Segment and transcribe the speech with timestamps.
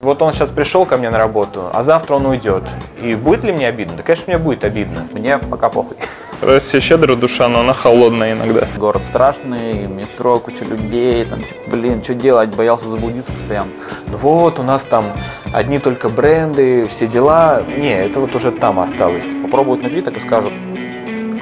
[0.00, 2.62] Вот он сейчас пришел ко мне на работу, а завтра он уйдет.
[3.02, 3.96] И будет ли мне обидно?
[3.96, 5.08] Да, конечно, мне будет обидно.
[5.10, 5.96] Мне пока похуй.
[6.40, 8.68] Россия щедрая душа, но она холодная иногда.
[8.76, 13.72] Город страшный, метро, куча людей, там, типа, блин, что делать, боялся заблудиться постоянно.
[14.06, 15.04] Ну вот, у нас там
[15.52, 17.64] одни только бренды, все дела.
[17.76, 19.26] Не, это вот уже там осталось.
[19.42, 20.52] Попробуют напиток и скажут,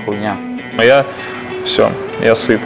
[0.07, 0.35] хуйня.
[0.79, 1.05] А я
[1.67, 1.91] все,
[2.23, 2.63] я сыт.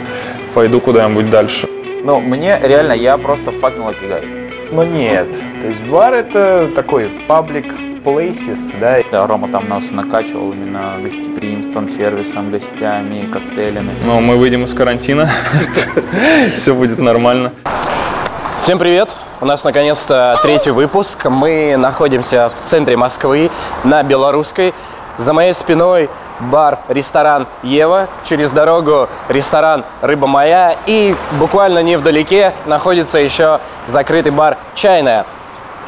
[0.53, 1.67] Пойду куда-нибудь дальше.
[2.05, 4.40] Ну, мне реально, я просто lucky guy.
[4.71, 5.27] Но нет.
[5.59, 7.65] То есть бар это такой public
[8.05, 8.99] places, да.
[9.11, 13.89] Да, Рома там нас накачивал именно гостеприимством, сервисом, гостями, коктейлями.
[14.05, 15.29] Но мы выйдем из карантина,
[16.55, 17.51] все будет нормально.
[18.57, 19.13] Всем привет!
[19.41, 21.25] У нас наконец-то третий выпуск.
[21.25, 23.49] Мы находимся в центре Москвы
[23.83, 24.73] на Белорусской.
[25.17, 26.09] За моей спиной
[26.41, 34.57] бар, ресторан Ева, через дорогу ресторан Рыба Моя и буквально невдалеке находится еще закрытый бар
[34.75, 35.25] Чайная.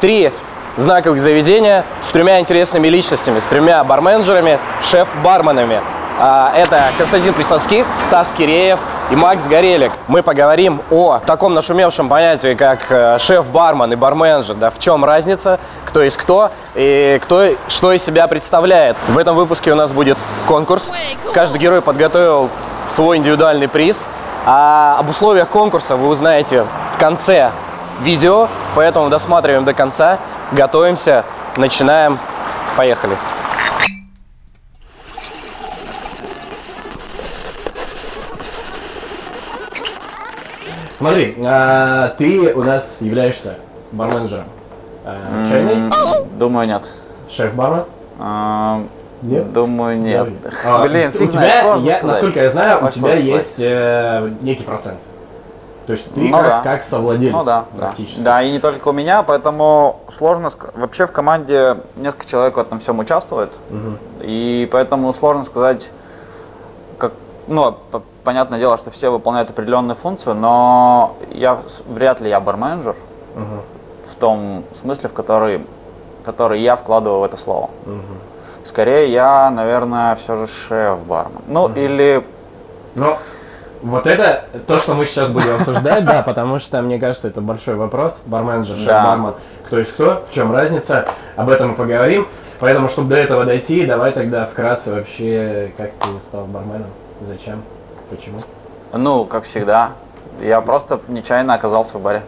[0.00, 0.32] Три
[0.76, 5.80] знаковых заведения с тремя интересными личностями, с тремя барменджерами, шеф-барменами.
[6.20, 8.78] А, это Константин Присоцких, Стас Киреев
[9.10, 9.90] и Макс Горелик.
[10.06, 14.54] Мы поговорим о таком нашумевшем понятии, как э, шеф-бармен и барменджер.
[14.54, 18.96] Да, в чем разница, кто есть кто и кто что из себя представляет.
[19.08, 20.92] В этом выпуске у нас будет конкурс.
[21.34, 22.48] Каждый герой подготовил
[22.88, 24.06] свой индивидуальный приз.
[24.46, 27.50] А об условиях конкурса вы узнаете в конце
[28.02, 30.18] видео, поэтому досматриваем до конца,
[30.52, 31.24] готовимся,
[31.56, 32.18] начинаем,
[32.76, 33.16] поехали.
[41.04, 43.56] Смотри, а, ты у нас являешься
[43.92, 44.46] барменджером.
[45.04, 45.92] А, чайный?
[46.38, 46.82] Думаю, нет.
[47.30, 47.84] Шеф-бармен?
[48.18, 48.80] А,
[49.20, 49.52] Нет?
[49.52, 50.28] Думаю, нет.
[50.66, 52.02] А, Блин, у тебя, я, сказать.
[52.04, 54.98] насколько я знаю, у тебя сложно есть э, некий процент.
[55.86, 56.60] То есть ты Ну как, да.
[56.62, 57.86] как совладелец Ну да, да.
[57.86, 58.20] практически.
[58.20, 62.80] Да, и не только у меня, поэтому сложно Вообще в команде несколько человек в этом
[62.80, 63.50] всем участвует.
[64.22, 65.86] И поэтому сложно сказать,
[66.96, 67.12] как,
[67.46, 72.96] ну, п- понятное дело, что все выполняют определенную функцию, но я вряд ли я барменджер
[74.10, 75.60] в том смысле, в который,
[76.24, 77.70] который я вкладываю в это слово.
[78.64, 81.42] Скорее я, наверное, все же шеф-бармен.
[81.46, 82.24] Ну, или
[82.94, 83.18] Но
[83.82, 87.74] вот это то, что мы сейчас будем обсуждать, да, потому что, мне кажется, это большой
[87.74, 88.22] вопрос.
[88.24, 89.34] Барменджер, шеф-бармен,
[89.66, 91.06] кто есть кто, в чем разница,
[91.36, 92.26] об этом мы поговорим.
[92.60, 96.86] Поэтому, чтобы до этого дойти, давай тогда вкратце вообще, как ты стал барменом,
[97.22, 97.62] зачем,
[98.16, 98.38] почему,
[98.92, 99.92] Ну, как всегда.
[100.40, 102.22] Я просто нечаянно оказался в баре.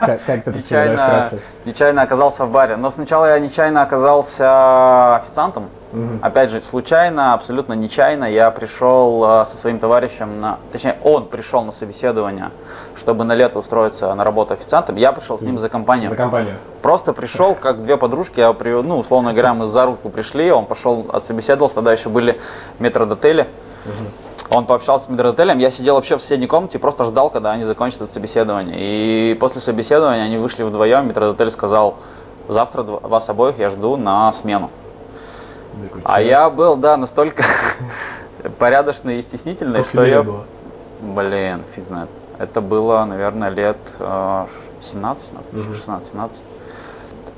[0.00, 1.28] как, как ты Нечаянно,
[1.64, 2.76] нечаянно оказался в баре.
[2.76, 5.68] Но сначала я нечаянно оказался официантом.
[6.22, 10.56] Опять же, случайно, абсолютно нечаянно я пришел э, со своим товарищем на...
[10.72, 12.50] Точнее, он пришел на собеседование,
[12.96, 14.96] чтобы на лето устроиться на работу официантом.
[14.96, 16.08] Я пришел с ним за компанию.
[16.08, 16.54] За компанию.
[16.80, 20.64] Просто пришел, как две подружки, я при, ну, условно говоря, мы за руку пришли, он
[20.64, 22.40] пошел, отсобеседовался, тогда еще были
[22.78, 23.46] метродотели.
[24.54, 28.02] Он пообщался с метродотелем, я сидел вообще в соседней комнате просто ждал, когда они закончат
[28.02, 28.76] это собеседование.
[28.78, 31.96] И после собеседования они вышли вдвоем, метродотель сказал,
[32.48, 34.70] завтра вас обоих я жду на смену.
[36.04, 37.44] А я был, да, настолько
[38.58, 40.22] порядочный и стеснительный, что я...
[40.22, 40.44] было?
[41.00, 42.10] Блин, фиг знает.
[42.38, 44.46] Это было, наверное, лет э,
[44.82, 46.36] 17, 16-17.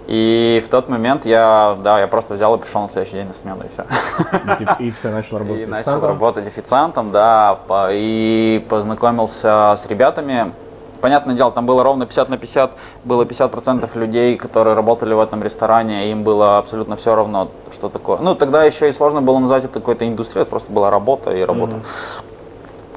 [0.07, 3.35] И в тот момент я, да, я просто взял и пришел на следующий день на
[3.35, 4.85] смену, и все.
[4.85, 7.59] И, все начал работать И начал работать официантом, да,
[7.91, 10.53] и познакомился с ребятами.
[11.01, 12.73] Понятное дело, там было ровно 50 на 50,
[13.05, 17.89] было 50% людей, которые работали в этом ресторане, и им было абсолютно все равно, что
[17.89, 18.19] такое.
[18.19, 21.43] Ну, тогда еще и сложно было назвать это какой-то индустрией, это просто была работа и
[21.43, 21.81] работа.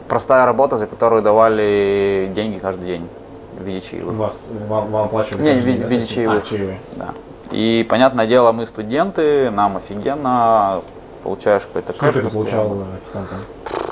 [0.08, 3.10] Простая работа, за которую давали деньги каждый день
[3.58, 4.16] в виде чаевых.
[4.16, 5.42] Вас, вам, вам оплачивали?
[5.44, 6.44] Не, каждый в виде- в виде чаевых.
[6.46, 6.80] А, чаевые.
[6.96, 7.10] Да.
[7.52, 10.82] И, понятное дело, мы студенты, нам офигенно,
[11.24, 12.64] получаешь какой-то Сколько кэш ты постоянно.
[12.70, 13.38] получал э, официантом?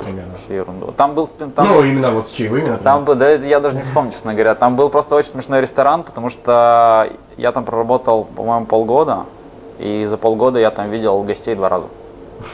[0.03, 0.31] Примерно.
[0.31, 0.91] Вообще ерунду.
[0.95, 2.79] Там был спин- там, Ну, именно вот с чаевыми, например.
[2.83, 4.55] там был, да, я даже не вспомню, честно говоря.
[4.55, 9.23] Там был просто очень смешной ресторан, потому что я там проработал, по-моему, полгода,
[9.79, 11.87] и за полгода я там видел гостей два раза.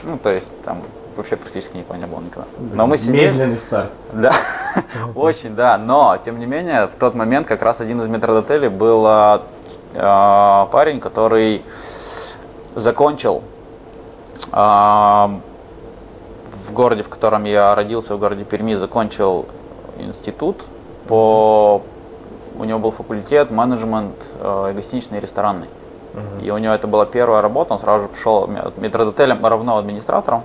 [0.04, 0.82] Ну, то есть там
[1.16, 2.48] вообще практически никого не было никогда.
[2.74, 3.28] Но мы сидели.
[3.28, 3.92] Медленный старт.
[4.14, 4.34] Да,
[5.16, 5.78] очень, да.
[5.78, 11.00] Но, тем не менее, в тот момент как раз один из метродотелей был а, парень,
[11.00, 11.64] который
[12.76, 13.44] закончил
[14.52, 15.40] а,
[16.68, 19.46] в городе, в котором я родился, в городе Перми, закончил
[19.98, 20.64] институт
[21.08, 21.82] по...
[22.58, 25.68] У него был факультет менеджмент э, гостиничный и ресторанный.
[26.42, 30.44] И у него это была первая работа, он сразу же пришел метродотелем равно администратором.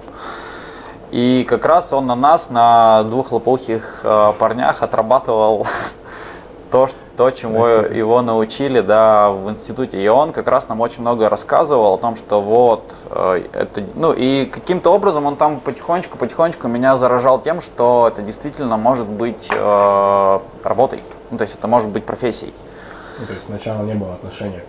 [1.13, 5.67] И как раз он на нас, на двух лопоухих э, парнях отрабатывал
[6.71, 10.03] то, ш- то, чему его научили, да, в институте.
[10.03, 14.13] И он как раз нам очень много рассказывал о том, что вот э, это, ну
[14.13, 19.49] и каким-то образом он там потихонечку, потихонечку меня заражал тем, что это действительно может быть
[19.51, 21.03] э, работой.
[21.31, 22.53] Ну, то есть это может быть профессией.
[23.19, 24.63] Ну, то есть сначала не было отношения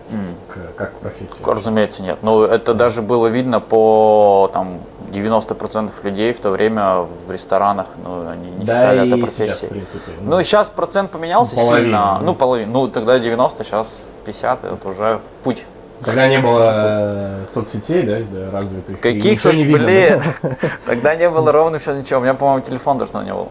[0.48, 1.42] к, как к профессии.
[1.44, 2.18] Разумеется, нет.
[2.22, 4.78] Ну, это даже было видно по там
[5.12, 9.36] 90% людей в то время в ресторанах, ну, они не Да считали и это сейчас,
[9.38, 9.66] профессией.
[9.68, 10.12] в принципе.
[10.22, 12.18] Ну, сейчас процент поменялся Ну, половина, сильно.
[12.20, 12.26] ну.
[12.26, 12.72] Ну, половина.
[12.72, 15.64] Ну, тогда 90, сейчас 50, это уже путь.
[16.04, 19.00] Тогда не было э, соцсетей, да, да, развитых.
[19.00, 20.56] Каких ничего не соц- видно блин, было.
[20.86, 22.20] тогда не было ровно все ничего.
[22.20, 23.48] У меня, по-моему, телефон даже не был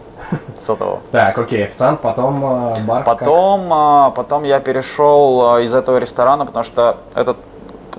[0.58, 1.00] сотового.
[1.12, 3.04] Так, окей, официант, потом э, бар.
[3.04, 3.18] как?
[3.18, 7.36] Потом, а, потом я перешел из этого ресторана, потому что этот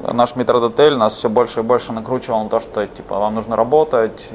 [0.02, 4.30] наш метродотель нас все больше и больше накручивал на то, что типа вам нужно работать,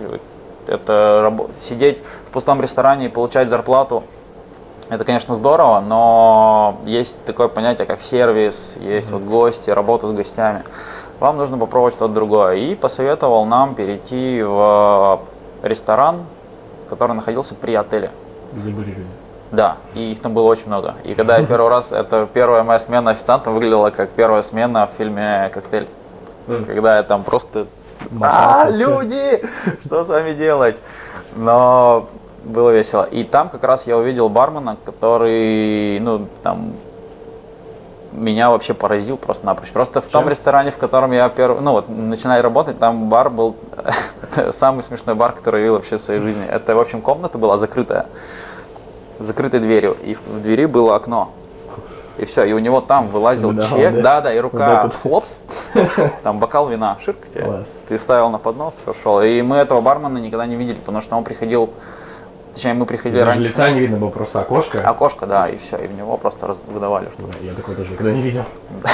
[0.67, 4.05] это рабо- сидеть в пустом ресторане и получать зарплату.
[4.90, 10.62] Это, конечно, здорово, но есть такое понятие, как сервис, есть вот гости, работа с гостями.
[11.20, 12.56] Вам нужно попробовать что-то другое.
[12.56, 15.20] И посоветовал нам перейти в
[15.62, 16.25] ресторан,
[16.88, 18.10] который находился при отеле.
[18.52, 18.96] Люди.
[19.50, 20.94] Да, и их там было очень много.
[21.04, 24.96] И когда я первый раз, это первая моя смена официантом выглядела как первая смена в
[24.96, 25.88] фильме «Коктейль».
[26.46, 27.66] Когда я там просто...
[28.20, 29.42] А, люди!
[29.86, 30.76] Что с вами делать?
[31.36, 32.08] Но
[32.44, 33.05] было весело.
[33.05, 36.75] И там как раз я увидел бармена, который, ну, там,
[38.14, 39.73] меня вообще поразил просто напрочь.
[39.73, 40.31] Просто в том Чем?
[40.31, 43.56] ресторане, в котором я первый, ну вот, начинаю работать, там бар был
[44.52, 46.44] самый смешной бар, который я видел вообще в своей жизни.
[46.46, 48.06] Это, в общем, комната была закрытая,
[49.19, 51.32] с закрытой дверью, и в, в двери было окно.
[52.17, 54.02] И все, и у него там вылазил выдавал, чек, да?
[54.02, 55.00] да, да, и рука этот.
[55.00, 55.41] хлопс,
[56.23, 59.20] там бокал вина, ширк тебе, ты ставил на поднос, ушел.
[59.20, 61.70] И мы этого бармена никогда не видели, потому что он приходил,
[62.55, 63.49] точнее, мы приходили Даже раньше.
[63.49, 64.79] лица не видно было, просто окошко.
[64.79, 67.29] Окошко, да, и все, и в него просто раз- выдавали что-то.
[67.29, 68.45] Да, Я такой даже никогда не видел.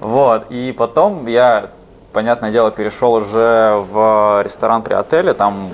[0.00, 1.70] Вот, и потом я,
[2.12, 5.70] понятное дело, перешел уже в ресторан при отеле, там,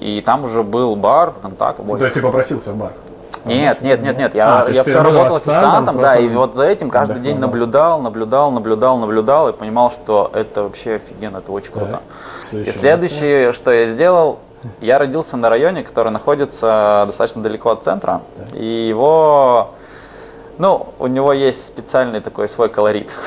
[0.00, 1.78] и там уже был бар, контакт.
[1.84, 2.92] То есть ты попросился в бар.
[3.44, 6.88] Нет, нет, нет, нет, я, А, я все работал официантом, да, и вот за этим
[6.90, 12.00] каждый день наблюдал, наблюдал, наблюдал, наблюдал, и понимал, что это вообще офигенно, это очень круто.
[12.52, 14.38] И следующее, что я сделал,
[14.80, 18.22] я родился на районе, который находится достаточно далеко от центра,
[18.54, 19.70] и его,
[20.58, 23.10] ну, у него есть специальный такой свой колорит.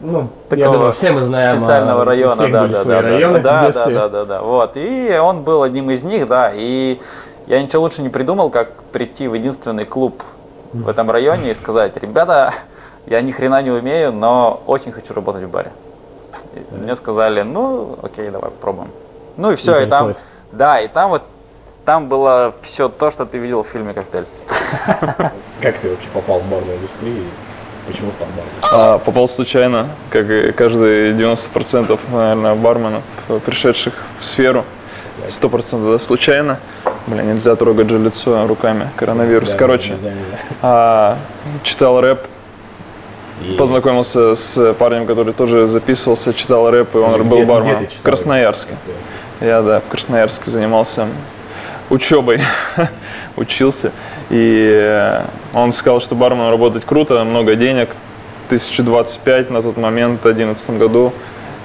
[0.00, 1.60] Ну, я такого думаю, все мы знаем.
[1.60, 4.24] специального а, у района, всех да, были да, свои да, районы да, да, да, да,
[4.26, 4.72] да, вот.
[4.74, 7.00] И он был одним из них, да, и
[7.46, 10.22] я ничего лучше не придумал, как прийти в единственный клуб
[10.74, 12.52] в этом районе и сказать, ребята,
[13.06, 15.72] я ни хрена не умею, но очень хочу работать в баре.
[16.54, 18.90] И Мне сказали, ну, окей, давай попробуем.
[19.36, 20.12] Ну и все, и, там.
[20.52, 21.22] Да, и там вот,
[21.84, 24.26] там было все то, что ты видел в фильме «Коктейль».
[25.60, 28.60] Как ты вообще попал в барную индустрию и почему стал барменом?
[28.94, 33.02] А, попал случайно, как и каждый 90% наверное, барменов,
[33.44, 34.64] пришедших в сферу.
[35.28, 36.58] 100% да, случайно.
[37.06, 38.88] Бля, нельзя трогать же лицо руками.
[38.96, 39.52] Коронавирус.
[39.52, 40.38] Да, Короче, нельзя, нельзя.
[40.62, 41.16] а,
[41.62, 42.20] читал рэп,
[43.42, 47.86] И- познакомился с парнем, который тоже записывался, читал рэп, и он Где- был где барменом.
[47.86, 48.70] читал в Красноярске.
[48.72, 48.96] рэп?
[49.42, 51.08] Я, да, в Красноярске занимался
[51.90, 52.40] учебой,
[53.36, 53.90] учился.
[54.30, 55.22] И э,
[55.52, 57.88] он сказал, что барменом работать круто, много денег.
[58.46, 61.12] 1025 на тот момент, в 2011 году.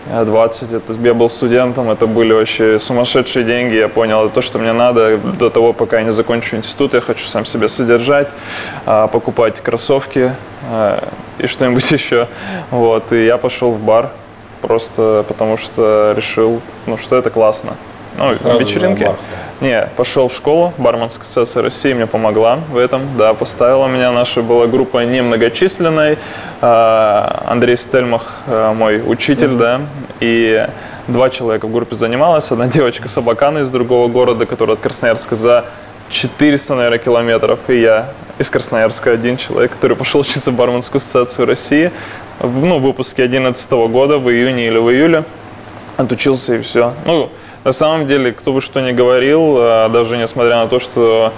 [0.09, 4.41] Я 20, это, я был студентом, это были вообще сумасшедшие деньги, я понял, это то,
[4.41, 8.29] что мне надо до того, пока я не закончу институт, я хочу сам себя содержать,
[8.85, 10.31] а, покупать кроссовки
[10.71, 11.03] а,
[11.39, 12.27] и что-нибудь еще,
[12.71, 14.09] вот, и я пошел в бар,
[14.61, 17.73] просто потому что решил, ну, что это классно.
[18.17, 19.11] Ну, Сразу вечеринки.
[19.61, 24.11] Не, пошел в школу, барменская ассоциация России мне помогла в этом, да, поставила меня.
[24.11, 26.17] Наша была группа немногочисленной.
[26.61, 29.81] А, Андрей Стельмах, а, мой учитель, да,
[30.19, 30.67] и
[31.07, 32.51] два человека в группе занималось.
[32.51, 35.65] Одна девочка Собакана из другого города, которая от Красноярска за
[36.09, 37.59] 400, наверное, километров.
[37.67, 38.07] И я
[38.39, 41.91] из Красноярска один человек, который пошел учиться в барменскую ассоциацию России.
[42.39, 45.23] В, ну, выпуске 2011 года, в июне или в июле.
[45.97, 46.93] Отучился и все.
[47.05, 47.29] Ну,
[47.63, 51.33] на самом деле, кто бы что ни говорил, а, даже несмотря на то, что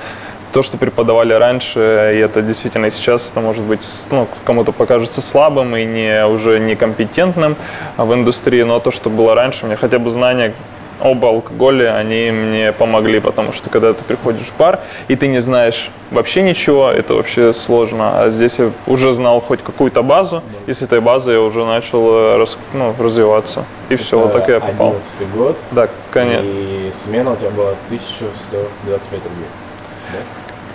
[0.51, 5.21] то, что преподавали раньше, и это действительно и сейчас, это может быть, ну, кому-то покажется
[5.21, 7.55] слабым и не, уже некомпетентным
[7.97, 10.53] в индустрии, но то, что было раньше, мне хотя бы знания
[10.99, 15.39] об алкоголе, они мне помогли, потому что когда ты приходишь в бар, и ты не
[15.39, 18.21] знаешь вообще ничего, это вообще сложно.
[18.23, 22.09] А здесь я уже знал хоть какую-то базу, и с этой базы я уже начал
[22.09, 23.65] э, рас- ну, развиваться.
[23.89, 24.89] И все, вот так я попал.
[24.89, 25.57] 11 год.
[25.71, 26.43] Да, конечно.
[26.45, 29.47] И смена у тебя была 1125 рублей.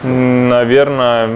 [0.05, 1.29] Наверное,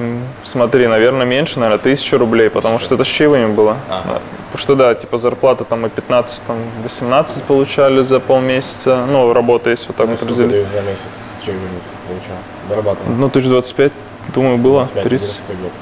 [0.44, 3.76] смотри, наверное, меньше, наверное, тысяча рублей, потому что это с чаевыми было.
[3.88, 4.02] Да.
[4.02, 9.04] Потому что, да, типа зарплата там и 15, там, 18 получали за полмесяца.
[9.06, 10.66] Ну, работа есть вот так вот Сколько разделить.
[10.66, 11.02] ты за месяц
[11.38, 12.36] с чего-нибудь получал?
[12.68, 13.12] Зарабатывал?
[13.14, 13.92] Ну, тысяч 25,
[14.34, 14.80] думаю, было.
[14.84, 15.28] 25 30.
[15.48, 15.72] 11 год.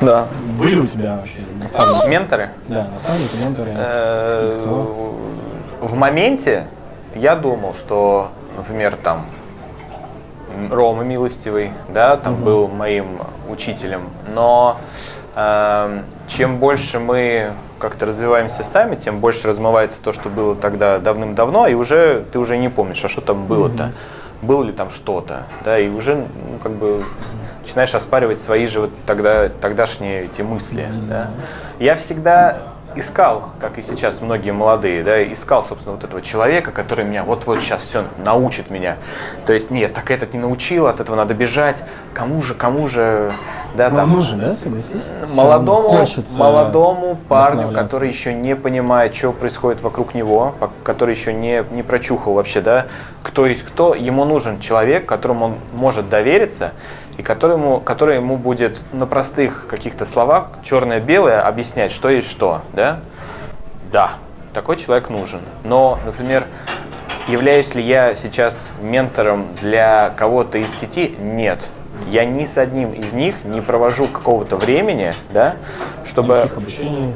[0.00, 0.26] Да.
[0.58, 2.06] Были у тебя вообще наставники?
[2.08, 2.50] Менторы?
[2.68, 3.72] Да, наставники, менторы.
[3.76, 4.66] Э,
[5.80, 6.66] В моменте
[7.14, 9.26] я думал, что, например, там
[10.70, 14.02] Рома Милостивый, да, там был моим учителем,
[14.34, 14.78] но
[15.34, 21.66] эм, чем больше мы как-то развиваемся сами, тем больше размывается то, что было тогда давным-давно,
[21.66, 23.92] и уже ты уже не помнишь, а что там было-то,
[24.42, 26.26] было ли там что-то, да, и уже ну,
[26.62, 27.04] как бы
[27.62, 31.30] начинаешь оспаривать свои же вот тогда тогдашние эти мысли, да.
[31.78, 32.58] Я всегда
[32.96, 37.60] искал, как и сейчас многие молодые, да, искал, собственно, вот этого человека, который меня вот-вот
[37.60, 38.96] сейчас все научит меня.
[39.44, 41.82] То есть, нет, так этот не научил, от этого надо бежать.
[42.14, 43.32] Кому же, кому же,
[43.74, 44.12] да, Ну, там.
[44.12, 44.54] нужен, да?
[45.34, 46.06] Молодому,
[46.38, 52.32] молодому парню, который еще не понимает, что происходит вокруг него, который еще не, не прочухал
[52.34, 52.86] вообще, да,
[53.22, 56.72] кто есть кто, ему нужен человек, которому он может довериться,
[57.16, 63.00] и которому, который ему будет на простых каких-то словах, черное-белое, объяснять, что есть что, да?
[63.90, 64.12] Да,
[64.52, 65.40] такой человек нужен.
[65.64, 66.46] Но, например,
[67.28, 71.14] являюсь ли я сейчас ментором для кого-то из сети?
[71.18, 71.68] Нет.
[72.10, 75.56] Я ни с одним из них не провожу какого-то времени, да,
[76.04, 76.40] чтобы...
[76.40, 77.14] Обучений.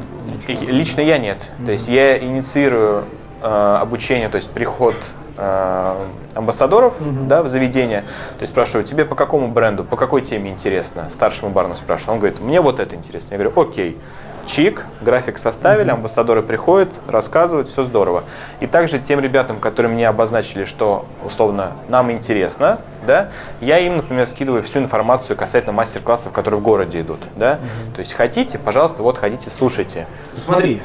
[0.49, 1.39] Лично я нет.
[1.67, 3.05] То есть я инициирую
[3.43, 4.95] э, обучение, то есть приход
[5.41, 5.97] э,
[6.35, 6.95] амбассадоров
[7.27, 8.03] да, в заведение.
[8.39, 11.09] То есть спрашиваю, тебе по какому бренду, по какой теме интересно?
[11.11, 12.15] Старшему барну спрашиваю.
[12.15, 13.35] Он говорит, мне вот это интересно.
[13.35, 13.99] Я говорю, окей.
[14.47, 18.25] Чик, график составили, амбассадоры приходят, рассказывают, все здорово.
[18.59, 23.29] И также тем ребятам, которые мне обозначили, что условно нам интересно, да,
[23.61, 27.61] я им, например, скидываю всю информацию касательно мастер-классов, которые в городе идут, да.
[27.95, 30.07] То есть хотите, пожалуйста, вот ходите, слушайте.
[30.35, 30.83] Смотри,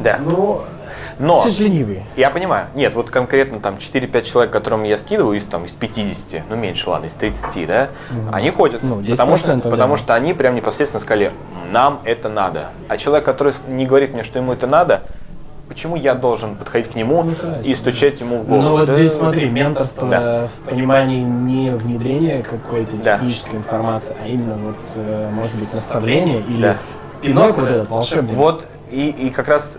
[0.00, 0.18] Да.
[0.22, 0.62] ну,
[1.18, 2.04] Но все же ленивые.
[2.16, 2.66] я понимаю.
[2.74, 6.90] Нет, вот конкретно там 4-5 человек, которым я скидываю из, там, из 50, ну меньше,
[6.90, 7.88] ладно, из 30, да,
[8.32, 8.82] они ходят.
[8.82, 9.70] Ну, 10% потому, что, да.
[9.70, 11.32] потому что они прям непосредственно сказали,
[11.70, 12.66] нам это надо.
[12.88, 15.02] А человек, который не говорит мне, что ему это надо,
[15.68, 17.26] почему я должен подходить к нему
[17.64, 18.62] и стучать ему в голову?
[18.62, 20.48] Ну вот Да, здесь смотри, менторство Да.
[20.48, 23.14] в понимании не внедрения какой-то Да.
[23.16, 26.76] технической информации, а именно вот, э, может быть, наставление или Да.
[27.22, 28.34] пинок вот этот волшебный.
[28.34, 29.78] Вот, и, и как раз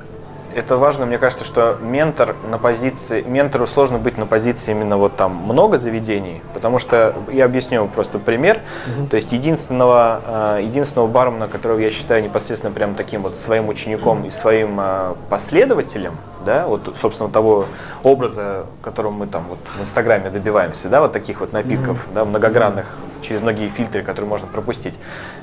[0.55, 5.17] это важно, мне кажется, что ментор на позиции, ментору сложно быть на позиции именно вот
[5.17, 8.61] там много заведений, потому что я объясню просто пример.
[9.09, 14.25] То есть единственного, э, единственного бармена, которого я считаю непосредственно прям таким вот своим учеником
[14.25, 16.13] и своим э, последователем,
[16.45, 17.65] да, вот, собственно, того
[18.03, 22.85] образа, которого мы там вот в Инстаграме добиваемся, да, вот таких вот напитков, да, многогранных,
[23.21, 24.97] через многие фильтры, которые можно пропустить.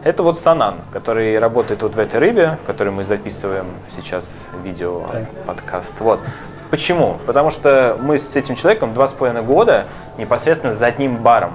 [0.04, 5.02] Это вот Санан, который работает вот в этой рыбе, в которой мы записываем сейчас видео,
[5.47, 5.92] подкаст.
[5.99, 6.21] Вот.
[6.71, 7.18] Почему?
[7.26, 9.85] Потому что мы с этим человеком два с половиной года
[10.16, 11.52] непосредственно за одним баром.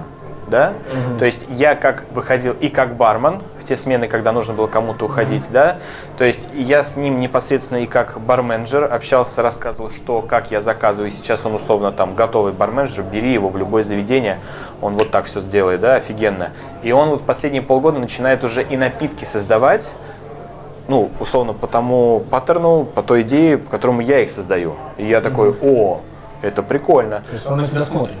[0.50, 0.72] Да?
[1.18, 5.06] То есть я как выходил и как бармен в те смены, когда нужно было кому-то
[5.06, 5.78] уходить, да,
[6.16, 11.10] то есть я с ним непосредственно и как барменджер общался, рассказывал, что, как я заказываю,
[11.10, 14.38] сейчас он условно там готовый барменджер, бери его в любое заведение,
[14.80, 16.50] он вот так все сделает, да, офигенно.
[16.82, 19.92] И он вот в последние полгода начинает уже и напитки создавать,
[20.88, 24.76] ну, условно, по тому паттерну, по той идее, по которому я их создаю.
[24.96, 26.00] И я такой, о,
[26.40, 27.22] это прикольно.
[27.28, 28.16] То есть он на тебя смотрит.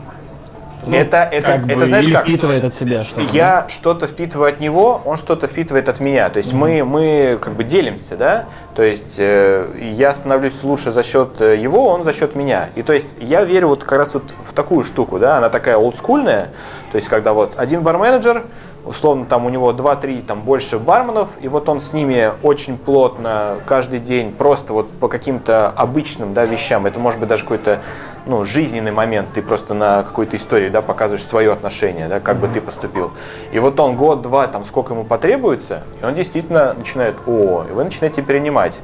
[0.96, 2.22] Это, это, Ну, Как это бы, знаешь как?
[2.24, 3.36] впитывает от себя что-то.
[3.36, 6.28] Я что-то впитываю от него, он что-то впитывает от меня.
[6.28, 8.46] То есть мы, мы как бы делимся, да?
[8.74, 12.68] То есть э, я становлюсь лучше за счет э, его, он за счет меня.
[12.76, 15.38] И то есть я верю вот как раз вот в такую штуку, да?
[15.38, 16.50] Она такая олдскульная.
[16.92, 18.44] То есть когда вот один барменеджер,
[18.84, 23.56] условно там у него 2-3 там больше барменов, и вот он с ними очень плотно
[23.66, 27.80] каждый день просто вот по каким-то обычным да, вещам, это может быть даже какой-то
[28.28, 32.48] ну, жизненный момент, ты просто на какой-то истории да, показываешь свое отношение, да, как бы
[32.48, 33.10] ты поступил.
[33.52, 37.84] И вот он год-два, там сколько ему потребуется, и он действительно начинает, о, и вы
[37.84, 38.80] начинаете перенимать.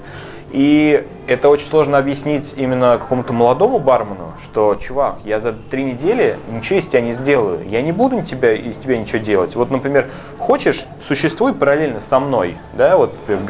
[0.51, 6.39] И это очень сложно объяснить именно какому-то молодому бармену, что, чувак, я за три недели
[6.49, 9.57] ничего из тебя не сделаю, я не буду тебя, из тебя ничего делать.
[9.57, 13.45] Вот, например, хочешь, существуй параллельно со мной, да, вот в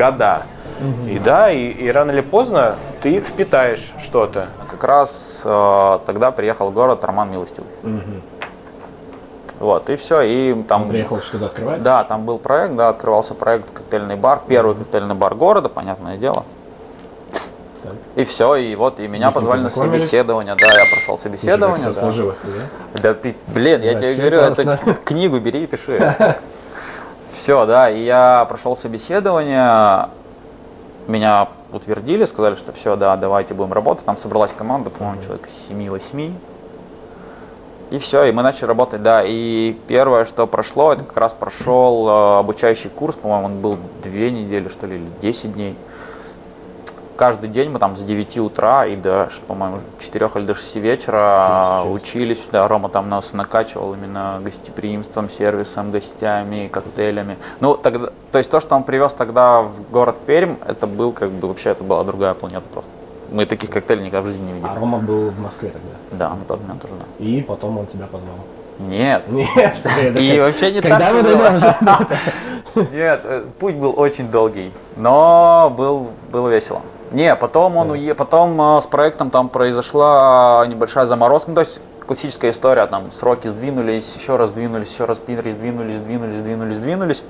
[1.09, 4.47] И да, и, и рано или поздно ты впитаешь что-то.
[4.71, 7.69] Как раз э, тогда приехал в город Роман Милостивый.
[9.61, 10.83] Вот, и все, и там...
[10.83, 11.81] Он приехал что-то открывать?
[11.81, 16.45] Да, там был проект, да, открывался проект коктейльный бар, первый коктейльный бар города, понятное дело.
[17.83, 17.93] так.
[18.17, 21.41] И все, и вот, и меня ним позвали на собеседование, да, я прошел Слушай, как
[21.41, 21.79] собеседование.
[21.79, 22.01] все да.
[22.01, 22.39] сложилось,
[22.95, 23.01] да?
[23.01, 24.95] Да ты, блин, я Да, тебе говорю, это классно.
[25.05, 26.15] книгу бери и пиши.
[27.33, 30.09] Все, да, и я прошел собеседование,
[31.09, 34.05] меня утвердили, сказали, что все, да, давайте будем работать.
[34.05, 36.33] Там собралась команда, по-моему, человек 7-8.
[37.91, 39.23] И все, и мы начали работать, да.
[39.25, 44.31] И первое, что прошло, это как раз прошел э, обучающий курс, по-моему, он был две
[44.31, 45.77] недели, что ли, или 10 дней.
[47.17, 51.83] Каждый день мы там с 9 утра и до, по-моему, 4 или до 6 вечера
[51.87, 52.47] учились.
[52.51, 57.37] Да, Рома там нас накачивал именно гостеприимством, сервисом, гостями, коктейлями.
[57.61, 61.31] Ну, тогда, то есть то, что он привез тогда в город Пермь, это был как
[61.31, 62.91] бы вообще, это была другая планета просто.
[63.31, 64.71] Мы таких коктейлей никогда в жизни не видели.
[64.71, 66.29] А Рома был в Москве тогда.
[66.29, 67.25] Да, на тот момент уже, да.
[67.25, 68.35] И потом он тебя позвал.
[68.79, 69.23] Нет.
[69.29, 69.77] Нет,
[70.19, 71.77] И вообще не так мы было.
[72.93, 76.83] Нет, э, путь был очень долгий, но был, было весело.
[77.15, 78.13] Не, потом он уе...
[78.13, 83.47] потом э, с проектом там произошла небольшая заморозка, ну, то есть классическая история, там сроки
[83.47, 87.23] сдвинулись, еще раз сдвинулись, еще раз сдвинулись, сдвинулись, сдвинулись, сдвинулись, сдвинулись.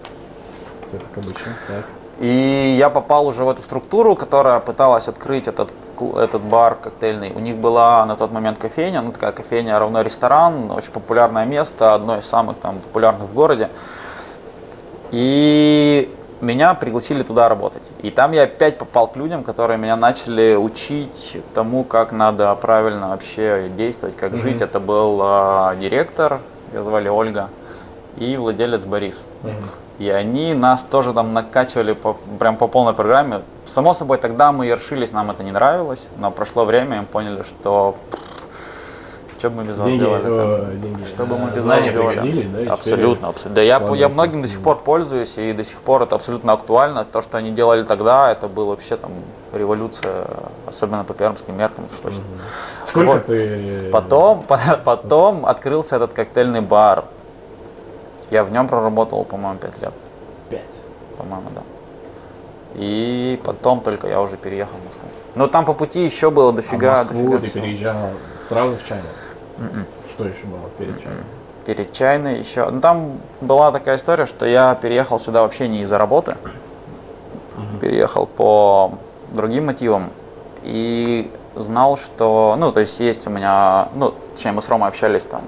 [0.91, 1.53] Как обычно.
[1.69, 1.85] Так.
[2.19, 5.69] И я попал уже в эту структуру, которая пыталась открыть этот,
[6.17, 7.33] этот бар коктейльный.
[7.35, 11.93] У них была на тот момент кофейня, ну такая кофейня равно ресторан, очень популярное место,
[11.93, 13.69] одно из самых там популярных в городе.
[15.11, 16.11] И
[16.45, 17.83] меня пригласили туда работать.
[18.03, 23.09] И там я опять попал к людям, которые меня начали учить тому, как надо правильно
[23.09, 24.61] вообще действовать, как жить.
[24.61, 26.41] Это был а, директор,
[26.73, 27.49] ее звали Ольга,
[28.17, 29.19] и владелец Борис.
[29.99, 33.43] И они нас тоже там накачивали по, прям по полной программе.
[33.67, 37.07] Само собой, тогда мы и решились, нам это не нравилось, но прошло время, и мы
[37.07, 37.97] поняли, что
[39.45, 40.25] что бы мы без вас Деньги, делали.
[40.27, 41.05] э, деньги.
[41.05, 42.17] Что бы мы без знания вас делали?
[42.21, 42.73] пригодились, да?
[42.73, 43.55] Абсолютно, абсолютно.
[43.55, 47.05] Да я, я многим до сих пор пользуюсь, и до сих пор это абсолютно актуально.
[47.05, 49.13] То, что они делали тогда, это было вообще там
[49.53, 50.25] революция,
[50.67, 52.23] особенно по пермским меркам, уж точно.
[52.87, 53.27] Сколько Вот.
[53.27, 53.91] ты...
[53.93, 54.45] Потом,
[54.85, 57.05] потом открылся этот коктейльный бар.
[58.31, 59.93] Я в нем проработал, по-моему, 5 лет.
[60.49, 60.63] Пять.
[61.19, 61.61] По-моему, да.
[62.77, 65.09] И потом только я уже переехал в Москву.
[65.35, 67.63] Но там по пути еще было А в дофига, Москву дофига ты всего.
[67.63, 67.97] переезжал
[68.49, 69.05] сразу в Чайну?
[69.59, 69.87] Мгм.
[70.11, 71.25] Что еще было перед Чайной?
[71.67, 72.69] Перед чайной еще.
[72.71, 76.37] Ну там была такая история, что я переехал сюда вообще не из-за работы.
[77.81, 78.93] Переехал по
[79.33, 80.11] другим мотивам.
[80.63, 85.25] И знал, что, ну, то есть есть у меня, ну, точнее, мы с Ромой общались
[85.25, 85.43] там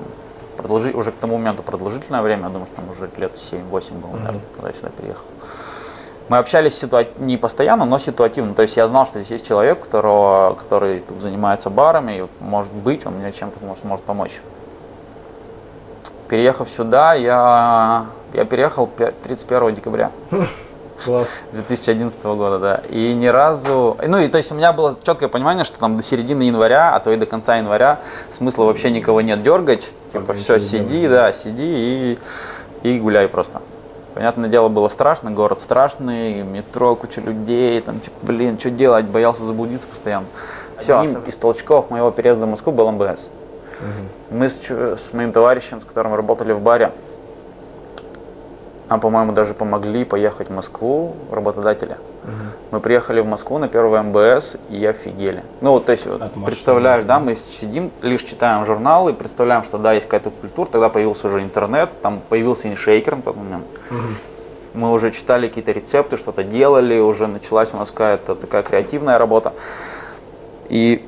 [0.57, 4.13] продолжи, уже к тому моменту продолжительное время, я думаю, что там уже лет 7-8 было,
[4.13, 5.25] наверное, когда я сюда переехал.
[6.29, 8.55] Мы общались ситуа- не постоянно, но ситуативно.
[8.55, 12.73] То есть я знал, что здесь есть человек, которого, который тут занимается барами, и, может
[12.73, 14.41] быть, он мне чем-то может, может помочь.
[16.29, 20.11] Переехав сюда, я, я переехал пя- 31 декабря
[21.05, 21.29] Класс.
[21.53, 22.81] 2011 года, да.
[22.89, 23.97] И ни разу...
[24.05, 27.01] Ну, и то есть у меня было четкое понимание, что там до середины января, а
[27.01, 28.01] то и до конца января
[28.33, 29.87] смысла вообще никого нет дергать.
[30.13, 32.19] Типа, все, сиди, да, сиди и,
[32.83, 33.61] и гуляй просто.
[34.17, 39.43] Понятное дело, было страшно, город страшный, метро, куча людей, там, типа, блин, что делать, боялся
[39.43, 40.25] заблудиться постоянно.
[40.79, 43.29] Все, Одним из толчков моего переезда в Москву был МБС.
[44.31, 46.93] Мы с, с моим товарищем, с которым работали в баре,
[48.89, 51.97] нам, по-моему, даже помогли поехать в Москву работодатели.
[52.73, 55.45] Мы приехали в Москву на первый МБС и офигели.
[55.61, 57.21] Ну, вот, то есть, вот, представляешь, да.
[57.21, 61.89] мы сидим, лишь читаем журналы, представляем, что да, есть какая-то культура, тогда появился уже интернет,
[62.03, 63.65] там появился иншейкер на тот момент.
[64.75, 69.55] Мы уже читали какие-то рецепты, что-то делали, уже началась у нас какая-то такая креативная работа.
[70.69, 71.05] И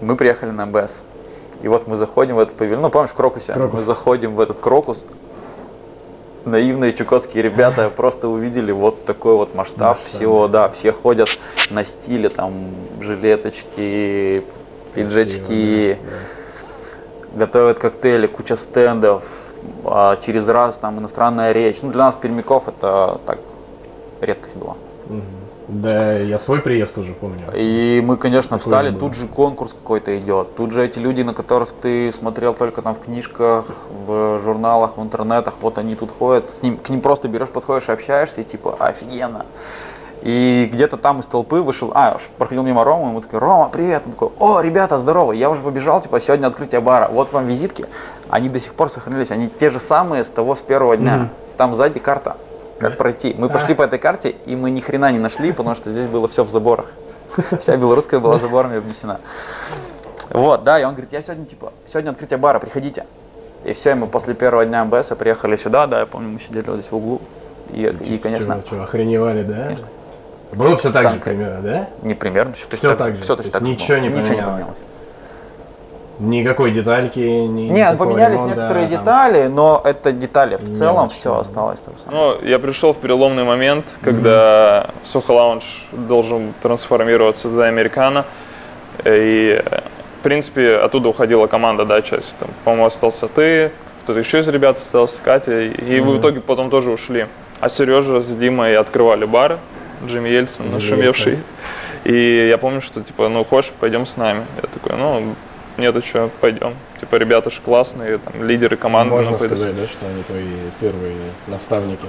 [0.00, 1.00] мы приехали на МБС.
[1.62, 3.52] И вот мы заходим в этот павильон, ну помнишь, в Крокусе?
[3.52, 3.80] Крокус.
[3.80, 5.06] Мы заходим в этот Крокус,
[6.44, 11.28] наивные чукотские ребята просто увидели вот такой вот масштаб Масштаб, всего, да, все ходят
[11.70, 12.52] на стиле, там,
[13.00, 14.44] жилеточки,
[14.94, 15.96] пиджачки,
[17.34, 19.24] готовят коктейли, куча стендов,
[19.84, 21.78] а через раз там иностранная речь.
[21.82, 23.38] Ну, для нас, пермяков, это так,
[24.20, 24.76] редкость была.
[25.70, 27.44] Да, я свой приезд уже помню.
[27.54, 29.00] И мы, конечно, Такое встали, было.
[29.00, 30.56] тут же конкурс какой-то идет.
[30.56, 33.66] Тут же эти люди, на которых ты смотрел только там в книжках,
[34.06, 37.88] в журналах, в интернетах, вот они тут ходят, с ним, к ним просто берешь, подходишь,
[37.88, 39.46] общаешься, и типа, офигенно.
[40.22, 44.02] И где-то там из толпы вышел, а, проходил мимо Рома, и мы такой, Рома, привет.
[44.04, 47.86] Он такой, о, ребята, здорово, я уже побежал, типа, сегодня открытие бара, вот вам визитки.
[48.28, 51.28] Они до сих пор сохранились, они те же самые с того, с первого дня.
[51.56, 52.36] Там сзади карта,
[52.80, 53.34] как пройти.
[53.36, 56.26] Мы пошли по этой карте, и мы ни хрена не нашли, потому что здесь было
[56.28, 56.86] все в заборах.
[57.60, 59.20] Вся белорусская была заборами обнесена.
[60.30, 63.04] Вот, да, и он говорит, я сегодня, типа, сегодня открытие бара, приходите.
[63.64, 66.64] И все, и мы после первого дня МБС приехали сюда, да, я помню, мы сидели
[66.66, 67.20] вот здесь в углу.
[67.72, 69.64] И, и конечно, Что, охреневали, да?
[69.64, 69.86] Конечно.
[70.52, 71.88] Было все так же, примерно, да?
[72.02, 74.66] Не примерно, все, Всё так же, Все то точно так же ничего не поменялось.
[76.20, 78.98] Никакой детальки, ни Нет, поменялись ремонта, некоторые там.
[78.98, 80.56] детали, но это детали.
[80.56, 81.40] В целом Мелочи, все да.
[81.40, 82.38] осталось то же самое.
[82.42, 88.26] Ну, я пришел в переломный момент, когда Сухо Лаунж должен трансформироваться в Американо.
[89.04, 89.62] И,
[90.20, 92.36] в принципе, оттуда уходила команда, да, часть.
[92.38, 93.72] Там, по-моему, остался ты,
[94.04, 95.62] кто-то еще из ребят остался, Катя.
[95.62, 97.26] И вы в итоге потом тоже ушли.
[97.60, 99.58] А Сережа с Димой открывали бар,
[100.06, 101.38] Джимми Ельцин, нашумевший.
[102.04, 104.44] И я помню, что, типа, ну, хочешь, пойдем с нами.
[104.56, 105.34] Я такой, ну,
[105.76, 106.74] нет, а что, пойдем.
[107.00, 109.14] Типа, ребята же классные, там, лидеры команды.
[109.14, 110.44] Можно с сказать, да, что они твои
[110.80, 112.04] первые наставники.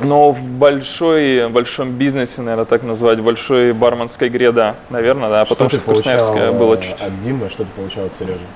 [0.00, 5.44] но в большой, большом бизнесе, наверное, так назвать, в большой барменской игре, да, наверное, да,
[5.44, 7.00] потому ты что Красноярская получал, было чуть...
[7.00, 8.46] от Димы, что ты получал от Сережи?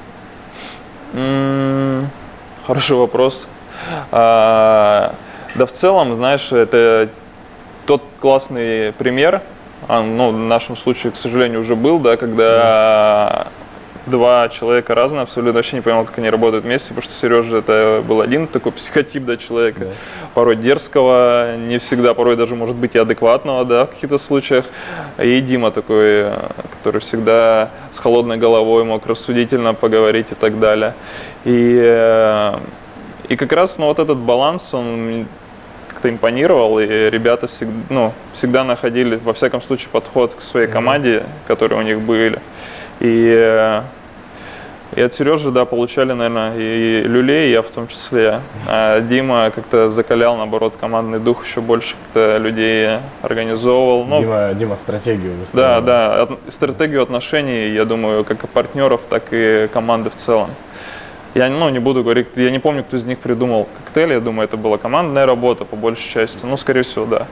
[2.66, 3.48] Хороший вопрос.
[4.10, 5.14] А,
[5.54, 7.08] Да в целом, знаешь, это
[7.86, 9.40] тот классный пример,
[9.88, 13.46] а, ну, в нашем случае, к сожалению, уже был, да, когда
[14.06, 18.02] два человека разные, абсолютно вообще не понимал, как они работают вместе, потому что Сережа это
[18.06, 19.88] был один такой психотип, да, человека,
[20.34, 24.66] порой дерзкого, не всегда, порой даже, может быть, и адекватного, да, в каких-то случаях.
[25.18, 30.94] И Дима такой, э, который всегда с холодной головой мог рассудительно поговорить и так далее.
[31.44, 32.54] И, э,
[33.28, 35.26] и как раз, ну, вот этот баланс, он
[35.88, 41.22] как-то импонировал, и ребята всегда, ну, всегда находили, во всяком случае, подход к своей команде,
[41.46, 42.38] которые у них были.
[43.00, 43.82] И, э,
[44.94, 48.40] и от Сережи, да, получали, наверное, и люлей, я в том числе.
[48.68, 54.04] А Дима как-то закалял, наоборот, командный дух еще больше, как-то людей организовывал.
[54.04, 55.82] Ну, Дима, Дима стратегию да, выстраивал.
[55.82, 60.50] да, от- стратегию отношений, я думаю, как и партнеров, так и команды в целом.
[61.34, 64.46] Я ну, не буду говорить, я не помню, кто из них придумал коктейль, я думаю,
[64.48, 67.26] это была командная работа по большей части, ну, скорее всего, да.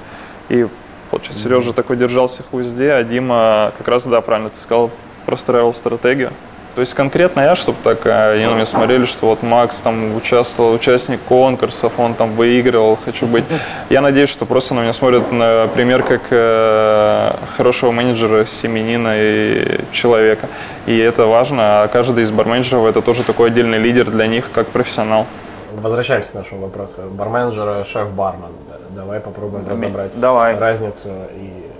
[0.48, 0.66] И,
[1.10, 4.90] получается, Сережа такой держался в узде, а Дима как раз, да, правильно ты сказал,
[5.24, 6.30] простраивал стратегию.
[6.74, 10.16] То есть конкретно я, чтобы так а, они на меня смотрели, что вот Макс там
[10.16, 13.44] участвовал, участник конкурсов, он там выигрывал, хочу быть.
[13.90, 20.48] Я надеюсь, что просто на меня смотрят, например, как э, хорошего менеджера, семенина и человека.
[20.86, 24.66] И это важно, а каждый из барменджеров это тоже такой отдельный лидер для них, как
[24.66, 25.26] профессионал.
[25.74, 27.02] Возвращаемся к нашему вопросу.
[27.10, 28.50] Барменджер, шеф-бармен.
[28.68, 30.56] Да, Давай попробуем разобрать давай.
[30.56, 31.73] разницу и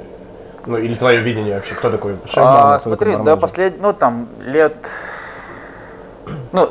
[0.67, 3.41] ну или твое видение вообще, кто такой шеф-бармен, А, смотри, да, барменджер?
[3.41, 3.81] послед...
[3.81, 4.75] ну там лет,
[6.53, 6.71] ну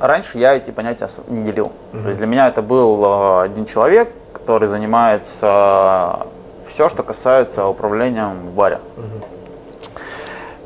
[0.00, 1.72] раньше я эти понятия не делил.
[1.92, 6.26] То есть для меня это был э, один человек, который занимается
[6.66, 8.78] все, что касается управлением в баре.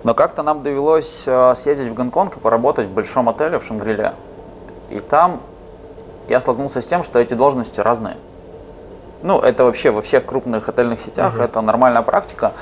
[0.04, 4.12] Но как-то нам довелось э, съездить в Гонконг и поработать в большом отеле в Шангриле.
[4.90, 5.40] И там
[6.28, 8.16] я столкнулся с тем, что эти должности разные.
[9.22, 12.52] Ну, это вообще во всех крупных отельных сетях, это нормальная практика.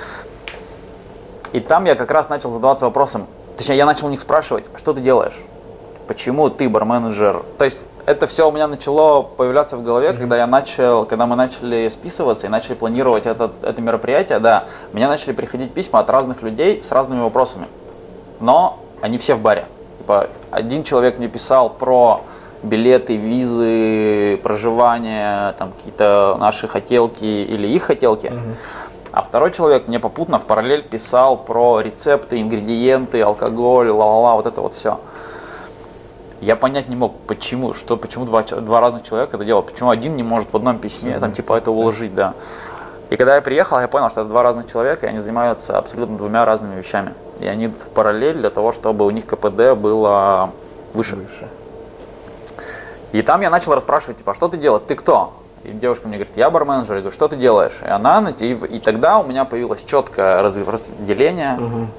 [1.52, 4.78] И там я как раз начал задаваться вопросом, точнее, я начал у них спрашивать, «А
[4.78, 5.38] что ты делаешь?
[6.06, 7.42] Почему ты барменеджер?
[7.58, 11.34] То есть это все у меня начало появляться в голове, когда я начал, когда мы
[11.34, 16.42] начали списываться и начали планировать это, это мероприятие, да, мне начали приходить письма от разных
[16.42, 17.66] людей с разными вопросами.
[18.38, 19.66] Но они все в баре.
[19.98, 22.22] Типа, один человек мне писал про
[22.62, 28.32] билеты, визы, проживание, там какие-то наши хотелки или их хотелки.
[29.12, 34.60] А второй человек мне попутно в параллель писал про рецепты, ингредиенты, алкоголь, ла-ла-ла, вот это
[34.60, 35.00] вот все.
[36.42, 40.16] Я понять не мог, почему, что, почему два, два разных человека это делают, почему один
[40.16, 42.34] не может в одном письме там типа это уложить, да.
[43.08, 46.18] И когда я приехал, я понял, что это два разных человека, и они занимаются абсолютно
[46.18, 47.14] двумя разными вещами.
[47.40, 50.50] И они в параллель для того, чтобы у них КПД было
[50.92, 51.16] выше.
[53.12, 55.32] И там я начал расспрашивать, типа, а что ты делаешь, ты кто?
[55.64, 56.94] И девушка мне говорит, я барменджер.
[56.96, 57.72] Я говорю, что ты делаешь?
[57.84, 61.58] И она, на- и, и тогда у меня появилось четкое раз- разделение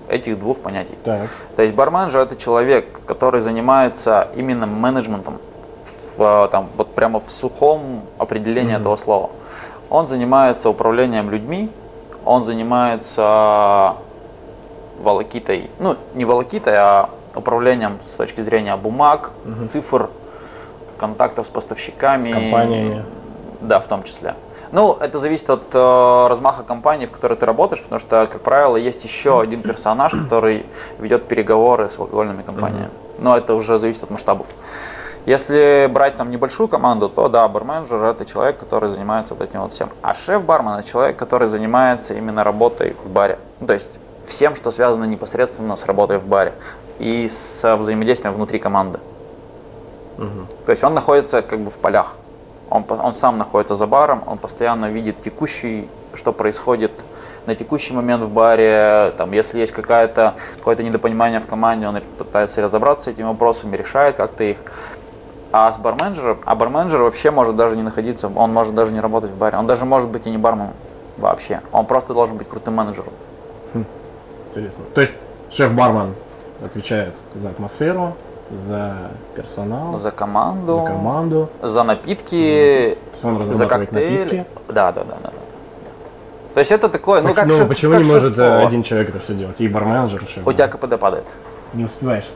[0.09, 0.95] этих двух понятий.
[1.03, 1.27] Так.
[1.55, 5.39] То есть барменджер это человек, который занимается именно менеджментом,
[6.17, 9.29] в, э, там, вот прямо в сухом определении этого слова.
[9.89, 11.69] Он занимается управлением людьми,
[12.25, 13.95] он занимается
[15.01, 19.31] волокитой, ну не волокитой, а управлением с точки зрения бумаг,
[19.67, 20.09] цифр,
[20.97, 22.29] контактов с поставщиками.
[22.29, 23.05] С компаниями.
[23.61, 24.35] Да, в том числе.
[24.71, 28.75] Ну, это зависит от э, размаха компании, в которой ты работаешь, потому что, как правило,
[28.75, 30.65] есть еще один персонаж, который
[30.99, 32.89] ведет переговоры с алкогольными компаниями.
[33.19, 34.47] Но это уже зависит от масштабов.
[35.25, 39.73] Если брать там небольшую команду, то да, барменджер это человек, который занимается вот этим вот
[39.73, 39.89] всем.
[40.01, 43.37] А шеф-бармен это человек, который занимается именно работой в баре.
[43.59, 43.89] Ну, то есть
[44.25, 46.53] всем, что связано непосредственно с работой в баре
[46.99, 48.99] и с взаимодействием внутри команды.
[50.17, 52.15] То есть он находится как бы в полях.
[52.69, 56.91] Он, он сам находится за баром, он постоянно видит текущий, что происходит
[57.45, 62.61] на текущий момент в баре, там, если есть какая-то, какое-то недопонимание в команде, он пытается
[62.61, 64.57] разобраться с этими вопросами, решает как-то их.
[65.53, 69.31] А с барменджером, а барменджер вообще может даже не находиться, он может даже не работать
[69.31, 70.73] в баре, он даже может быть и не барменом
[71.17, 73.13] вообще, он просто должен быть крутым менеджером.
[74.49, 74.83] Интересно.
[74.93, 75.13] То есть
[75.51, 76.15] шеф-бармен
[76.63, 78.17] отвечает за атмосферу,
[78.51, 78.95] за
[79.35, 84.19] персонал, За команду, за команду, за напитки, он за коктейль.
[84.19, 84.45] напитки.
[84.67, 85.29] Да, да, да, да.
[85.29, 85.31] да.
[86.53, 88.65] То есть это такое, ну как ну, шеф- почему как не может э, шеф-повар.
[88.65, 89.61] один человек это все делать?
[89.61, 90.47] И барменджер, и шеф.
[90.47, 91.25] У тебя КПД падает.
[91.73, 92.27] не успеваешь.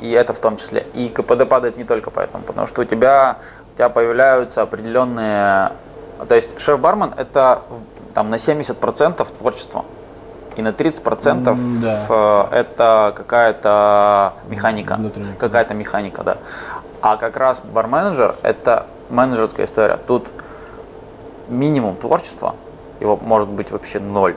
[0.00, 0.86] И это в том числе.
[0.94, 3.38] И КПД падает не только поэтому, потому что у тебя,
[3.72, 5.72] у тебя появляются определенные...
[6.28, 7.62] То есть шеф-бармен это
[8.14, 9.84] там, на 70% творчество.
[10.56, 12.06] И на 30% М, да.
[12.52, 14.94] э, это какая-то механика.
[14.94, 15.34] Внутренняя.
[15.36, 16.36] Какая-то механика, да.
[17.00, 19.98] А как раз барменеджер это менеджерская история.
[20.06, 20.28] Тут
[21.48, 22.54] минимум творчества,
[23.00, 24.36] его может быть вообще ноль.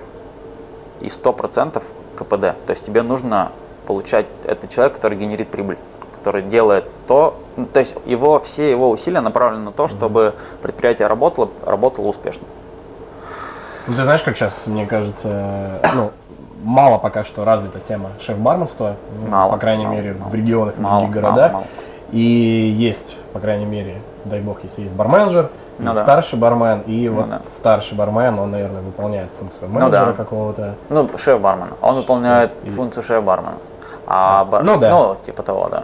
[1.01, 1.83] И 100%
[2.15, 2.39] КПД.
[2.65, 3.51] То есть тебе нужно
[3.85, 5.77] получать, это человек, который генерит прибыль,
[6.17, 7.37] который делает то,
[7.73, 12.47] то есть его, все его усилия направлены на то, чтобы предприятие работало, работало успешно.
[13.87, 16.11] Ну, ты знаешь, как сейчас, мне кажется, ну,
[16.63, 20.33] мало пока что развита тема шеф-барменства, ну, Мало, по крайней мало, мере, в мало.
[20.33, 21.53] регионах и Мало, других мало, городах.
[21.53, 21.65] мало.
[22.11, 22.19] И
[22.77, 23.95] есть, по крайней мере,
[24.25, 26.01] дай бог, если есть барменджер, Ну да.
[26.01, 27.41] старший бармен, и Ну вот да.
[27.47, 30.13] старший бармен, он, наверное, выполняет функцию Ну менеджера да.
[30.13, 30.75] какого-то.
[30.89, 31.67] Ну, шеф-бармен.
[31.81, 33.53] Он выполняет И- функцию шеф-бармена.
[34.07, 34.89] А бар- Ну да.
[34.89, 35.83] Ну, типа того, да.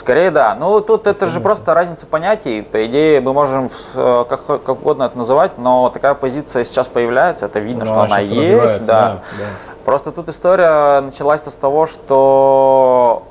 [0.00, 0.54] Скорее, да.
[0.54, 2.62] Ну, тут это же просто разница понятий.
[2.62, 7.44] По идее, мы можем э, как, как угодно это называть, но такая позиция сейчас появляется,
[7.44, 8.86] это видно, Ну, что она есть.
[8.86, 9.02] Да.
[9.02, 9.44] да, да.
[9.84, 13.24] Просто тут история началась-то с того, что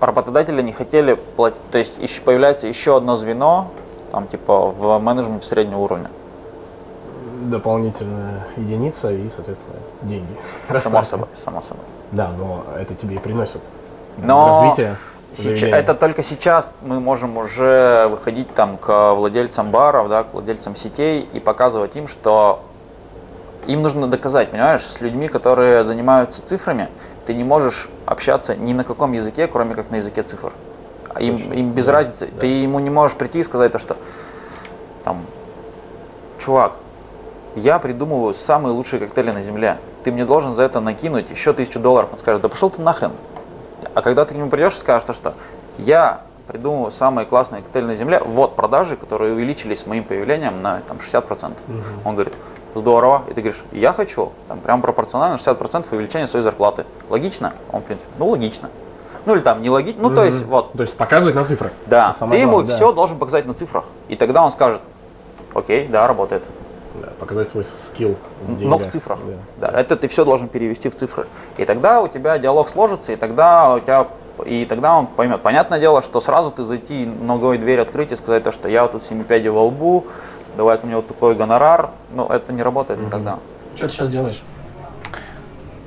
[0.00, 3.66] работодатели не хотели платить, то есть еще появляется еще одно звено,
[4.10, 6.10] там типа в менеджменте среднего уровня.
[7.42, 10.34] Дополнительная единица и, соответственно, деньги.
[10.78, 11.84] Само собой, само собой.
[12.10, 13.60] Да, но это тебе и приносит
[14.16, 14.96] Но развитие.
[15.34, 20.74] Сейчас, это только сейчас мы можем уже выходить там к владельцам баров, да, к владельцам
[20.74, 22.62] сетей и показывать им, что
[23.66, 26.88] им нужно доказать, понимаешь, с людьми, которые занимаются цифрами,
[27.26, 30.52] ты не можешь общаться ни на каком языке, кроме как на языке цифр.
[31.18, 31.52] Им, Точно.
[31.52, 32.26] им без Да, разницы.
[32.26, 32.40] да.
[32.40, 33.96] Ты ему не можешь прийти и сказать то, что
[35.04, 35.22] там,
[36.38, 36.72] чувак,
[37.54, 39.78] я придумываю самые лучшие коктейли на земле.
[40.04, 42.10] Ты мне должен за это накинуть еще тысячу долларов.
[42.12, 43.12] Он скажет, да пошел ты нахрен.
[43.94, 45.34] А когда ты к нему придешь и скажешь, то, что
[45.78, 50.80] я придумываю самые классные коктейли на земле, вот продажи, которые увеличились с моим появлением на
[50.88, 51.52] там, 60%.
[52.04, 52.34] Он говорит,
[52.74, 53.22] здорово.
[53.28, 56.84] И ты говоришь, я хочу, там, прям пропорционально 60% увеличения своей зарплаты.
[57.08, 57.52] Логично?
[57.72, 58.70] Он, в принципе, ну логично.
[59.26, 60.02] Ну или там не логично.
[60.02, 61.72] Ну то есть вот, То есть показывать на цифрах.
[61.86, 62.72] да, ты ему да.
[62.72, 63.84] все должен показать на цифрах.
[64.08, 64.80] И тогда он скажет,
[65.54, 66.42] окей, да, работает.
[67.20, 69.18] Показать свой скилл в Но в цифрах.
[69.58, 69.70] Да.
[69.70, 69.78] Да.
[69.78, 71.26] это ты все должен перевести в цифры.
[71.58, 74.06] И тогда у тебя диалог сложится, и тогда у тебя
[74.46, 75.42] и тогда он поймет.
[75.42, 78.92] Понятное дело, что сразу ты зайти ногой дверь открыть и сказать то, что я вот
[78.92, 80.06] тут семи пядей во лбу,
[80.56, 83.38] давай мне вот такой гонорар, ну это не работает никогда.
[83.76, 84.42] Что ты сейчас делаешь?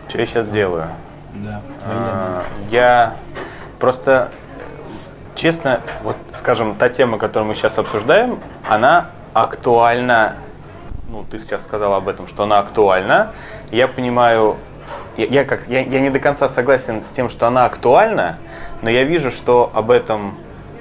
[0.07, 0.85] Что я сейчас делаю?
[1.33, 1.61] Да.
[1.85, 3.15] А, Я
[3.79, 4.29] просто,
[5.33, 10.35] честно, вот, скажем, та тема, которую мы сейчас обсуждаем, она актуальна.
[11.13, 13.33] Ну, ты сейчас сказал об этом, что она актуальна.
[13.69, 14.55] Я понимаю,
[15.15, 18.39] я, я как, я, я не до конца согласен с тем, что она актуальна,
[18.81, 20.35] но я вижу, что об этом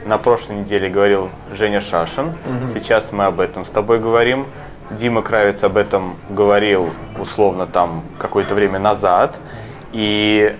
[0.06, 2.32] на прошлой неделе говорил Женя Шашин.
[2.72, 4.46] Сейчас мы об этом с тобой говорим.
[4.90, 6.88] Дима Кравец об этом говорил
[7.20, 9.38] условно там какое-то время назад.
[9.92, 10.56] И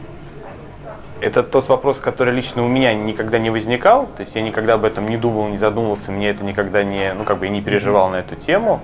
[1.22, 4.06] это тот вопрос, который лично у меня никогда не возникал.
[4.18, 7.24] То есть я никогда об этом не думал, не задумывался, мне это никогда не, ну
[7.24, 8.82] как бы не переживал на эту тему.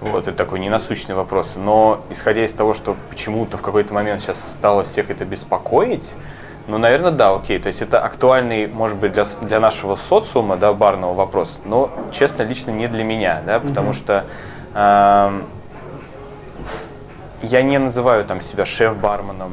[0.00, 1.54] Вот, это такой ненасущный вопрос.
[1.56, 6.14] Но исходя из того, что почему-то в какой-то момент сейчас стало всех это беспокоить,
[6.68, 7.58] ну, наверное, да, окей.
[7.58, 12.42] То есть это актуальный, может быть, для, для нашего социума, да, барного вопрос, но, честно,
[12.42, 14.24] лично не для меня, да, потому что
[14.74, 15.44] эм,
[17.42, 19.52] я не называю там себя шеф-барменом,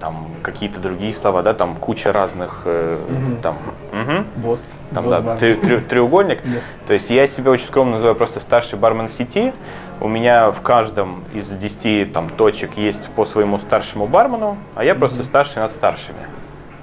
[0.00, 2.98] там какие-то другие слова, да, там куча разных, э,
[3.42, 3.58] там,
[3.92, 4.26] мгм.
[4.36, 4.66] Босс.
[4.92, 6.40] Там, Босс да, трё- трё- треугольник.
[6.86, 9.52] То есть я себя очень скромно называю просто старший бармен сети.
[10.00, 14.94] У меня в каждом из 10 там, точек есть по своему старшему бармену, а я
[14.94, 16.18] просто старший над старшими.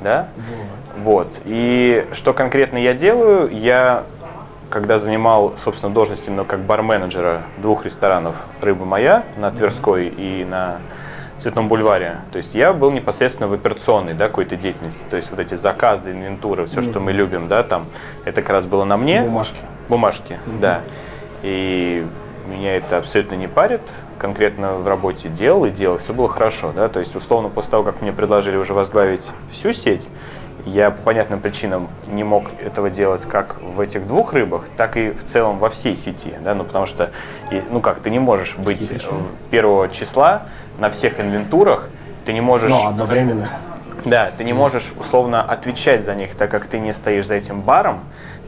[0.02, 0.28] Да?
[0.98, 1.40] Вот.
[1.46, 3.50] И что конкретно я делаю?
[3.52, 4.04] Я,
[4.70, 10.78] когда занимал, собственно, должность именно как бар-менеджера двух ресторанов «Рыба моя» на Тверской и на
[11.38, 12.18] Цветном бульваре.
[12.32, 15.04] То есть я был непосредственно в операционной да, какой-то деятельности.
[15.10, 17.86] То есть вот эти заказы, инвентуры, все, что мы любим, да, там,
[18.26, 19.24] это как раз было на мне.
[19.24, 19.56] Бумажки.
[19.90, 20.82] Бумажки, да.
[21.42, 22.06] И
[22.48, 23.82] меня это абсолютно не парит.
[24.18, 27.84] конкретно в работе делал и делал, все было хорошо, да, то есть условно после того,
[27.84, 30.10] как мне предложили уже возглавить всю сеть,
[30.66, 35.10] я по понятным причинам не мог этого делать как в этих двух рыбах, так и
[35.10, 37.10] в целом во всей сети, да, ну потому что,
[37.72, 38.92] ну как, ты не можешь быть
[39.50, 40.44] первого числа
[40.78, 41.90] на всех инвентурах,
[42.26, 42.72] ты не можешь...
[42.72, 43.50] Ну, одновременно.
[44.06, 47.62] Да, ты не можешь условно отвечать за них, так как ты не стоишь за этим
[47.62, 48.02] баром,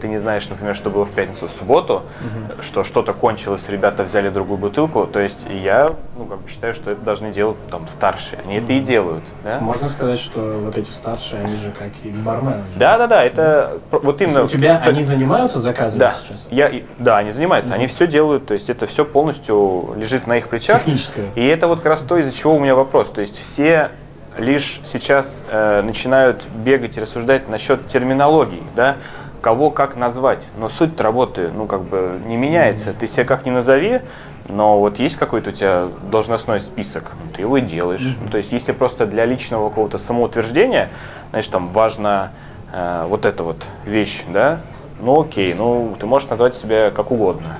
[0.03, 2.61] ты не знаешь, например, что было в пятницу, в субботу, угу.
[2.61, 6.91] что что-то кончилось, ребята взяли другую бутылку, то есть я, ну, как бы считаю, что
[6.91, 8.65] это должны делать там старшие, они угу.
[8.65, 9.23] это и делают.
[9.45, 9.59] Да?
[9.61, 12.63] Можно сказать, что вот эти старшие, они же как и бармены.
[12.75, 14.43] Да, да, да, это вот именно.
[14.43, 16.47] У тебя так, они занимаются заказами да, сейчас?
[16.51, 17.77] Я, да, они занимаются, угу.
[17.77, 20.79] они все делают, то есть это все полностью лежит на их плечах.
[20.79, 21.29] Техническое.
[21.35, 23.89] И это вот как раз то, из-за чего у меня вопрос, то есть все
[24.37, 28.97] лишь сейчас э, начинают бегать и рассуждать насчет терминологии, да,
[29.43, 30.47] кого как назвать.
[30.57, 32.93] Но суть работы, ну, как бы не меняется.
[32.93, 33.99] Ты себя как ни назови,
[34.47, 38.01] но вот есть какой-то у тебя должностной список, ты его и делаешь.
[38.05, 38.31] Mm-hmm.
[38.31, 40.89] То есть, если просто для личного какого-то самоутверждения,
[41.31, 42.31] значит, там важна
[42.71, 44.59] э, вот эта вот вещь, да,
[45.01, 47.57] ну окей, ну ты можешь назвать себя как угодно.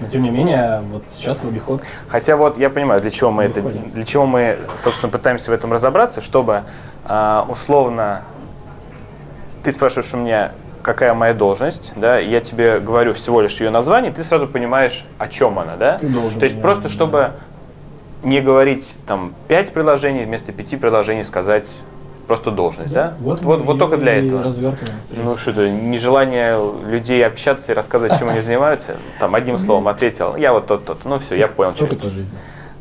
[0.00, 1.80] Но тем не менее, вот сейчас в обиход.
[2.08, 5.72] Хотя вот я понимаю, для чего мы это, для чего мы, собственно, пытаемся в этом
[5.72, 6.62] разобраться, чтобы
[7.08, 8.22] э, условно
[9.62, 10.50] ты спрашиваешь у меня,
[10.84, 15.26] какая моя должность, да, я тебе говорю всего лишь ее название, ты сразу понимаешь, о
[15.26, 15.98] чем она, да.
[15.98, 17.32] Ты должен, То есть просто чтобы
[18.22, 21.80] не говорить там пять предложений вместо пяти предложений сказать
[22.26, 23.08] просто должность, да?
[23.08, 23.14] да?
[23.20, 24.50] Вот, вот, вот только для этого.
[25.10, 30.36] Ну что это, нежелание людей общаться и рассказывать, чем они занимаются, там одним словом ответил,
[30.36, 31.74] я вот тот, тот, ну все, я понял.
[31.74, 32.36] Что ты по жизни?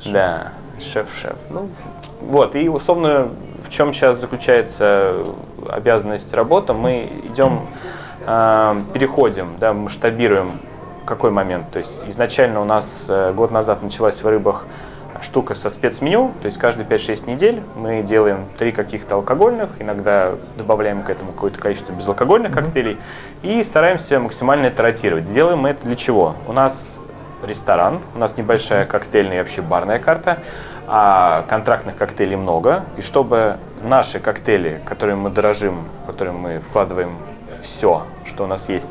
[0.05, 1.37] Да, шеф-шеф.
[1.49, 1.69] Ну,
[2.27, 5.25] вот, и условно, в чем сейчас заключается
[5.69, 7.67] обязанность работы, мы идем,
[8.25, 10.51] э, переходим, да, масштабируем
[11.05, 11.69] какой момент.
[11.71, 14.65] То есть изначально у нас э, год назад началась в рыбах
[15.21, 21.01] штука со спецменю, то есть каждые 5-6 недель мы делаем три каких-то алкогольных, иногда добавляем
[21.01, 22.55] к этому какое-то количество безалкогольных mm-hmm.
[22.55, 22.97] коктейлей
[23.41, 25.31] и стараемся максимально это ротировать.
[25.31, 26.35] Делаем мы это для чего?
[26.47, 26.99] У нас
[27.45, 30.39] ресторан, у нас небольшая коктейльная и вообще барная карта,
[30.87, 37.17] а контрактных коктейлей много, и чтобы наши коктейли, которыми мы дорожим, которыми мы вкладываем
[37.61, 38.89] все, что у нас есть,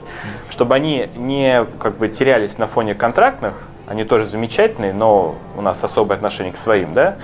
[0.50, 5.83] чтобы они не как бы терялись на фоне контрактных, они тоже замечательные, но у нас
[5.85, 7.16] особое отношение к своим, да,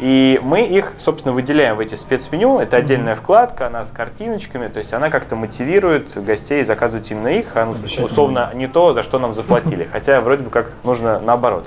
[0.00, 2.58] и мы их, собственно, выделяем в эти спецменю.
[2.58, 7.46] Это отдельная вкладка, она с картиночками, то есть она как-то мотивирует гостей заказывать именно их,
[7.54, 7.72] а
[8.02, 9.88] условно не то, за что нам заплатили.
[9.90, 11.66] Хотя вроде бы как нужно наоборот.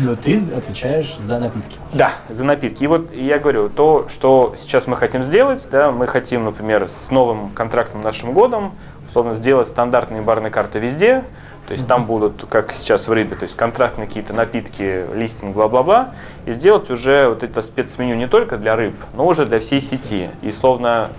[0.00, 1.76] Но ты отвечаешь за напитки.
[1.92, 2.84] Да, за напитки.
[2.84, 7.10] И вот я говорю, то, что сейчас мы хотим сделать, да, мы хотим, например, с
[7.10, 8.72] новым контрактным нашим годом,
[9.06, 11.24] условно, сделать стандартные барные карты везде,
[11.66, 16.14] то есть там будут, как сейчас в рыбе, то есть контрактные какие-то напитки, листинг, бла-бла-бла,
[16.46, 20.30] и сделать уже вот это спецменю не только для рыб, но уже для всей сети.
[20.42, 21.10] И словно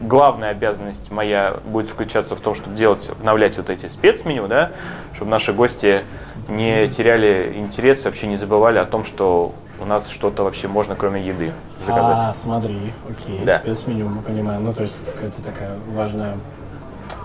[0.00, 4.72] главная обязанность моя будет заключаться в том, чтобы делать, обновлять вот эти спецменю, да,
[5.12, 6.02] чтобы наши гости
[6.48, 11.20] не теряли интерес, вообще не забывали о том, что у нас что-то вообще можно, кроме
[11.22, 11.52] еды,
[11.84, 12.18] заказать.
[12.22, 13.58] А, смотри, окей, да.
[13.58, 14.64] спецменю, мы понимаем.
[14.64, 16.36] Ну, то есть какая-то такая важная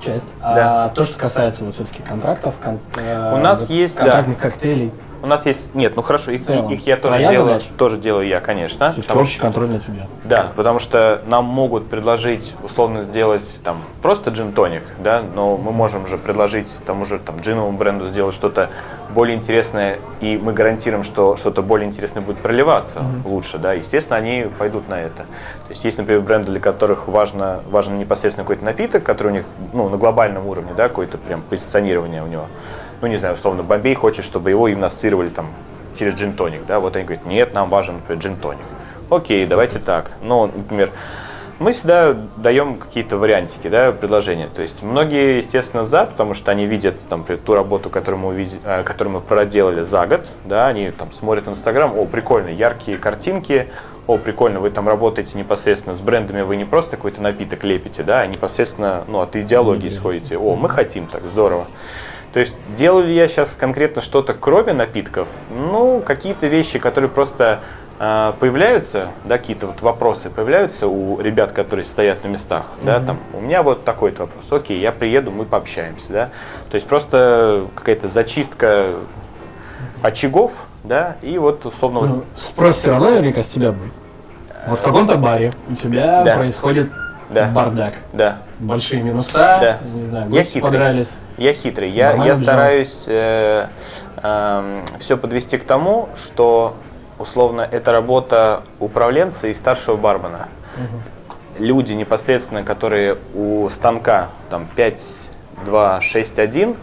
[0.04, 0.28] часть.
[0.40, 0.86] Да.
[0.86, 4.50] А то, что касается вот все-таки контрактов, кон, э, у нас есть контрактных да.
[4.50, 4.92] коктейлей.
[5.22, 7.68] У нас есть, нет, ну хорошо, их, их я тоже твоя делаю, задача?
[7.78, 8.92] тоже делаю я, конечно.
[8.92, 10.08] Все-таки контроль на тебя.
[10.24, 16.08] Да, потому что нам могут предложить условно сделать там просто джин-тоник, да, но мы можем
[16.08, 18.70] же предложить тому же там джиновому бренду сделать что-то
[19.14, 23.30] более интересное, и мы гарантируем, что что-то более интересное будет проливаться mm-hmm.
[23.30, 25.18] лучше, да, естественно, они пойдут на это.
[25.18, 29.44] То есть есть, например, бренды, для которых важно, важен непосредственно какой-то напиток, который у них,
[29.74, 32.46] ну, на глобальном уровне, да, какое-то прям позиционирование у него
[33.02, 35.48] ну не знаю, условно, Бомбей хочет, чтобы его именно ассоциировали там
[35.98, 38.66] через джин-тоник, да, вот они говорят, нет, нам важен, например, джин-тоник.
[39.10, 40.12] Окей, давайте так.
[40.22, 40.92] Ну, например,
[41.60, 44.48] мы всегда даем какие-то вариантики, да, предложения.
[44.52, 48.60] То есть многие, естественно, за, потому что они видят там, ту работу, которую мы, увидели,
[48.64, 53.68] э, которую мы проделали за год, да, они там смотрят Инстаграм, о, прикольно, яркие картинки,
[54.08, 58.22] о, прикольно, вы там работаете непосредственно с брендами, вы не просто какой-то напиток лепите, да,
[58.22, 60.38] а непосредственно, ну, от идеологии исходите.
[60.38, 61.68] О, мы хотим так, здорово.
[62.34, 65.28] То есть делаю ли я сейчас конкретно что-то кроме напитков?
[65.50, 67.60] Ну, какие-то вещи, которые просто
[68.00, 72.86] э, появляются, да, какие-то вот вопросы появляются у ребят, которые стоят на местах, mm-hmm.
[72.86, 76.30] да, там, у меня вот такой вопрос, окей, я приеду, мы пообщаемся, да,
[76.70, 78.94] то есть просто какая-то зачистка
[80.02, 82.02] очагов, да, и вот условно...
[82.02, 83.94] Ну, спрос все равно наверняка с тебя будет.
[84.68, 86.38] Вот в каком-то баре у тебя да.
[86.38, 86.92] происходит
[87.34, 87.48] да.
[87.54, 87.94] бардак.
[88.14, 88.38] Да.
[88.60, 89.78] Большие минуса, да.
[89.94, 90.62] не знаю, я хитрый.
[90.62, 91.18] подрались.
[91.38, 91.90] Я хитрый.
[91.90, 93.68] Я, я стараюсь э,
[94.22, 96.76] эм, все подвести к тому, что
[97.18, 100.48] условно это работа управленца и старшего бармена.
[101.60, 105.30] Люди непосредственно, которые у станка там 5,
[105.66, 106.76] 2, 6, 1,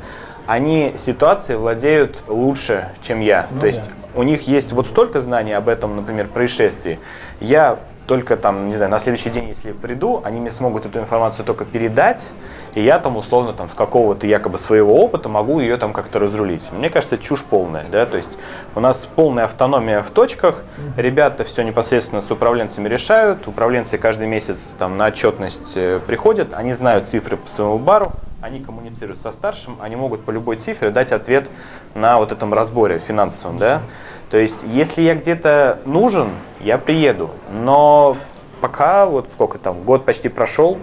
[0.47, 3.49] они ситуацией владеют лучше, чем я.
[3.51, 6.99] Ну То есть у них есть вот столько знаний об этом, например, происшествии.
[7.41, 7.79] Я
[8.09, 11.67] только там, не знаю, на следующий день, если приду, они мне смогут эту информацию только
[11.67, 12.29] передать,
[12.75, 16.63] и я там условно там с какого-то якобы своего опыта могу ее там как-то разрулить.
[16.73, 18.39] Мне кажется, чушь полная, да, то есть
[18.75, 20.63] у нас полная автономия в точках,
[20.97, 26.73] ребята все непосредственно с управленцами решают, управленцы каждый месяц там на отчетность э, приходят, они
[26.73, 31.13] знают цифры по своему бару, они коммуницируют со старшим, они могут по любой цифре дать
[31.13, 31.51] ответ
[31.95, 33.83] на вот этом разборе финансовом, да.
[34.31, 36.29] То есть, если я где-то нужен,
[36.61, 37.31] я приеду.
[37.53, 38.17] Но
[38.61, 40.79] пока, вот сколько там, год почти прошел,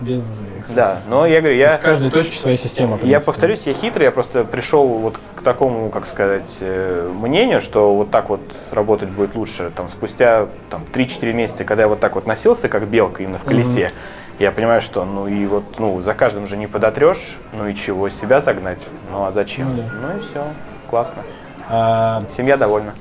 [0.00, 0.40] Без
[0.74, 2.98] да, но я говорю, я, В каждой точке своя система.
[3.02, 7.94] я повторюсь, я хитрый, я просто пришел вот к такому, как сказать, э, мнению, что
[7.94, 8.40] вот так вот
[8.70, 9.70] работать будет лучше.
[9.74, 13.44] Там, спустя там, 3-4 месяца, когда я вот так вот носился, как белка именно в
[13.44, 13.92] колесе,
[14.38, 18.08] я понимаю, что ну и вот ну за каждым же не подотрешь, ну и чего,
[18.08, 19.76] себя загнать, ну а зачем?
[19.76, 19.82] Да.
[20.00, 20.44] Ну и все,
[20.90, 21.22] классно.
[21.68, 22.94] А, Семья довольна.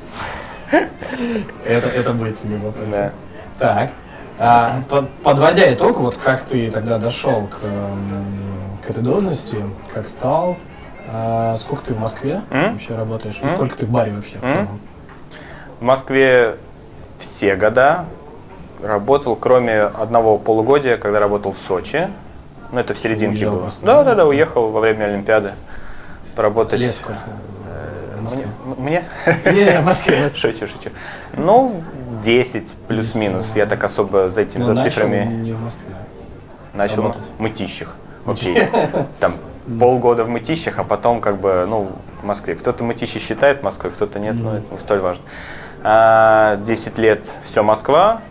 [1.66, 2.92] это, это будет себе вопрос.
[2.92, 3.12] Да.
[3.60, 3.90] Так.
[4.40, 8.26] А, под- подводя итог, вот как ты тогда дошел к, эм,
[8.86, 9.58] к этой должности,
[9.94, 10.58] как стал,
[11.12, 14.80] а, сколько ты в Москве вообще работаешь, сколько ты в баре вообще в целом?
[15.80, 16.56] В Москве
[17.20, 18.06] все года
[18.82, 22.08] работал, кроме одного полугодия, когда работал в Сочи.
[22.72, 23.72] Ну, это в серединке Уезжал было.
[23.84, 25.54] Да, да, да, уехал во время Олимпиады
[26.36, 26.96] поработать.
[28.24, 28.48] В Москве?
[28.78, 29.04] Мне?
[29.46, 30.30] Не, в Москве.
[30.34, 30.90] Шучу, шучу.
[31.34, 31.84] Ну,
[32.22, 33.52] 10 плюс-минус.
[33.56, 35.96] Я так особо за этими Ну, за цифрами не в Москве.
[36.74, 37.96] начал в мытищах.
[38.26, 38.68] Окей.
[39.20, 39.36] Там
[39.80, 42.56] полгода в мытищах, а потом как бы, ну, в Москве.
[42.56, 45.24] Кто-то мытищи считает Москвой, кто-то нет, но это не столь важно.
[45.84, 48.22] А, 10 лет все Москва.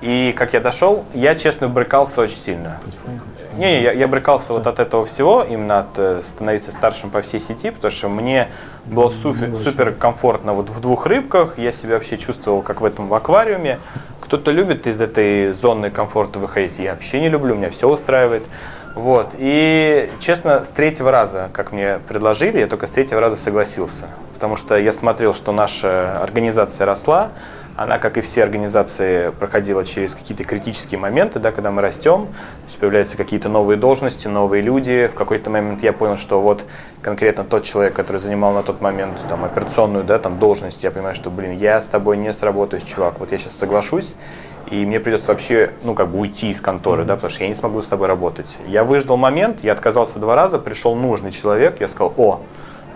[0.00, 2.78] И как я дошел, я, честно, брыкался очень сильно.
[3.06, 3.20] Не,
[3.60, 7.38] не, я, я брыкался вот от этого всего, именно от э, становиться старшим по всей
[7.38, 8.48] сети, потому что мне
[8.86, 13.08] было супер, супер комфортно вот в двух рыбках, я себя вообще чувствовал как в этом
[13.08, 13.78] в аквариуме.
[14.20, 18.44] Кто-то любит из этой зоны комфорта выходить, я вообще не люблю, меня все устраивает.
[18.94, 19.34] Вот.
[19.38, 24.08] И, честно, с третьего раза, как мне предложили, я только с третьего раза согласился.
[24.34, 27.30] Потому что я смотрел, что наша организация росла,
[27.76, 32.64] она, как и все организации, проходила через какие-то критические моменты, да, когда мы растем, то
[32.66, 35.08] есть появляются какие-то новые должности, новые люди.
[35.10, 36.64] В какой-то момент я понял, что вот
[37.02, 41.14] конкретно тот человек, который занимал на тот момент там, операционную да, там, должность, я понимаю,
[41.14, 44.16] что, блин, я с тобой не сработаюсь, чувак, вот я сейчас соглашусь,
[44.70, 47.54] и мне придется вообще, ну, как бы уйти из конторы, да, потому что я не
[47.54, 48.58] смогу с тобой работать.
[48.66, 52.40] Я выждал момент, я отказался два раза, пришел нужный человек, я сказал, о,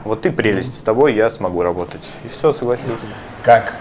[0.05, 2.07] вот ты прелесть, с тобой я смогу работать.
[2.25, 3.07] И все, согласился.
[3.43, 3.73] Как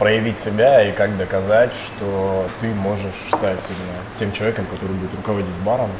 [0.00, 5.54] проявить себя и как доказать, что ты можешь стать именно тем человеком, который будет руководить
[5.64, 5.90] баром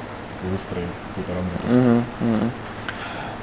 [0.43, 2.53] и выстроить какую-то работу.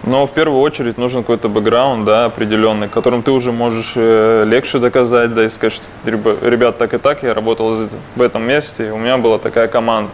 [0.04, 4.80] Но в первую очередь нужен какой-то бэкграунд, да, определенный, которым ты уже можешь э, легче
[4.80, 7.76] доказать, да, и сказать, что «Ребя- ребят, так и так, я работал
[8.16, 10.12] в этом месте, и у меня была такая команда.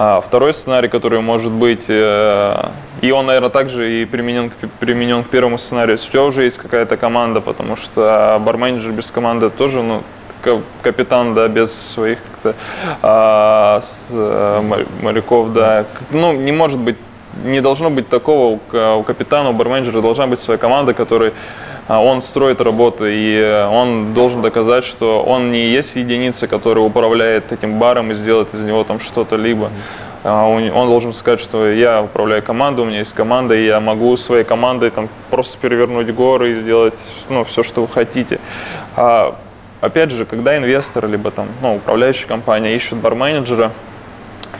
[0.00, 2.54] А второй сценарий, который может быть, э,
[3.00, 6.96] и он, наверное, также и применен, применен к первому сценарию, у тебя уже есть какая-то
[6.96, 10.02] команда, потому что барменеджер без команды тоже, ну,
[10.40, 12.54] ка- капитан, да, без своих как-то
[13.02, 16.96] а, с, э, мо- моряков, да, ну, не может быть
[17.44, 21.28] не должно быть такого у, ка- у капитана, у барменджера должна быть своя команда, которой
[21.28, 21.32] а,
[21.88, 27.50] он строит работу, и э, он должен доказать, что он не есть единица, которая управляет
[27.50, 29.70] этим баром и сделает из него там что-то либо.
[30.24, 34.16] А, он должен сказать, что я управляю командой, у меня есть команда, и я могу
[34.16, 38.38] своей командой там просто перевернуть горы и сделать ну, все, что вы хотите.
[38.96, 39.34] А,
[39.80, 43.70] опять же, когда инвестор, либо там, ну, управляющая компания ищут барменеджера,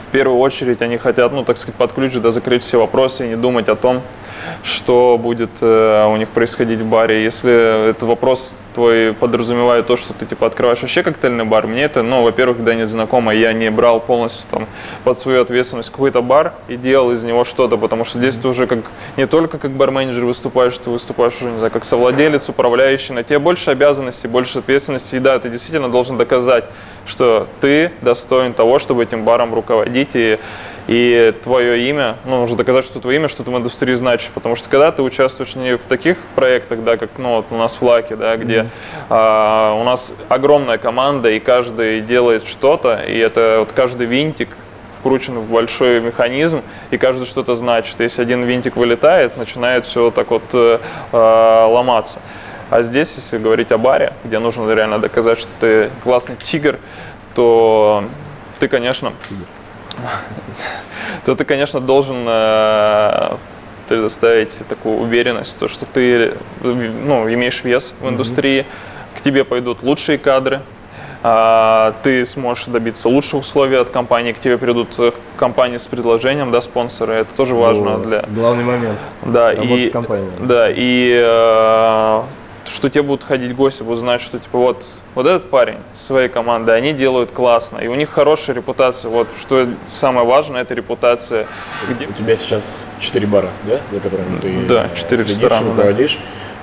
[0.07, 3.29] в первую очередь они хотят, ну, так сказать, под ключ, да, закрыть все вопросы и
[3.29, 4.01] не думать о том,
[4.63, 7.23] что будет э, у них происходить в баре.
[7.23, 12.03] Если этот вопрос твой подразумевает то, что ты, типа, открываешь вообще коктейльный бар, мне это,
[12.03, 14.67] ну, во-первых, когда не знакомо, я не брал полностью там
[15.03, 18.67] под свою ответственность какой-то бар и делал из него что-то, потому что здесь ты уже
[18.67, 18.79] как,
[19.17, 23.39] не только как барменеджер выступаешь, ты выступаешь уже, не знаю, как совладелец, управляющий, на тебе
[23.39, 26.65] больше обязанностей, больше ответственности, и да, ты действительно должен доказать,
[27.05, 30.37] что ты достоин того, чтобы этим баром руководить, и,
[30.89, 34.69] и твое имя, ну, нужно доказать, что твое имя что-то в индустрии значит, потому что
[34.69, 38.15] когда ты участвуешь не в таких проектах, да, как ну, вот у нас в Лаке,
[38.15, 38.65] да, где
[39.07, 44.49] а, у нас огромная команда, и каждый делает что-то, и это вот каждый винтик
[44.99, 47.99] вкручены в большой механизм, и каждый что-то значит.
[47.99, 50.79] Если один винтик вылетает, начинает все так вот э,
[51.11, 52.19] э, ломаться.
[52.71, 56.79] А здесь, если говорить о баре, где нужно реально доказать, что ты классный тигр,
[57.35, 58.03] то
[58.57, 59.13] ты, конечно,
[61.25, 63.31] то ты, конечно, должен э,
[63.87, 68.65] предоставить такую уверенность, то, что ты ну, имеешь вес в индустрии,
[69.15, 70.61] к тебе пойдут лучшие кадры,
[71.21, 76.49] а, ты сможешь добиться лучших условий от компании, к тебе придут э, компании с предложением,
[76.51, 78.23] да, спонсоры, это тоже важно Ну, для...
[78.29, 78.99] Главный момент.
[79.23, 80.31] Да, Работа и, с компанией.
[80.39, 82.21] да, и э,
[82.69, 86.29] что тебе будут ходить гости, будут знать, что типа вот, вот этот парень с своей
[86.29, 89.09] командой, они делают классно, и у них хорошая репутация.
[89.09, 91.47] Вот что самое важное, это репутация.
[91.89, 92.07] Где...
[92.07, 95.83] У тебя сейчас четыре бара, да, за которыми ты Да, э, четыре следишь, ресторана, да.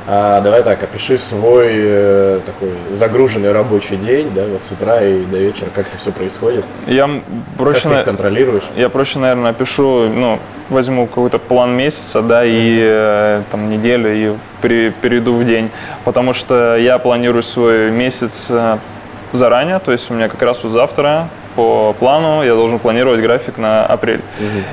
[0.08, 5.24] А, давай так, опиши свой э, такой загруженный рабочий день, да, вот с утра и
[5.24, 8.62] до вечера, как это все происходит, Я м- как проще, ты их контролируешь.
[8.76, 10.38] я проще, наверное, опишу, ну,
[10.68, 14.32] возьму какой-то план месяца, да, и э, там неделю и
[14.62, 15.70] при- перейду в день,
[16.04, 18.78] потому что я планирую свой месяц э,
[19.32, 21.26] заранее, то есть у меня как раз вот завтра
[21.56, 24.20] по плану я должен планировать график на апрель.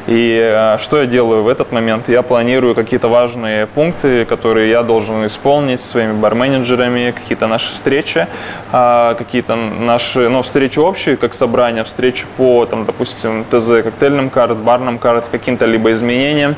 [0.08, 2.10] И э, что я делаю в этот момент?
[2.10, 8.28] Я планирую какие-то важные пункты, которые я должен исполнить со своими барменеджерами, какие-то наши встречи,
[8.72, 14.58] а, какие-то наши, ну, встречи общие, как собрания, встречи по, там, допустим, ТЗ, коктейльным карт,
[14.58, 16.56] барным карт, каким-то либо изменениям.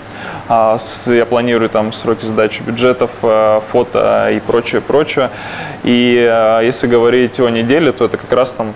[0.49, 5.29] А, с- Я планирую там сроки сдачи бюджетов, э, фото и прочее, прочее.
[5.83, 8.73] И э, если говорить о неделе, то это как раз там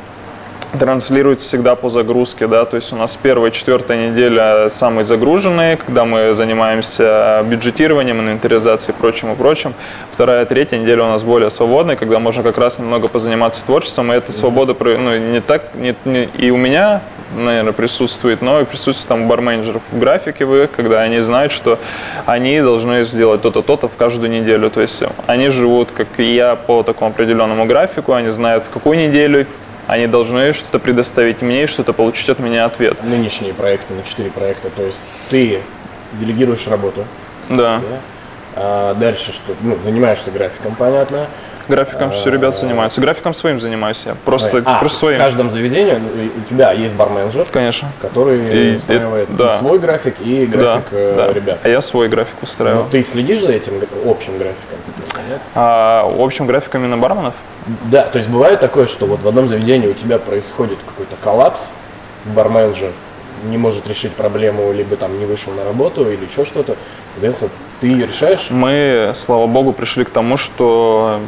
[0.78, 6.06] транслируется всегда по загрузке, да, то есть у нас первая, четвертая неделя самые загруженные, когда
[6.06, 9.74] мы занимаемся бюджетированием, инвентаризацией и прочим и прочим.
[10.12, 14.16] Вторая, третья неделя у нас более свободная, когда можно как раз немного позаниматься творчеством, и
[14.16, 17.02] эта свобода, ну, не так, не- не- и у меня,
[17.36, 21.80] наверное, присутствует, но и присутствует там у барменеджеров в графике вы, когда они знают, что
[22.28, 26.56] они должны сделать то-то, то-то в каждую неделю, то есть они живут, как и я,
[26.56, 29.48] по такому определенному графику, они знают, в какую неделю,
[29.90, 33.04] они должны что-то предоставить мне и что-то получить от меня ответ.
[33.04, 35.60] Нынешние проекты, на четыре проекта, то есть ты
[36.14, 37.06] делегируешь работу,
[37.50, 37.80] Да.
[37.80, 37.82] да?
[38.56, 39.54] А дальше что?
[39.62, 41.26] Ну, занимаешься графиком, понятно.
[41.68, 43.00] Графиком все ребята занимаются.
[43.00, 44.16] Графиком своим занимаюсь я.
[44.26, 45.18] Просто, А, просто В своим.
[45.20, 47.90] каждом заведении ну, у тебя есть барменджер, Конечно.
[48.02, 49.56] который И- устраивает и- да.
[49.56, 51.34] и свой график и Да, график э, да.
[51.34, 51.60] ребят.
[51.62, 52.84] А я свой график устраивал.
[52.86, 53.74] Но ты следишь за этим
[54.08, 54.78] общим графиком?
[55.54, 57.36] А общим графиком именно барменов?
[57.92, 61.68] Да, то есть бывает такое, что вот в одном заведении у тебя происходит какой-то коллапс,
[62.26, 62.92] барменджер
[63.44, 66.76] не может решить проблему, либо там не вышел на работу или еще что-то,
[67.14, 68.48] соответственно, ты решаешь.
[68.50, 71.20] Мы, слава богу, пришли к тому, что,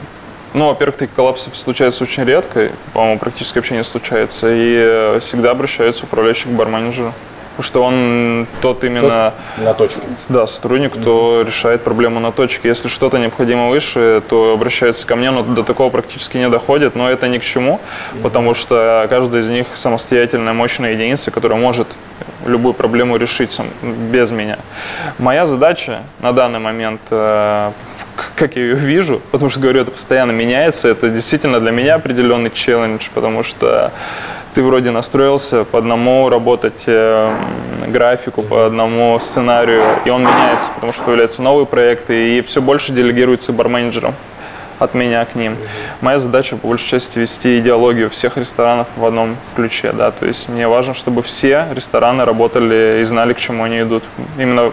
[0.53, 5.51] ну, во-первых, такие коллапсы случаются очень редко, по-моему, практически вообще не случается, и э, всегда
[5.51, 7.13] обращаются управляющий к барменеджеру.
[7.51, 9.33] Потому что он тот именно...
[9.57, 10.01] На точке.
[10.29, 12.69] Да, сотрудник, кто решает проблему на точке.
[12.69, 16.95] Если что-то необходимо выше, то обращается ко мне, но до такого практически не доходит.
[16.95, 17.79] Но это ни к чему,
[18.23, 21.87] потому что каждый из них самостоятельная, мощная единица, которая может
[22.45, 23.67] любую проблему решить сам,
[24.11, 24.57] без меня.
[25.19, 27.71] Моя задача на данный момент, э,
[28.35, 32.51] как я ее вижу, потому что, говорю, это постоянно меняется, это действительно для меня определенный
[32.51, 33.91] челлендж, потому что
[34.53, 37.33] ты вроде настроился по одному работать э,
[37.87, 42.91] графику, по одному сценарию, и он меняется, потому что появляются новые проекты, и все больше
[42.91, 44.13] делегируется барменеджерам
[44.79, 45.57] от меня к ним.
[46.01, 50.49] Моя задача по большей части вести идеологию всех ресторанов в одном ключе, да, то есть
[50.49, 54.03] мне важно, чтобы все рестораны работали и знали, к чему они идут,
[54.37, 54.71] именно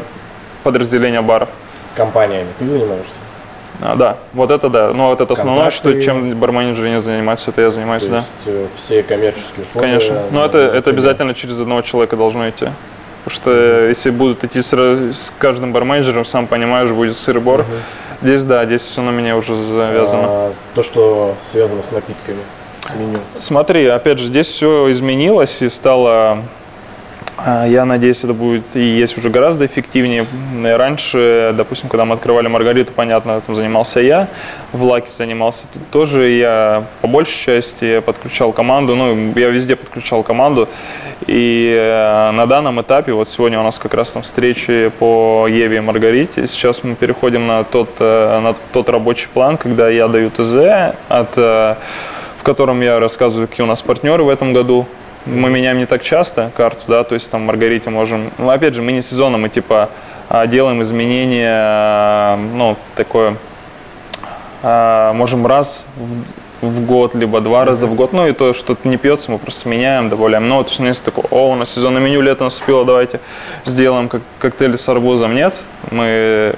[0.65, 1.51] подразделения баров.
[1.95, 3.21] Компаниями ты занимаешься?
[3.81, 7.63] А, да, вот это да, но вот это основное, что чем барменеджеры не занимаются, это
[7.63, 8.17] я занимаюсь, То да.
[8.19, 9.87] есть э, все коммерческие условия?
[9.89, 10.21] Конечно.
[10.33, 12.67] Но на- это, это обязательно через одного человека должно идти.
[13.25, 17.65] Потому что если будут идти с, с каждым барменджером, сам понимаешь, будет сыр-бор.
[18.23, 20.25] Здесь да, здесь все на меня уже завязано.
[20.27, 22.39] А, то, что связано с напитками,
[22.81, 23.19] с меню.
[23.39, 26.39] Смотри, опять же, здесь все изменилось и стало, а,
[27.47, 30.27] я надеюсь, это будет и есть уже гораздо эффективнее.
[30.63, 34.29] Раньше, допустим, когда мы открывали Маргариту, понятно, этим занимался я,
[34.73, 40.23] в Лаке занимался тут тоже, я по большей части подключал команду, ну, я везде подключал
[40.23, 40.69] команду.
[41.27, 45.79] И э, на данном этапе, вот сегодня у нас как раз там встречи по Еве
[45.79, 50.31] и Маргарите, сейчас мы переходим на тот, э, на тот рабочий план, когда я даю
[50.31, 51.75] ТЗ от э,
[52.39, 54.87] в котором я рассказываю, какие у нас партнеры в этом году.
[55.27, 58.83] Мы меняем не так часто карту, да, то есть там Маргарите можем, ну, опять же,
[58.83, 59.91] мы не сезонно, мы типа
[60.31, 63.35] а, делаем изменения, а, ну, такое,
[64.63, 68.13] а, можем раз в- в год, либо два раза в год.
[68.13, 70.49] Ну и то, что не пьется, мы просто меняем, добавляем.
[70.49, 73.21] Но вот есть такое, о, у нас сезонное меню лето наступило, давайте
[73.65, 75.35] сделаем как коктейли с арбузом.
[75.35, 75.55] Нет,
[75.93, 76.55] мы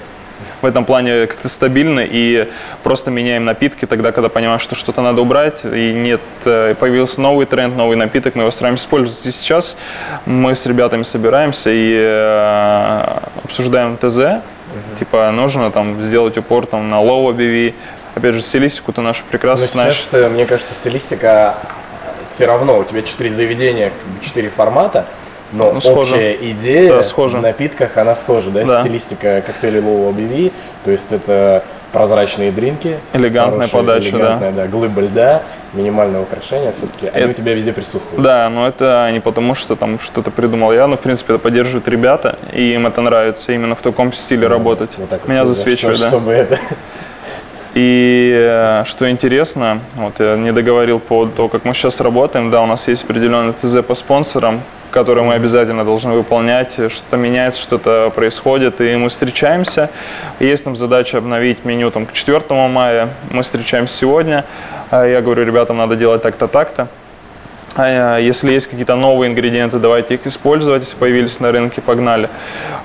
[0.62, 2.49] в этом плане как-то стабильны и
[2.82, 7.47] просто меняем напитки тогда, когда понимаем, что что-то надо убрать, и нет, э, появился новый
[7.47, 9.26] тренд, новый напиток, мы его стараемся использовать.
[9.26, 9.76] И сейчас
[10.26, 14.43] мы с ребятами собираемся и э, обсуждаем ТЗ, uh-huh.
[14.99, 17.74] типа нужно там сделать упор там, на low ABV,
[18.14, 19.97] опять же, стилистику ты нашу прекрасно Но знаешь.
[19.97, 21.55] Сейчас, э, мне кажется, стилистика
[22.26, 25.07] все равно, у тебя четыре заведения, четыре формата,
[25.53, 26.15] но ну, схожа.
[26.15, 27.39] общая идея да, схожа.
[27.39, 28.65] в напитках, она схожа, да?
[28.65, 28.81] да.
[28.83, 30.53] Стилистика коктейлей Low ABV,
[30.85, 32.99] то есть это прозрачные дринки.
[33.13, 34.63] Элегантная хорошей, подача, элегантная, да.
[34.63, 34.69] да.
[34.69, 35.43] Глыба льда,
[35.73, 37.09] минимальное украшение все-таки.
[37.09, 38.23] Они это, у тебя везде присутствуют.
[38.23, 41.89] Да, но это не потому, что там что-то придумал я, но в принципе это поддерживают
[41.89, 44.91] ребята, и им это нравится именно в таком стиле да, работать.
[44.99, 46.11] Вот так вот Меня засвечивает, что, да.
[46.11, 46.59] Чтобы это...
[47.73, 52.63] И э, что интересно, вот я не договорил по тому, как мы сейчас работаем, да,
[52.63, 56.72] у нас есть определенный ТЗ по спонсорам, которые мы обязательно должны выполнять.
[56.72, 59.91] Что-то меняется, что-то происходит, и мы встречаемся.
[60.38, 63.09] Есть там задача обновить меню там, к 4 мая.
[63.30, 64.45] Мы встречаемся сегодня.
[64.91, 66.88] А я говорю, ребятам, надо делать так-то, так-то.
[67.76, 70.82] А если есть какие-то новые ингредиенты, давайте их использовать.
[70.82, 72.28] Если появились на рынке, погнали.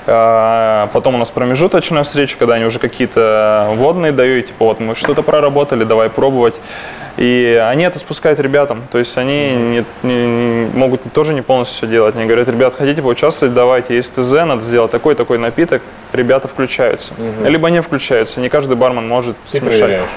[0.06, 4.94] А потом у нас промежуточная встреча, когда они уже какие-то водные дают, типа вот мы
[4.94, 6.56] что-то проработали, давай пробовать.
[7.18, 11.78] И они это спускают ребятам, то есть они не, не, не, могут тоже не полностью
[11.78, 12.16] все делать.
[12.16, 17.14] Они говорят, ребят, хотите поучаствовать, давайте, есть ТЗ, надо сделать такой-такой напиток, ребята включаются.
[17.14, 17.50] Угу.
[17.50, 19.80] Либо не включаются, не каждый бармен может Ты смешать.
[19.80, 20.10] Проверяешь.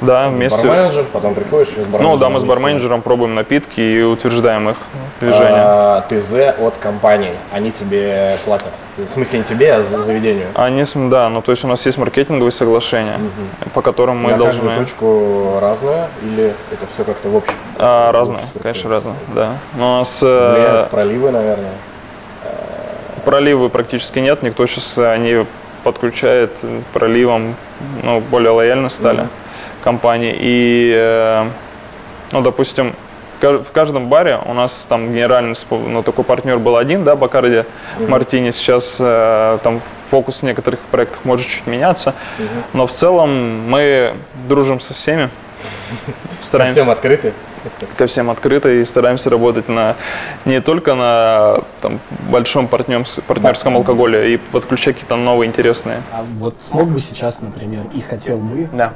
[0.00, 0.66] Да, вместе.
[0.66, 2.10] Барменеджер, потом приходишь и с барменеджером.
[2.10, 4.76] Ну да, мы с барменеджером пробуем напитки и утверждаем их
[5.20, 5.62] движение.
[5.64, 8.72] А, ТЗ от компании, они тебе платят?
[8.98, 10.46] В смысле не тебе, а за заведению?
[10.54, 13.70] Они, да, ну то есть у нас есть маркетинговые соглашения, угу.
[13.74, 14.60] по которым мы На должны...
[14.60, 17.54] каждую точку разное или это все как-то в общем?
[17.78, 19.52] А, разное, конечно, разное, да.
[19.76, 20.22] Но у нас...
[20.22, 21.72] Э, Влияют проливы, наверное?
[23.24, 25.44] Проливы практически нет, никто сейчас они
[25.82, 26.52] подключает
[26.92, 27.56] проливом,
[28.02, 29.22] ну, более лояльно стали.
[29.22, 29.28] Угу
[29.86, 30.34] компании.
[30.36, 31.48] И, э,
[32.32, 32.92] ну, допустим,
[33.40, 38.08] в каждом баре у нас там генеральный, ну, такой партнер был один, да, Бакарди mm-hmm.
[38.08, 38.50] Мартини.
[38.50, 39.80] Сейчас э, там
[40.10, 42.62] фокус в некоторых проектах может чуть меняться, mm-hmm.
[42.72, 44.14] но в целом мы
[44.48, 45.28] дружим со всеми.
[46.40, 46.80] Стараемся.
[46.80, 47.32] Всем открыты?
[47.96, 49.96] Ко всем открыты и стараемся работать на,
[50.44, 52.00] не только на там,
[52.30, 56.02] большом партнерс, партнерском алкоголе и подключать какие-то новые интересные.
[56.12, 58.92] А вот смог бы сейчас, например, и хотел бы да.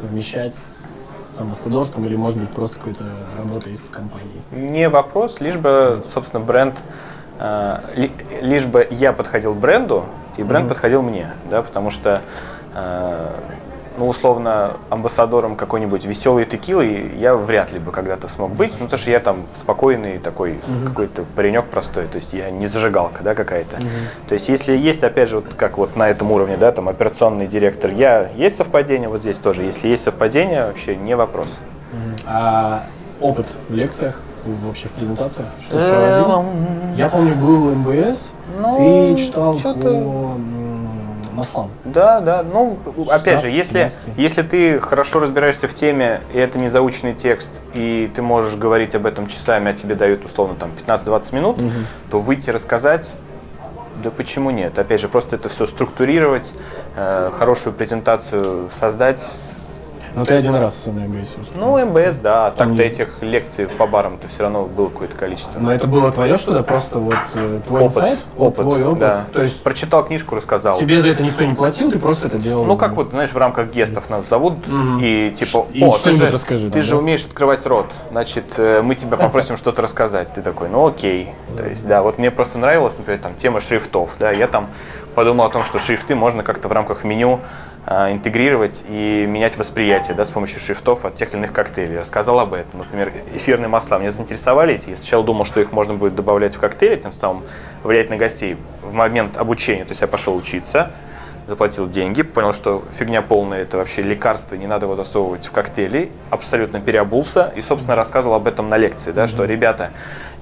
[0.00, 3.04] совмещать с амбассадорством или, может быть, просто какой-то
[3.38, 4.40] работой с компанией?
[4.50, 6.74] Не вопрос, лишь бы, собственно, бренд,
[7.38, 8.12] э, ли,
[8.42, 10.04] лишь бы я подходил бренду,
[10.36, 10.68] и бренд mm-hmm.
[10.68, 12.22] подходил мне, да, потому что
[12.74, 13.28] э,
[14.00, 18.98] ну, условно, амбассадором какой-нибудь веселой текилы я вряд ли бы когда-то смог быть, ну, потому
[18.98, 20.88] что я там спокойный такой угу.
[20.88, 23.76] какой-то паренек простой, то есть я не зажигалка, да, какая-то.
[23.76, 23.86] Угу.
[24.28, 27.46] То есть если есть, опять же, вот как вот на этом уровне, да, там операционный
[27.46, 31.48] директор, я, есть совпадение, вот здесь тоже, если есть совпадение, вообще не вопрос.
[31.92, 32.22] Угу.
[32.26, 32.84] А
[33.20, 34.14] опыт в лекциях?
[34.46, 35.48] вообще в презентациях?
[35.60, 36.46] Что проводил?
[36.96, 40.36] Я помню, был МБС, ну, ты читал по
[41.32, 41.70] маслам.
[41.84, 42.42] Да, да.
[42.42, 42.78] Ну,
[43.08, 48.10] опять же, если, если ты хорошо разбираешься в теме, и это не заученный текст, и
[48.14, 51.70] ты можешь говорить об этом часами, а тебе дают условно там 15-20 минут, угу.
[52.10, 53.12] то выйти рассказать
[54.02, 54.78] да почему нет?
[54.78, 56.52] Опять же, просто это все структурировать,
[56.96, 59.22] э, хорошую презентацию создать,
[60.14, 62.50] ну, ты один раз на МБС Ну, МБС, да.
[62.50, 65.58] Так-то этих лекций по барам-то все равно было какое-то количество.
[65.60, 66.62] Но это было твое что-то?
[66.62, 68.18] Просто вот э, твой опыт, сайт?
[68.36, 68.98] Опыт, твой опыт?
[68.98, 69.24] Да.
[69.32, 70.78] То есть Прочитал книжку, рассказал.
[70.78, 72.64] Тебе за это никто не платил, ты просто это делал?
[72.64, 74.54] Ну, как вот, знаешь, в рамках гестов нас зовут,
[75.00, 79.16] и типа, о, ты же, расскажи, ты же умеешь открывать рот, значит, э, мы тебя
[79.16, 80.32] попросим что-то рассказать.
[80.32, 81.30] Ты такой, ну окей.
[81.56, 84.66] То есть, да, вот мне просто нравилась, например, там тема шрифтов, да, я там
[85.14, 87.40] подумал о том, что шрифты можно как-то в рамках меню
[87.90, 91.98] интегрировать и менять восприятие да, с помощью шрифтов от тех или иных коктейлей.
[91.98, 92.78] Рассказал об этом.
[92.78, 94.90] Например, эфирные масла меня заинтересовали эти.
[94.90, 97.42] Я сначала думал, что их можно будет добавлять в коктейли, тем самым
[97.82, 99.84] влиять на гостей в момент обучения.
[99.84, 100.92] То есть я пошел учиться,
[101.48, 106.12] заплатил деньги, понял, что фигня полная, это вообще лекарство, не надо его засовывать в коктейли,
[106.30, 109.28] абсолютно переобулся и, собственно, рассказывал об этом на лекции, да, mm-hmm.
[109.28, 109.90] что, ребята,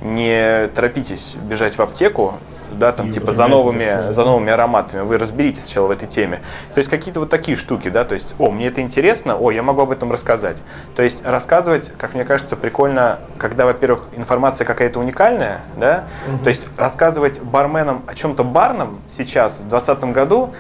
[0.03, 2.35] не торопитесь бежать в аптеку,
[2.73, 6.41] да, там, и типа за новыми, за новыми ароматами, вы разберитесь сначала в этой теме.
[6.75, 9.63] То есть какие-то вот такие штуки, да, то есть, о, мне это интересно, о, я
[9.63, 10.63] могу об этом рассказать.
[10.97, 16.45] То есть рассказывать, как мне кажется, прикольно, когда, во-первых, информация какая-то уникальная, да, угу.
[16.45, 20.55] то есть рассказывать барменам о чем-то барном сейчас, в 2020 году,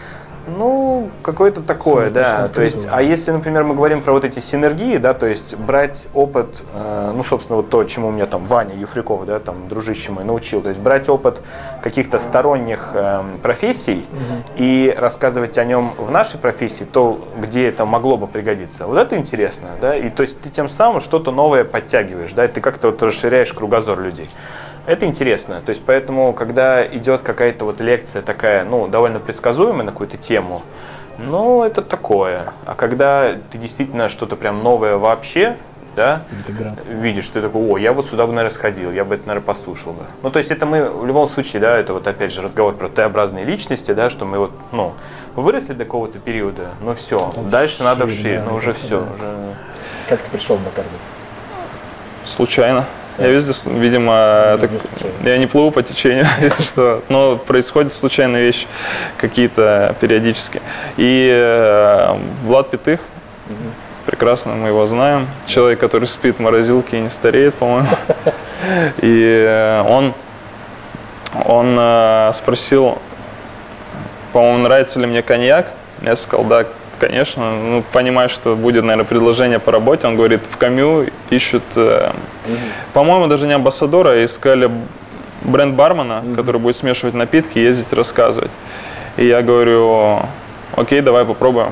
[0.56, 2.48] Ну, какое-то такое, да.
[2.48, 6.08] То есть, а если, например, мы говорим про вот эти синергии, да, то есть брать
[6.14, 10.24] опыт, э, ну, собственно, вот то, чему меня там Ваня Юфриков, да, там, дружище мой,
[10.24, 11.42] научил, то есть брать опыт
[11.82, 14.04] каких-то сторонних э, профессий
[14.56, 18.86] и рассказывать о нем в нашей профессии, то, где это могло бы пригодиться.
[18.86, 22.48] Вот это интересно, да, и то есть ты тем самым что-то новое подтягиваешь, да, и
[22.48, 24.28] ты как-то вот расширяешь кругозор людей.
[24.88, 25.60] Это интересно.
[25.60, 30.62] То есть поэтому, когда идет какая-то вот лекция такая, ну, довольно предсказуемая на какую-то тему,
[31.18, 32.54] ну, это такое.
[32.64, 35.58] А когда ты действительно что-то прям новое вообще,
[35.94, 36.94] да, Интеграция.
[36.94, 39.92] видишь, ты такой, о, я вот сюда бы, наверное, сходил, я бы это, наверное, послушал
[39.92, 40.06] бы.
[40.22, 42.88] Ну, то есть это мы в любом случае, да, это вот опять же разговор про
[42.88, 44.94] Т-образные личности, да, что мы вот, ну,
[45.34, 49.14] выросли до какого-то периода, ну все, дальше надо шире, вширь, да, ну уже все, да.
[49.16, 49.54] уже...
[50.08, 50.88] Как ты пришел в Бакарди?
[52.24, 52.86] Случайно.
[53.18, 54.70] Я везде, видимо, так-
[55.24, 58.66] я не плыву по течению, если что, но происходят случайные вещи
[59.16, 60.62] какие-то периодически.
[60.96, 63.00] И э, Влад Пятых,
[64.06, 67.88] прекрасно мы его знаем, человек, который спит в морозилке и не стареет, по-моему.
[69.02, 70.14] И э, он,
[71.44, 72.98] он э, спросил,
[74.32, 75.66] по-моему, нравится ли мне коньяк.
[76.02, 76.64] Я сказал, да,
[76.98, 77.56] конечно.
[77.56, 80.06] Ну, понимаю, что будет, наверное, предложение по работе.
[80.06, 82.10] Он говорит, в Камю ищут, э,
[82.92, 84.70] по-моему, даже не амбассадора, а искали
[85.42, 88.50] бренд бармена, который будет смешивать напитки, ездить, рассказывать.
[89.16, 90.20] И я говорю,
[90.76, 91.70] окей, давай попробуем.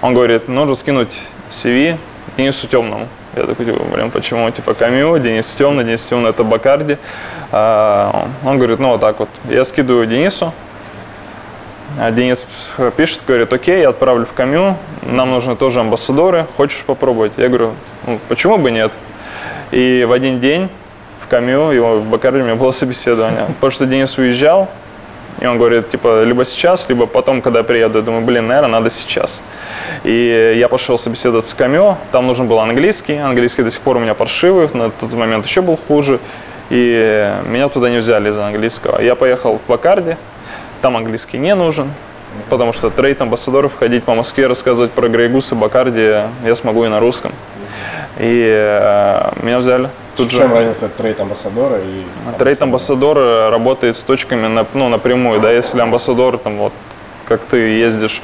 [0.00, 1.96] Он говорит, нужно скинуть CV
[2.36, 3.08] Денису Темному.
[3.34, 4.50] Я такой, типа, блин, почему?
[4.50, 6.98] Типа Камю, Денис Темный, Денис Темный это Бакарди.
[7.50, 9.28] А, Он говорит, ну вот так вот.
[9.48, 10.52] Я скидываю Денису,
[12.12, 12.46] Денис
[12.96, 17.32] пишет, говорит, окей, я отправлю в Камю, нам нужны тоже амбассадоры, хочешь попробовать?
[17.36, 17.72] Я говорю,
[18.06, 18.92] ну, почему бы нет?
[19.70, 20.68] И в один день
[21.20, 24.68] в Камю, его в Бакарди у меня было собеседование, потому что Денис уезжал,
[25.40, 27.98] и он говорит, типа, либо сейчас, либо потом, когда я приеду.
[27.98, 29.42] Я думаю, блин, наверное, надо сейчас.
[30.04, 33.16] И я пошел собеседоваться в Камё, там нужен был английский.
[33.16, 36.20] Английский до сих пор у меня паршивый, на тот момент еще был хуже.
[36.70, 39.00] И меня туда не взяли из-за английского.
[39.00, 40.16] Я поехал в Бакарди,
[40.82, 41.90] там английский не нужен,
[42.50, 46.84] потому что trade амбассадором ходить по Москве, рассказывать про Grey Goose и Бакарди я смогу
[46.84, 47.32] и на русском.
[48.18, 49.88] И э, меня взяли.
[50.16, 54.66] Тут В же чем разница trade амбассадора и Trade амбассадор э, работает с точками на-
[54.74, 56.72] ну, напрямую, да, если амбассадор там вот
[57.24, 58.20] как ты ездишь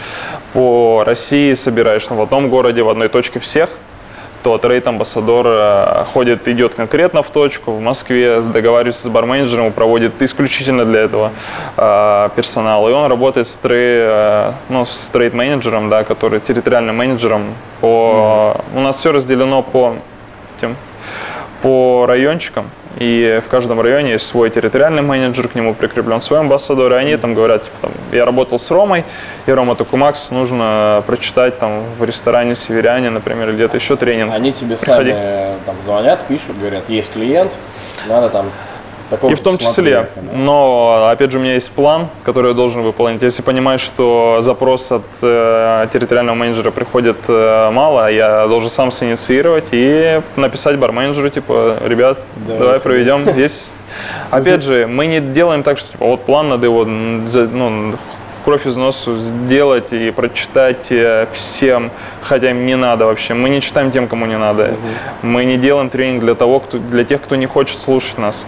[0.52, 3.70] по России, собираешь там, в одном городе, в одной точке всех,
[4.48, 10.22] то трейд амбассадор э, ходит, идет конкретно в точку в Москве, договаривается с барменеджером, проводит
[10.22, 11.32] исключительно для этого
[11.76, 12.88] э, персонал.
[12.88, 17.42] И он работает с, трей, э, ну, с трейд-менеджером, да, который территориальным менеджером.
[17.82, 19.96] По, У нас все разделено по
[20.58, 20.76] тем
[21.62, 26.92] по райончикам, и в каждом районе есть свой территориальный менеджер, к нему прикреплен свой амбассадор,
[26.92, 29.04] и они там говорят, типа, там, я работал с Ромой,
[29.46, 34.32] и Рома такой, Макс, нужно прочитать там в ресторане «Северяне», например, где-то еще тренинг.
[34.34, 35.10] Они тебе Приходи.
[35.10, 37.52] сами там звонят, пишут, говорят, есть клиент,
[38.08, 38.50] надо там
[39.10, 40.22] такого И в том числе, да?
[40.34, 43.22] но опять же у меня есть план, который я должен выполнить.
[43.22, 49.68] Если понимаешь, что запрос от э, территориального менеджера приходит э, мало, я должен сам синициировать
[49.72, 52.64] и написать барменеджеру, типа, ребят, Давайте.
[52.64, 53.36] давай проведем.
[53.36, 53.74] Есть.
[54.30, 57.94] Опять же, мы не делаем так, что типа, вот план надо его ну,
[58.44, 61.90] кровь из носу сделать и прочитать э, всем,
[62.22, 63.34] хотя им не надо вообще.
[63.34, 64.70] Мы не читаем тем, кому не надо.
[65.22, 68.46] Мы не делаем тренинг для того, кто, для тех, кто не хочет слушать нас.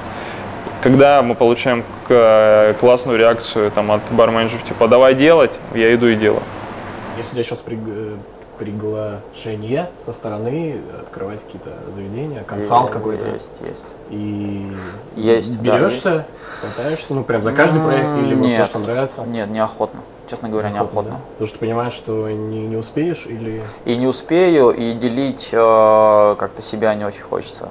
[0.82, 6.16] Когда мы получаем к- классную реакцию там, от барменеджеров, типа, давай делать, я иду и
[6.16, 6.42] делаю.
[7.18, 7.62] Есть у тебя сейчас
[8.58, 13.84] приглашение со стороны открывать какие-то заведения, консалт какой-то, Есть, есть.
[14.10, 14.72] и
[15.16, 16.26] Есть, да, берешься,
[16.62, 18.66] катаешься, ну прям за каждый проект или вот то, Нет.
[18.66, 19.24] что нравится?
[19.26, 20.00] Нет, неохотно.
[20.30, 21.10] Честно говоря, неохотно.
[21.10, 21.16] да?
[21.32, 23.62] Потому что ты понимаешь, что не, не успеешь или...
[23.84, 27.68] И не успею, и делить э, как-то себя не очень хочется.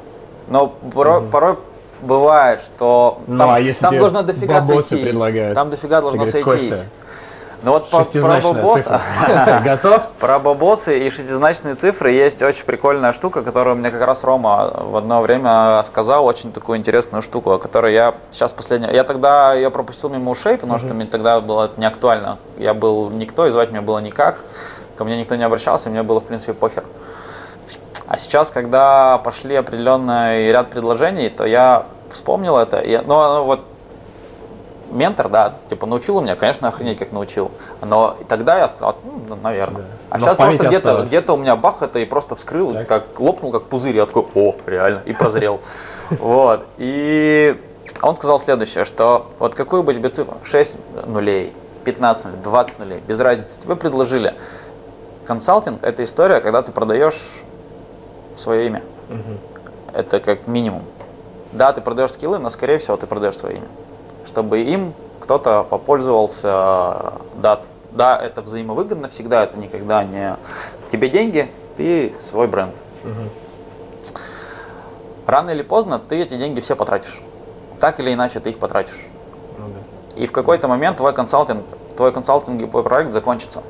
[0.48, 1.56] Но порой, порой
[2.02, 5.02] бывает, что Ну, там, а если там должно дофига сойтись.
[5.02, 5.56] предлагают?
[5.56, 6.70] Там дофига должно говорит, сойтись.
[6.70, 6.86] «Костя,
[7.64, 8.42] Но вот по, про цифра.
[9.66, 10.08] Готов?
[10.20, 14.96] про бабосы и шестизначные цифры есть очень прикольная штука, которую мне как раз Рома в
[14.96, 18.92] одно время сказал, очень такую интересную штуку, о которой я сейчас последняя...
[18.92, 22.38] Я тогда ее пропустил мимо ушей, потому что мне тогда было это не актуально.
[22.58, 24.44] Я был никто, и звать меня было никак.
[24.96, 26.84] Ко мне никто не обращался, мне было, в принципе, похер.
[28.10, 32.80] А сейчас, когда пошли определенный ряд предложений, то я вспомнил это.
[32.80, 33.62] И, ну, вот
[34.90, 37.52] ментор, да, типа научил меня, конечно, охренеть как научил.
[37.86, 38.96] Но тогда я сказал,
[39.28, 39.84] ну, наверное.
[40.10, 42.88] А Но сейчас просто где-то где-то у меня бах это и просто вскрыл, Так.
[42.88, 45.62] как лопнул как пузырь, я такой, о, реально, и прозрел.
[46.10, 46.66] Вот.
[46.80, 47.56] И
[48.02, 51.54] он сказал следующее, что вот какую бы тебе цифру, 6 нулей,
[51.86, 53.52] 15 нулей, 20 нулей, без разницы.
[53.62, 54.34] Тебе предложили.
[55.28, 57.22] Консалтинг– это история, когда ты продаешь
[58.40, 58.82] свое имя.
[59.94, 60.84] Это как минимум.
[61.52, 63.68] Да, ты продаешь скиллы, но, скорее всего, ты продаешь свое имя.
[64.26, 67.62] Чтобы им кто-то попользовался, да,
[67.92, 70.36] да, это взаимовыгодно всегда, это никогда не
[70.92, 72.76] тебе деньги, ты свой бренд.
[75.26, 77.22] Рано или поздно ты эти деньги все потратишь.
[77.80, 79.08] Так или иначе ты их потратишь.
[80.16, 81.64] И в какой-то момент твой консалтинг,
[81.96, 83.64] твой консалтинговый проект закончится.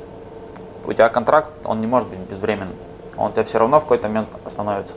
[0.86, 2.76] У тебя контракт, он не может быть безвременным.
[3.20, 4.94] Он у тебя все равно в какой-то момент остановится.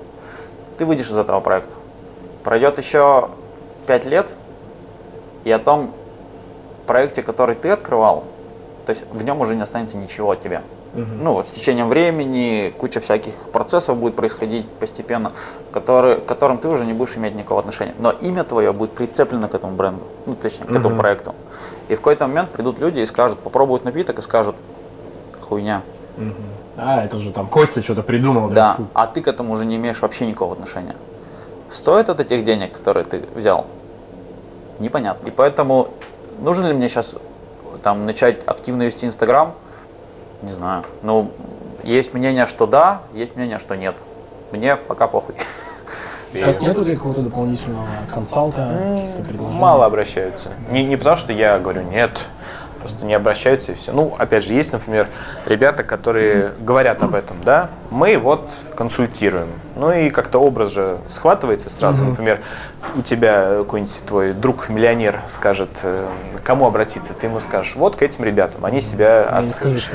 [0.78, 1.74] Ты выйдешь из этого проекта.
[2.44, 3.28] Пройдет еще
[3.86, 4.26] 5 лет,
[5.44, 5.92] и о том
[6.86, 8.24] проекте, который ты открывал,
[8.86, 10.62] то есть в нем уже не останется ничего от тебя.
[10.94, 15.32] Ну, вот с течением времени куча всяких процессов будет происходить постепенно,
[15.72, 17.94] которые, к которым ты уже не будешь иметь никакого отношения.
[17.98, 21.34] Но имя твое будет прицеплено к этому бренду, ну, точнее, к этому проекту.
[21.88, 24.54] И в какой-то момент придут люди и скажут, попробуют напиток и скажут,
[25.40, 25.80] хуйня.
[26.76, 28.48] А, это же там Костя что-то придумал.
[28.48, 30.96] Да, а ты к этому уже не имеешь вообще никакого отношения.
[31.70, 33.66] Стоит это тех денег, которые ты взял?
[34.78, 35.28] Непонятно.
[35.28, 35.88] И поэтому
[36.40, 37.14] нужно ли мне сейчас
[37.82, 39.54] там начать активно вести Инстаграм?
[40.42, 40.84] Не знаю.
[41.02, 41.30] Ну,
[41.82, 43.94] есть мнение, что да, есть мнение, что нет.
[44.50, 45.34] Мне пока похуй.
[46.32, 48.70] Сейчас нету какого-то дополнительного консалта?
[49.38, 50.48] Мало обращаются.
[50.70, 52.10] Не, не потому, что я говорю нет,
[52.83, 53.93] просто не обращаются и все.
[53.93, 55.07] Ну, опять же, есть, например,
[55.47, 59.49] ребята, которые говорят об этом, да, мы вот консультируем.
[59.76, 62.03] Ну и как-то образ же схватывается сразу.
[62.05, 62.41] Например,
[62.97, 66.07] у тебя какой-нибудь твой друг-миллионер скажет, э,
[66.45, 69.28] кому обратиться, ты ему скажешь, вот к этим ребятам, они себя...
[69.33, 69.89] Не ос- скажешь,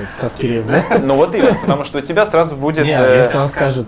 [0.65, 0.83] да?
[0.99, 2.87] Ну вот именно, потому что у тебя сразу будет...
[2.87, 3.87] Э, если он скажет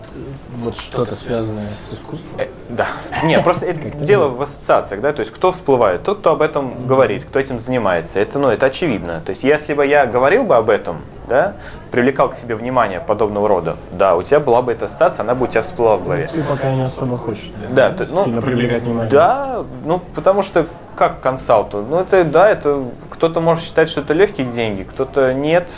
[0.59, 2.29] вот что-то связанное с искусством.
[2.37, 2.87] Э, Да.
[3.23, 6.87] Нет, просто это дело в ассоциациях, да, то есть кто всплывает, тот, кто об этом
[6.87, 9.21] говорит, кто этим занимается, это, ну, это очевидно.
[9.25, 10.97] То есть если бы я говорил бы об этом,
[11.27, 11.53] да,
[11.91, 15.45] привлекал к себе внимание подобного рода, да, у тебя была бы эта ассоциация, она бы
[15.45, 16.29] у тебя всплыла в голове.
[16.33, 17.51] Ты пока не особо хочешь.
[17.71, 19.09] Да, то есть, ну, Сильно привлекать внимание.
[19.11, 21.85] Да, ну, потому что как консалту?
[21.87, 25.69] Ну, это, да, это кто-то может считать, что это легкие деньги, кто-то нет.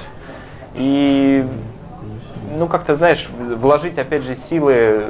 [0.73, 1.45] И,
[2.57, 5.05] ну, как-то, знаешь, вложить, опять же, силы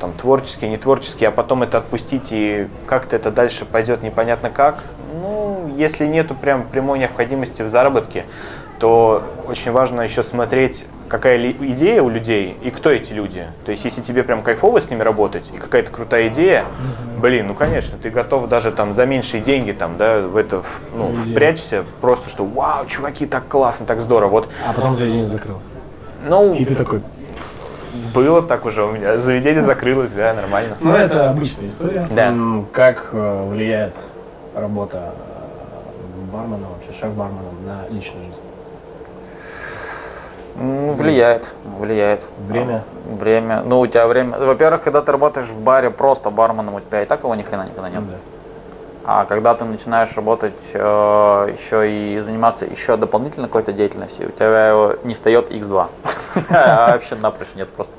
[0.00, 4.82] там, творческие, не творческие, а потом это отпустить, и как-то это дальше пойдет непонятно как.
[5.20, 8.24] Ну, если нету прям прямой необходимости в заработке,
[8.78, 13.46] то очень важно еще смотреть, какая ли идея у людей и кто эти люди.
[13.64, 16.64] То есть, если тебе прям кайфово с ними работать и какая-то крутая идея,
[17.18, 20.62] блин, ну конечно, ты готов даже там за меньшие деньги там, да, в это
[20.94, 24.30] ну, впрячься, просто что вау, чуваки, так классно, так здорово.
[24.30, 25.60] Вот, А потом заведение закрыл.
[26.28, 27.02] Ну, И ты такой,
[28.14, 30.76] было так уже у меня, заведение закрылось, да, нормально.
[30.80, 32.06] ну это обычная история.
[32.10, 32.34] Да.
[32.72, 33.94] Как э, влияет
[34.54, 38.38] работа э, бармена, вообще шеф-барменом на личную жизнь?
[40.56, 41.48] Ну, влияет,
[41.78, 42.22] влияет.
[42.46, 42.84] Время?
[43.06, 43.62] Время.
[43.64, 44.38] Ну, у тебя время.
[44.38, 47.66] Во-первых, когда ты работаешь в баре просто барменом, у тебя и так его ни хрена
[47.66, 48.00] никогда нет.
[48.00, 48.33] Ну да.
[49.06, 50.78] А когда ты начинаешь работать э,
[51.52, 55.86] еще и заниматься еще дополнительной какой-то деятельностью, у тебя не встает x2.
[56.50, 57.92] А Вообще напрочь нет просто.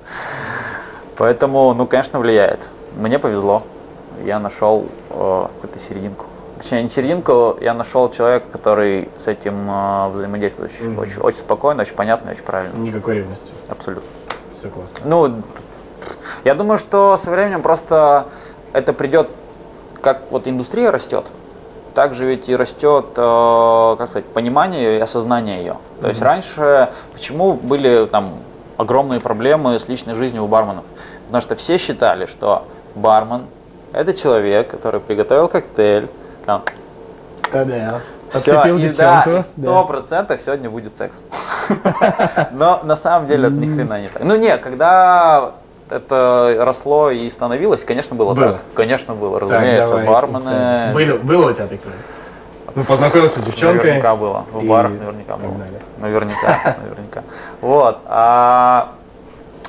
[1.16, 2.60] Поэтому, ну, конечно, влияет.
[2.96, 3.64] Мне повезло.
[4.26, 6.26] Я нашел э, какую-то серединку.
[6.58, 11.84] Точнее, не серединку, я нашел человека, который с этим э, взаимодействует очень, очень, очень спокойно,
[11.84, 12.76] очень понятно, очень правильно.
[12.78, 13.52] Никакой ревности.
[13.68, 14.10] Абсолютно.
[14.60, 15.00] Все классно.
[15.04, 15.42] Ну,
[16.44, 18.26] я думаю, что со временем просто
[18.74, 19.30] это придет,
[20.06, 21.26] как вот индустрия растет,
[21.96, 25.78] так же ведь и растет, э, как сказать, понимание и осознание ее.
[26.00, 28.36] То есть раньше, почему были там
[28.78, 30.84] огромные проблемы с личной жизнью у барменов?
[31.26, 33.46] Потому что все считали, что бармен
[33.94, 36.08] это человек, который приготовил коктейль,
[36.46, 36.62] там,
[37.52, 38.02] Да-да.
[38.32, 41.24] Подцепил и да, сто процентов сегодня будет секс.
[42.52, 44.24] Но на самом деле это ни хрена не так.
[44.24, 45.54] Ну не, когда
[45.90, 48.54] это росло и становилось, конечно, было Было.
[48.54, 48.62] так.
[48.74, 49.40] Конечно, было.
[49.40, 50.94] Так, Разумеется, давай, бармены...
[50.94, 51.94] Было, было у тебя такие?
[52.74, 53.78] Ну, познакомился с девчонкой.
[53.86, 54.46] Наверняка было.
[54.52, 55.58] В и барах наверняка так было.
[55.58, 55.80] далее.
[55.98, 57.24] Наверняка, наверняка.
[57.62, 58.00] Вот.
[58.08, 58.90] А,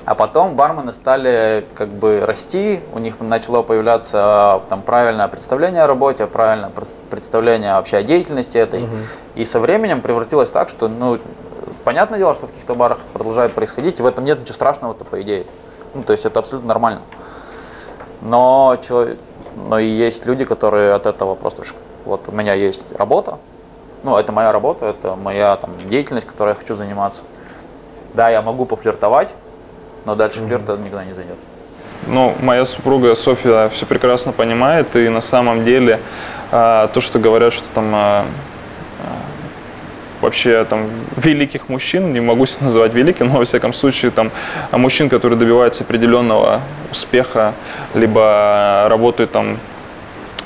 [0.06, 5.86] а потом бармены стали как бы расти, у них начало появляться там правильное представление о
[5.86, 8.88] работе, правильное пред- представление вообще о деятельности этой.
[9.36, 11.18] И со временем превратилось так, что, ну,
[11.84, 15.20] понятное дело, что в каких-то барах продолжает происходить, и в этом нет ничего страшного-то, по
[15.22, 15.44] идее.
[15.94, 17.00] Ну, то есть это абсолютно нормально.
[18.22, 19.16] Но, чело-
[19.68, 21.62] но и есть люди, которые от этого просто...
[22.04, 23.38] Вот у меня есть работа,
[24.02, 27.22] ну, это моя работа, это моя там, деятельность, которой я хочу заниматься.
[28.14, 29.34] Да, я могу пофлиртовать,
[30.04, 31.36] но дальше флирта никогда не зайдет.
[32.06, 35.98] Ну, моя супруга Софья все прекрасно понимает, и на самом деле
[36.52, 38.24] а, то, что говорят, что там а,
[40.26, 44.30] вообще там великих мужчин, не могу себя называть великим, но во всяком случае там
[44.72, 46.60] мужчин, которые добиваются определенного
[46.90, 47.54] успеха,
[47.94, 49.58] либо работают там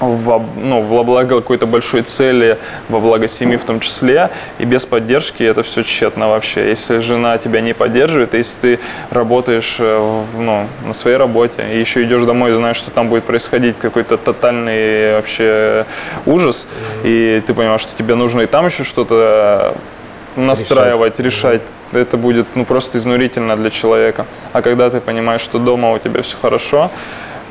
[0.01, 4.87] во, ну, во благо какой-то большой цели, во благо семьи в том числе, и без
[4.87, 6.69] поддержки это все тщетно вообще.
[6.69, 8.79] Если жена тебя не поддерживает, если ты
[9.11, 13.25] работаешь э, ну, на своей работе, и еще идешь домой и знаешь, что там будет
[13.25, 15.85] происходить какой-то тотальный вообще
[16.27, 16.67] ужас,
[17.05, 19.75] и ты понимаешь, что тебе нужно и там еще что-то
[20.37, 24.27] настраивать, решать, решать это будет ну, просто изнурительно для человека.
[24.53, 26.91] А когда ты понимаешь, что дома у тебя все хорошо,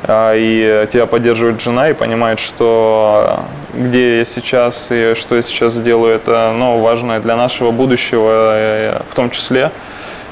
[0.04, 3.40] и тебя поддерживает жена и понимает, что
[3.74, 9.00] где я сейчас и что я сейчас делаю, это ну, важно для нашего будущего э,
[9.10, 9.70] в том числе.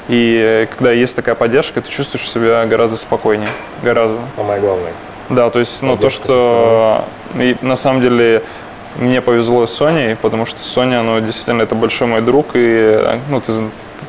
[0.07, 3.47] И когда есть такая поддержка, ты чувствуешь себя гораздо спокойнее.
[3.83, 4.17] Гораздо.
[4.35, 4.91] Самое главное.
[5.29, 7.05] Да, то есть, ну, то, что
[7.35, 8.41] и, на самом деле
[8.95, 12.99] мне повезло с Соней, потому что Соня, ну, действительно, это большой мой друг, и,
[13.29, 13.53] ну, ты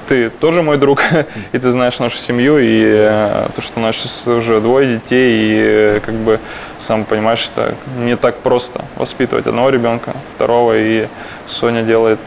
[0.08, 1.02] ты тоже мой друг,
[1.52, 5.38] и ты знаешь нашу семью, и э, то, что у нас сейчас уже двое детей,
[5.38, 6.40] и э, как бы
[6.78, 11.08] сам понимаешь, это не так просто воспитывать одного ребенка, второго, и
[11.46, 12.20] Соня делает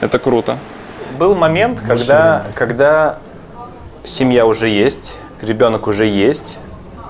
[0.00, 0.58] это круто.
[1.18, 3.18] Был момент, когда, когда
[4.04, 6.58] семья уже есть, ребенок уже есть,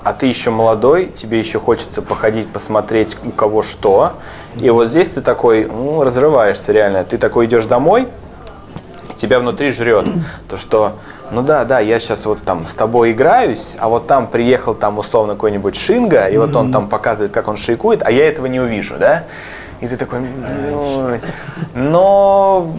[0.05, 4.13] а ты еще молодой, тебе еще хочется походить, посмотреть, у кого что.
[4.57, 7.03] И вот здесь ты такой, ну, разрываешься реально.
[7.03, 8.07] Ты такой идешь домой,
[9.17, 10.07] тебя внутри жрет.
[10.49, 10.93] То, что,
[11.31, 14.99] ну да, да, я сейчас вот там с тобой играюсь, а вот там приехал там
[14.99, 18.61] условно какой-нибудь Шинга, и вот он там показывает, как он шейкует, а я этого не
[18.61, 19.25] увижу, да?
[19.81, 21.11] И ты такой, ну,
[21.75, 22.75] но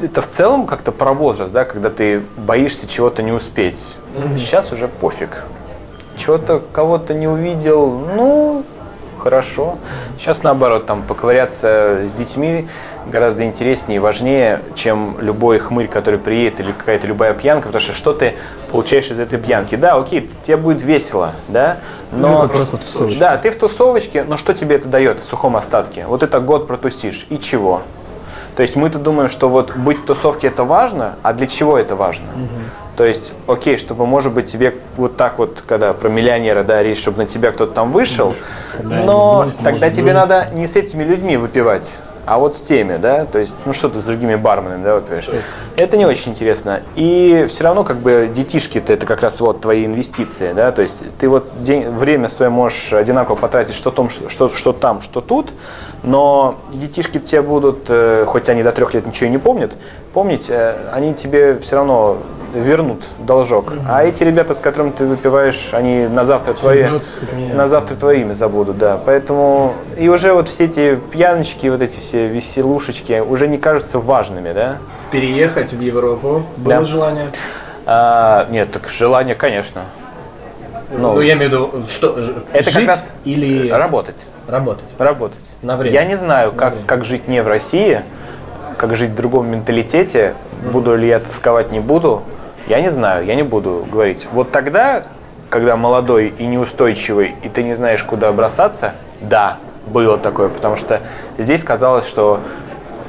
[0.00, 3.96] это в целом как-то про возраст, да, когда ты боишься чего-то не успеть.
[4.36, 5.44] Сейчас уже пофиг.
[6.16, 8.64] Чего-то кого-то не увидел, ну,
[9.18, 9.78] хорошо.
[10.16, 12.68] Сейчас наоборот, там поковыряться с детьми
[13.10, 17.92] гораздо интереснее и важнее, чем любой хмырь, который приедет, или какая-то любая пьянка, потому что
[17.92, 18.34] что ты
[18.70, 19.74] получаешь из этой пьянки?
[19.74, 21.78] Да, окей, тебе будет весело, да,
[22.12, 22.48] но...
[22.94, 26.06] Ну, да, ты в тусовочке, но что тебе это дает в сухом остатке?
[26.06, 27.82] Вот это год протустишь, и чего?
[28.56, 31.94] То есть мы-то думаем, что вот быть в тусовке это важно, а для чего это
[31.94, 32.26] важно?
[32.34, 32.96] Угу.
[32.96, 36.98] То есть, окей, чтобы, может быть, тебе вот так вот, когда про миллионера, да, речь,
[36.98, 38.34] чтобы на тебя кто-то там вышел,
[38.82, 41.94] но тогда тебе надо не с этими людьми выпивать,
[42.28, 45.30] а вот с теми, да, то есть, ну что ты с другими барменами, да, выпиваешь.
[45.76, 46.82] Это не очень интересно.
[46.94, 51.04] И все равно, как бы, детишки-то это как раз вот твои инвестиции, да, то есть
[51.18, 55.20] ты вот день, время свое можешь одинаково потратить что, том, что, что, что там, что
[55.20, 55.50] тут,
[56.02, 59.76] но детишки тебе будут, э, хоть они до трех лет ничего не помнят,
[60.12, 62.18] помнить, э, они тебе все равно
[62.54, 63.68] вернут должок.
[63.70, 63.80] Угу.
[63.88, 66.86] А эти ребята, с которыми ты выпиваешь, они на завтра твои,
[67.52, 68.98] на завтра твое имя забудут, да.
[69.04, 74.52] Поэтому и уже вот все эти пьяночки, вот эти все веселушечки уже не кажутся важными,
[74.52, 74.76] да.
[75.10, 76.84] Переехать в Европу было да.
[76.84, 77.30] желание?
[77.86, 79.82] А, нет, так желание, конечно.
[80.90, 82.18] Ну, ну, я имею в виду, что
[82.52, 84.16] это жить как раз или работать.
[84.46, 84.88] Работать.
[84.98, 85.38] Работать.
[85.62, 85.94] На время.
[85.94, 88.02] Я не знаю, как, как жить не в России,
[88.78, 90.34] как жить в другом менталитете.
[90.72, 92.22] Буду ли я тосковать, не буду.
[92.68, 94.28] Я не знаю, я не буду говорить.
[94.30, 95.04] Вот тогда,
[95.48, 98.92] когда молодой и неустойчивый, и ты не знаешь, куда бросаться,
[99.22, 99.56] да,
[99.86, 101.00] было такое, потому что
[101.38, 102.40] здесь казалось, что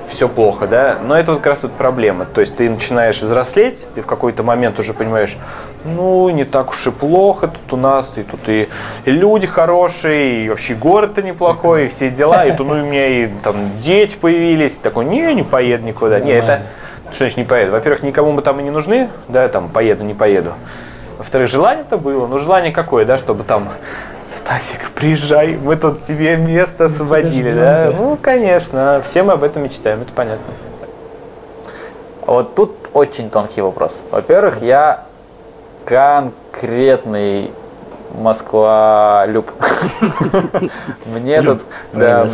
[0.08, 3.86] все плохо, да, но это вот как раз вот проблема, то есть ты начинаешь взрослеть,
[3.94, 5.38] ты в какой-то момент уже понимаешь,
[5.84, 8.70] ну, не так уж и плохо тут у нас, и тут и,
[9.06, 13.28] люди хорошие, и вообще город-то неплохой, и все дела, и тут, ну, у меня и
[13.44, 16.62] там дети появились, такой, не, не поеду никуда, не, это
[17.12, 17.72] что значит не поеду?
[17.72, 20.54] Во-первых, никому бы там и не нужны, да, там поеду, не поеду.
[21.18, 23.70] Во-вторых, желание-то было, но желание какое, да, чтобы там
[24.32, 27.92] Стасик, приезжай, мы тут тебе место освободили, да?
[27.96, 30.46] Ну, конечно, все мы об этом мечтаем, это понятно.
[32.26, 34.04] Вот тут очень тонкий вопрос.
[34.12, 35.06] Во-первых, я
[35.86, 37.52] конкретный
[38.14, 39.52] Москва люб.
[41.06, 41.62] Мне этот,
[41.94, 42.28] да,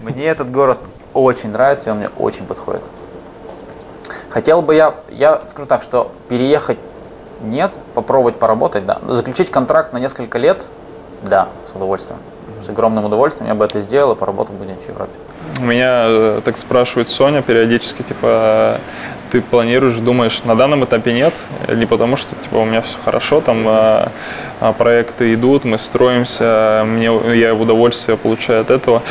[0.00, 0.78] мне этот город
[1.14, 2.82] очень нравится, и он мне очень подходит.
[4.30, 6.78] Хотел бы я, я скажу так, что переехать
[7.42, 8.98] нет, попробовать поработать, да.
[9.08, 10.58] Заключить контракт на несколько лет,
[11.22, 12.18] да, с удовольствием.
[12.64, 15.12] С огромным удовольствием я бы это сделал и поработал бы где-нибудь в Европе.
[15.60, 18.78] Меня э, так спрашивает Соня периодически, типа,
[19.30, 21.34] ты планируешь, думаешь, на данном этапе нет,
[21.68, 24.08] не потому что, типа, у меня все хорошо, там э,
[24.60, 29.02] а, проекты идут, мы строимся, мне, я удовольствие получаю от этого.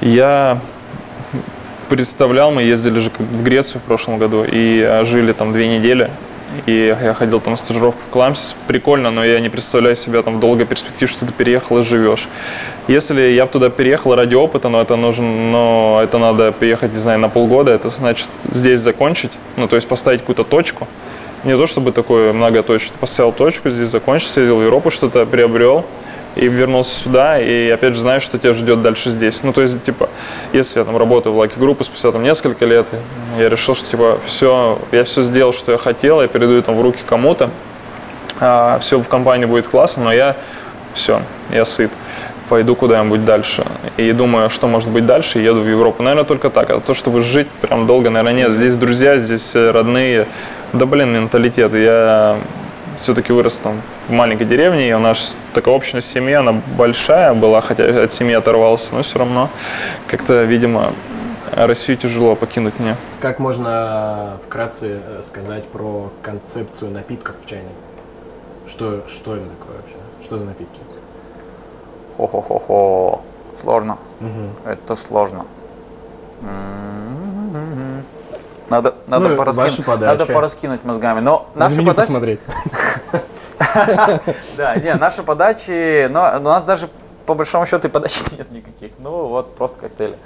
[0.00, 0.58] Я
[1.92, 6.08] представлял, мы ездили же в Грецию в прошлом году и а, жили там две недели.
[6.64, 8.54] И я ходил там на стажировку в Кламс.
[8.66, 12.28] Прикольно, но я не представляю себя там в долгой перспективе, что ты переехал и живешь.
[12.88, 17.18] Если я туда переехал ради опыта, но это нужен, но это надо приехать, не знаю,
[17.18, 20.88] на полгода, это значит здесь закончить, ну, то есть поставить какую-то точку.
[21.44, 25.84] Не то чтобы такое многоточие, поставил точку, здесь закончил, съездил в Европу, что-то приобрел,
[26.36, 29.42] и вернулся сюда, и опять же знаешь, что тебя ждет дальше здесь.
[29.42, 30.08] Ну, то есть, типа,
[30.52, 32.86] если я там работаю в лаки группы спустя там несколько лет,
[33.38, 36.82] я решил, что, типа, все, я все сделал, что я хотел, я передаю там в
[36.82, 37.50] руки кому-то,
[38.40, 40.36] а, все в компании будет классно, но я,
[40.94, 41.20] все,
[41.50, 41.90] я сыт
[42.48, 43.64] пойду куда-нибудь дальше.
[43.96, 46.02] И думаю, что может быть дальше, и еду в Европу.
[46.02, 46.68] Наверное, только так.
[46.68, 48.52] А то, чтобы жить прям долго, наверное, нет.
[48.52, 50.26] Здесь друзья, здесь родные.
[50.74, 51.72] Да, блин, менталитет.
[51.72, 52.36] Я
[53.02, 57.60] все-таки вырос там в маленькой деревне, и у нас такая общность семьи, она большая была,
[57.60, 59.50] хотя от семьи оторвался, но все равно
[60.06, 60.92] как-то, видимо,
[61.52, 62.96] Россию тяжело покинуть мне.
[63.20, 67.68] Как можно вкратце э, сказать про концепцию напитков в чайне?
[68.68, 69.96] Что, что это такое вообще?
[70.24, 70.80] Что за напитки?
[72.16, 73.20] Хо-хо-хо-хо.
[73.60, 73.98] Сложно.
[74.64, 75.44] Это сложно.
[76.42, 78.04] М-м-м.
[78.68, 81.20] Надо, надо, Ну, пораскин- надо пораскинуть мозгами.
[81.20, 82.06] Но Надо наша меню подача...
[82.06, 82.40] посмотреть.
[84.56, 86.88] Да, не, наши подачи, но у нас даже
[87.26, 88.92] по большому счету и подачи нет никаких.
[88.98, 90.16] Ну вот просто коктейли.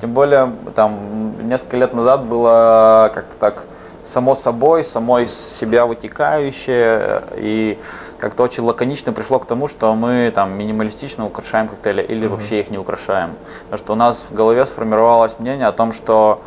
[0.00, 3.64] Тем более там несколько лет назад было как-то так
[4.04, 7.78] само собой, само из себя вытекающее и
[8.18, 12.70] как-то очень лаконично пришло к тому, что мы там минималистично украшаем коктейли или вообще их
[12.70, 13.30] не украшаем.
[13.64, 16.40] Потому что у нас в голове сформировалось мнение о том, что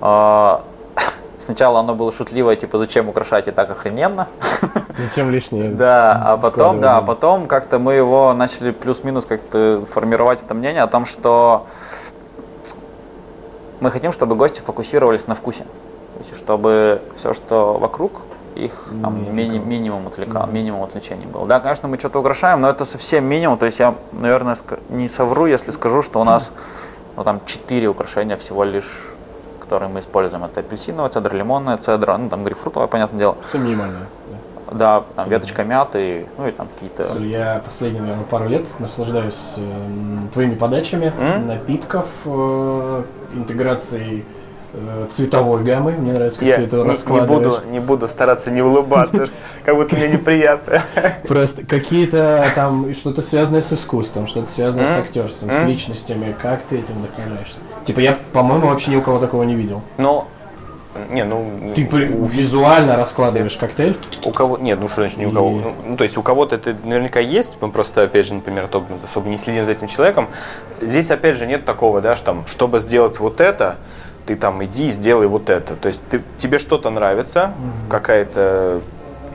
[1.38, 4.28] сначала оно было шутливое, типа зачем украшать и так охрененно.
[4.98, 5.70] Зачем лишнее?
[5.70, 10.82] Да, а потом, да, а потом как-то мы его начали плюс-минус как-то формировать это мнение
[10.82, 11.66] о том, что
[13.80, 15.62] мы хотим, чтобы гости фокусировались на вкусе.
[15.62, 18.22] То есть, чтобы все, что вокруг,
[18.56, 18.72] их
[19.02, 21.46] там, мини- минимум, отвлека- минимум отвлечений был.
[21.46, 23.56] Да, конечно, мы что-то украшаем, но это совсем минимум.
[23.56, 24.56] То есть я, наверное,
[24.88, 26.52] не совру, если скажу, что у нас
[27.16, 28.90] ну, там 4 украшения всего лишь,
[29.68, 30.44] которые мы используем.
[30.44, 33.36] Это апельсиновая цедра, лимонная цедра, ну там грейпфрутовая, понятное дело.
[33.50, 34.06] Все минимальное.
[34.72, 35.02] да.
[35.14, 37.04] Там веточка мяты, ну и там какие-то...
[37.18, 41.48] Я последние, наверное, пару лет наслаждаюсь эм, твоими подачами, М?
[41.48, 43.02] напитков, э,
[43.34, 44.37] интеграцией э,
[45.14, 45.92] цветовой гаммы.
[45.92, 47.56] Мне нравится, как Я ты это не, не раскладываешь.
[47.60, 49.28] буду, не буду стараться не улыбаться,
[49.64, 50.82] как будто мне неприятно.
[51.26, 56.34] Просто какие-то там что-то связанное с искусством, что-то связанное с актерством, с личностями.
[56.40, 57.56] Как ты этим вдохновляешься?
[57.86, 59.82] Типа я, по-моему, вообще ни у кого такого не видел.
[59.96, 60.26] Но,
[61.10, 61.72] не, ну...
[61.76, 63.96] Ты у визуально раскладываешь коктейль.
[64.24, 64.58] У кого?
[64.58, 65.50] Нет, ну что значит не у кого?
[65.50, 68.66] И- Ну, ну, то есть у кого-то это наверняка есть, мы просто, опять же, например,
[68.66, 70.28] то- особо не следим за этим человеком.
[70.80, 73.76] Здесь, опять же, нет такого, да, что там, чтобы сделать вот это,
[74.28, 75.74] ты там иди и сделай вот это.
[75.74, 77.54] То есть ты, тебе что-то нравится,
[77.88, 78.82] какая-то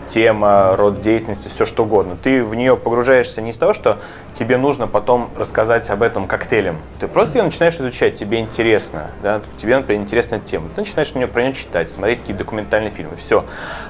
[0.06, 2.16] тема, род деятельности, все что угодно.
[2.22, 3.98] Ты в нее погружаешься не из того, что
[4.34, 6.78] тебе нужно потом рассказать об этом коктейлем.
[7.00, 9.08] Ты просто ее начинаешь изучать, тебе интересно.
[9.24, 9.42] Да?
[9.60, 10.70] Тебе, например, интересна тема.
[10.76, 13.46] Ты начинаешь про нее, про нее читать, смотреть какие-то документальные фильмы, все.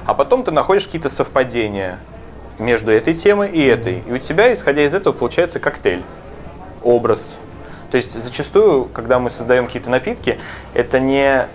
[0.06, 1.98] А потом ты находишь какие-то совпадения
[2.58, 4.02] между этой темой и этой.
[4.06, 6.02] И у тебя, исходя из этого, получается коктейль,
[6.82, 7.36] образ.
[7.90, 10.38] То есть зачастую, когда мы создаем какие-то напитки,
[10.74, 11.46] это не,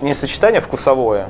[0.00, 1.28] не сочетание вкусовое,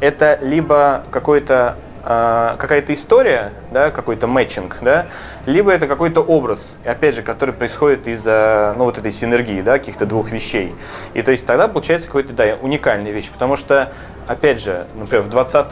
[0.00, 1.76] это либо какой-то
[2.08, 5.06] а, какая-то история, да, какой-то мэтчинг, да,
[5.44, 10.06] либо это какой-то образ, опять же, который происходит из-за ну, вот этой синергии, да, каких-то
[10.06, 10.72] двух вещей.
[11.14, 13.92] И то есть тогда получается какой-то, да, уникальная вещь, потому что,
[14.28, 15.66] опять же, например, в 20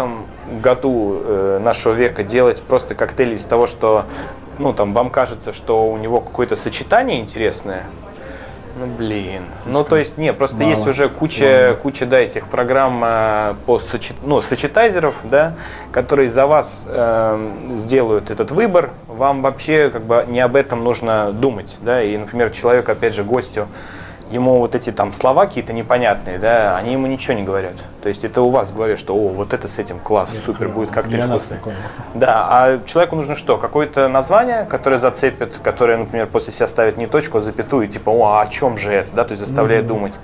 [0.60, 4.04] году э, нашего века делать просто коктейли из того, что,
[4.58, 7.84] ну, там, вам кажется, что у него какое-то сочетание интересное,
[8.76, 9.44] ну блин.
[9.66, 10.70] Ну то есть, не, просто Мало.
[10.70, 15.54] есть уже куча, куча, да, этих программ э, по сочет- ну, сочетайзеров, да,
[15.92, 18.90] которые за вас э, сделают этот выбор.
[19.06, 22.02] Вам вообще как бы не об этом нужно думать, да.
[22.02, 23.68] И, например, человек, опять же, гостю,
[24.30, 27.74] ему вот эти там слова какие-то непонятные, да, они ему ничего не говорят.
[28.02, 30.68] То есть это у вас в голове, что, о, вот это с этим класс, супер,
[30.68, 31.58] будет коктейль Для нас вкусный.
[31.58, 31.74] такое.
[32.14, 33.56] Да, а человеку нужно что?
[33.56, 38.38] Какое-то название, которое зацепит, которое, например, после себя ставит не точку, а запятую, типа, о,
[38.38, 40.18] а о чем же это, да, то есть заставляет думать.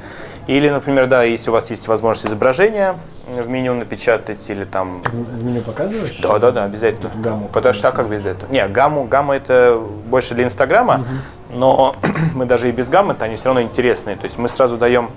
[0.46, 2.96] Или, например, да, если у вас есть возможность изображения
[3.28, 5.02] в меню напечатать или там...
[5.04, 6.18] В меню показываешь?
[6.20, 7.10] Да, да, да, обязательно.
[7.14, 7.48] Гамму.
[7.52, 8.50] Потому что а как без этого?
[8.50, 11.06] Не, гамму, гамма это больше для Инстаграма,
[11.52, 11.94] но
[12.34, 14.16] мы даже и без гаммы-то они все равно интересные.
[14.16, 15.10] То есть мы сразу даем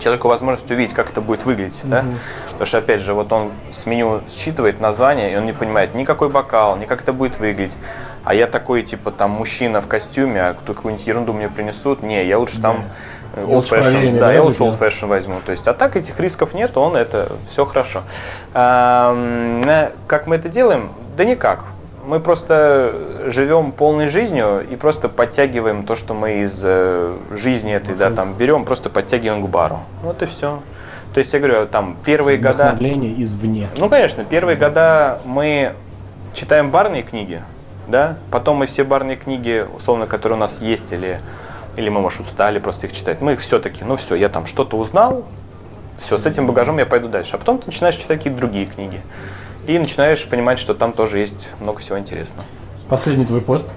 [0.00, 1.80] человеку возможность увидеть, как это будет выглядеть.
[1.84, 2.04] Да?
[2.50, 6.04] Потому что, опять же, вот он с меню считывает название, и он не понимает ни
[6.04, 7.76] какой бокал, ни как это будет выглядеть.
[8.24, 12.24] а я такой, типа, там, мужчина в костюме, а кто какую-нибудь ерунду мне принесут, не,
[12.26, 12.84] я лучше там
[13.36, 15.40] э, Я old fashion, да, да, я лучше old fashion возьму.
[15.44, 18.02] То есть, а так этих рисков нет, он это все хорошо.
[18.54, 20.90] На- Как мы это делаем?
[21.16, 21.64] Да никак.
[22.06, 22.94] Мы просто
[23.26, 28.34] живем полной жизнью и просто подтягиваем то, что мы из э, жизни этой, да, там
[28.34, 29.80] берем, просто подтягиваем к бару.
[30.02, 30.60] Вот и все.
[31.14, 32.76] То есть я говорю, там первые года.
[33.18, 33.68] Извне.
[33.78, 35.72] Ну, конечно, первые года мы
[36.34, 37.42] читаем барные книги,
[37.86, 41.20] да, потом мы все барные книги, условно, которые у нас есть, или,
[41.76, 44.76] или мы, может, устали просто их читать, мы их все-таки, ну все, я там что-то
[44.76, 45.24] узнал,
[45.98, 47.36] все, с этим багажом я пойду дальше.
[47.36, 49.00] А потом ты начинаешь читать какие-то другие книги.
[49.66, 52.46] И начинаешь понимать, что там тоже есть много всего интересного.
[52.88, 53.70] Последний твой пост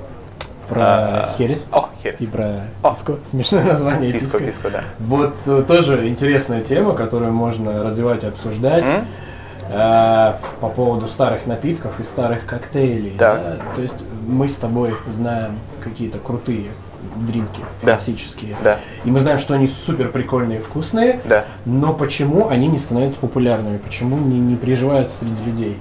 [0.68, 2.19] про А, Херес О, Херес.
[2.19, 2.91] и про О.
[2.91, 3.15] Писко.
[3.26, 4.11] Смешное название.
[4.11, 4.69] Писко, Писко.
[4.69, 4.84] да.
[4.99, 8.85] Вот э, тоже интересная тема, которую можно развивать и обсуждать.
[9.69, 13.15] Э, по поводу старых напитков и старых коктейлей.
[13.18, 13.41] Так.
[13.43, 13.57] да.
[13.76, 16.68] То есть мы с тобой знаем какие-то крутые
[17.26, 17.95] дринки Да.
[17.95, 18.56] классические.
[18.64, 18.80] Да.
[19.03, 21.19] И мы знаем, что они супер прикольные и вкусные.
[21.26, 21.45] Да.
[21.65, 23.77] Но почему они не становятся популярными?
[23.77, 25.77] Почему не, не приживаются среди людей?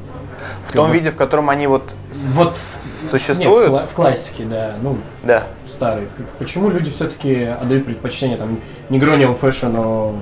[0.67, 1.95] В том виде, в котором они вот,
[2.35, 2.53] Вот
[3.11, 4.75] существуют, Нет, в, в классике, да.
[4.83, 5.45] Ну, да.
[5.67, 6.09] старый.
[6.39, 8.59] Почему люди все-таки отдают предпочтение там
[8.89, 10.15] не Грони фэшну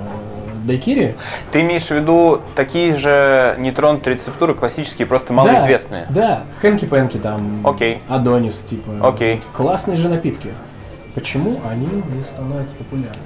[0.65, 1.15] Дайкири?
[1.51, 6.07] Ты имеешь в виду такие же нетронутые рецептуры, классические, просто малоизвестные?
[6.09, 7.65] Да, Хэнки Пенки там.
[7.65, 8.01] Окей.
[8.07, 8.91] Адонис, типа.
[9.07, 9.41] Окей.
[9.53, 10.49] Классные же напитки.
[11.15, 13.23] Почему они не становятся популярными?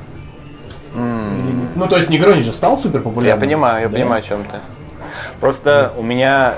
[0.95, 3.27] Не- Ну, то есть Негрони же стал супер популярным.
[3.27, 3.93] Я понимаю, я да?
[3.95, 4.57] понимаю, о чем ты.
[5.39, 6.53] Просто у меня,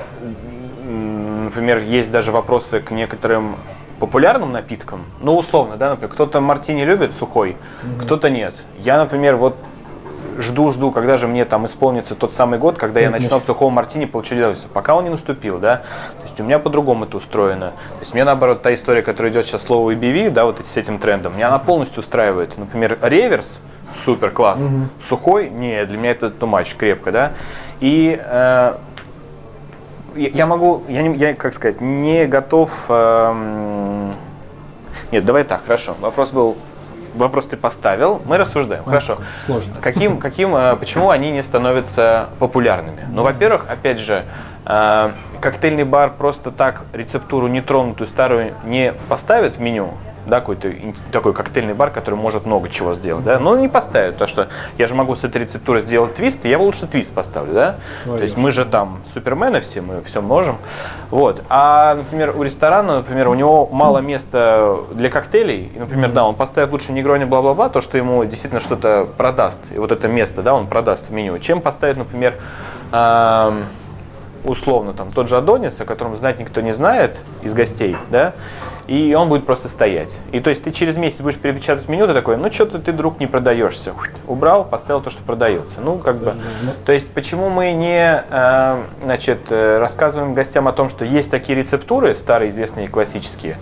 [1.46, 3.56] например, есть даже вопросы к некоторым
[4.00, 5.04] популярным напиткам.
[5.22, 7.56] Ну, условно, да, например, кто-то мартини любит сухой,
[8.02, 8.54] кто-то нет.
[8.80, 9.56] Я, например, вот
[10.40, 14.06] жду-жду, когда же мне там исполнится тот самый год, когда я начну от сухого мартини
[14.06, 14.72] получать удовольствие.
[14.74, 15.78] Пока он не наступил, да.
[15.78, 17.72] То есть у меня по-другому это устроено.
[17.72, 21.00] То есть мне наоборот та история, которая идет сейчас слово EBV, да, вот с этим
[21.00, 22.58] трендом, меня она полностью устраивает.
[22.58, 23.60] Например, реверс,
[24.04, 24.68] супер класс,
[25.00, 27.32] сухой, не, для меня это much, крепко, да.
[27.80, 28.74] И э,
[30.16, 32.86] я могу, я, не, я, как сказать, не готов.
[32.90, 34.12] эм,
[35.12, 35.96] нет, давай так, хорошо.
[36.00, 36.58] Вопрос был,
[37.16, 39.20] вопрос ты поставил, мы рассуждаем, хорошо.
[39.46, 39.76] Сложно.
[39.82, 43.06] Каким, каким, э, почему они не становятся популярными?
[43.12, 44.24] Ну, во-первых, опять же,
[44.66, 45.12] э,
[45.42, 49.94] коктейльный бар просто так рецептуру нетронутую старую не поставит в меню,
[50.26, 50.72] да, какой-то
[51.12, 54.88] такой коктейльный бар, который может много чего сделать, да, но не поставит, потому что я
[54.88, 58.18] же могу с этой рецептуры сделать твист, и я лучше твист поставлю, да, Своё.
[58.18, 60.58] то есть мы же там супермены все, мы все можем,
[61.10, 66.26] вот, а, например, у ресторана, например, у него мало места для коктейлей, и, например, да,
[66.26, 70.42] он поставит лучше негрони, бла-бла-бла, то, что ему действительно что-то продаст, и вот это место,
[70.42, 72.36] да, он продаст в меню, чем поставить, например,
[74.44, 78.34] условно, там, тот же Адонис, о котором знать никто не знает из гостей, да,
[78.88, 80.18] и он будет просто стоять.
[80.32, 83.20] И то есть ты через месяц будешь перепечатывать меню, ты такой, ну что-то ты, друг,
[83.20, 83.94] не продаешься.
[84.28, 85.82] Убрал, поставил то, что продается.
[85.82, 86.36] Ну, как бы,
[86.86, 91.58] то есть почему мы не, э, значит, э, рассказываем гостям о том, что есть такие
[91.58, 93.58] рецептуры, старые, известные, классические.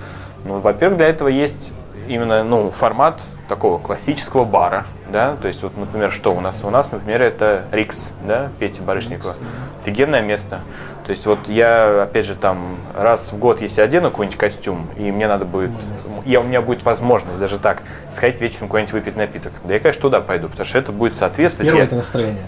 [0.45, 1.73] Ну, во-первых, для этого есть
[2.07, 6.63] именно, ну, формат такого классического бара, да, то есть вот, например, что у нас?
[6.63, 9.35] У нас, например, это Рикс, да, Пети Барышникова.
[9.81, 10.59] Офигенное место.
[11.09, 15.11] То есть вот я, опять же, там раз в год, если одену какой-нибудь костюм, и
[15.11, 15.71] мне надо будет,
[16.23, 17.81] я, у меня будет возможность даже так,
[18.11, 21.65] сходить вечером куда-нибудь выпить напиток, да я, конечно, туда пойду, потому что это будет соответствовать.
[21.67, 22.43] Первое я- это настроение.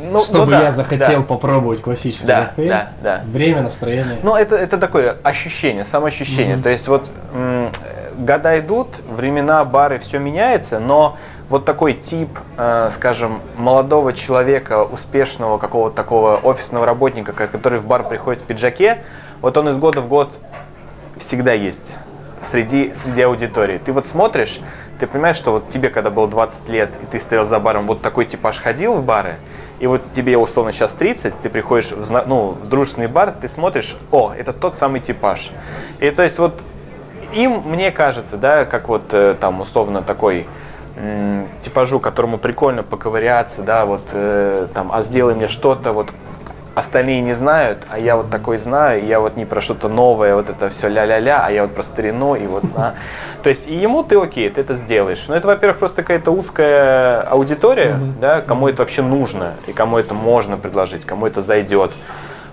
[0.00, 1.26] ну, Чтобы ну да, я захотел да.
[1.26, 2.68] попробовать классический Да, коктейль.
[2.68, 3.22] да, да.
[3.26, 4.16] Время, настроение.
[4.22, 6.58] Ну, это, это такое ощущение, самоощущение.
[6.58, 7.10] То есть вот
[8.16, 11.16] года идут, времена, бары, все меняется, но
[11.52, 17.84] вот такой тип, э, скажем, молодого человека, успешного какого-то такого офисного работника, ко- который в
[17.84, 19.02] бар приходит в пиджаке,
[19.42, 20.38] вот он из года в год
[21.18, 21.98] всегда есть
[22.40, 23.76] среди, среди аудитории.
[23.76, 24.60] Ты вот смотришь,
[24.98, 28.00] ты понимаешь, что вот тебе, когда было 20 лет, и ты стоял за баром, вот
[28.00, 29.36] такой типаж ходил в бары,
[29.78, 33.94] и вот тебе условно сейчас 30, ты приходишь в, ну, в дружественный бар, ты смотришь,
[34.10, 35.50] о, это тот самый типаж.
[36.00, 36.62] И то есть вот
[37.34, 40.46] им, мне кажется, да, как вот э, там условно такой
[41.62, 46.10] типажу, которому прикольно поковыряться, да, вот э, там, а сделай мне что-то, вот
[46.74, 50.34] остальные не знают, а я вот такой знаю, и я вот не про что-то новое,
[50.34, 52.94] вот это все ля-ля-ля, а я вот про старину, и вот на.
[53.42, 55.24] То есть и ему ты окей, ты это сделаешь.
[55.28, 60.14] Но это, во-первых, просто какая-то узкая аудитория, да, кому это вообще нужно, и кому это
[60.14, 61.92] можно предложить, кому это зайдет.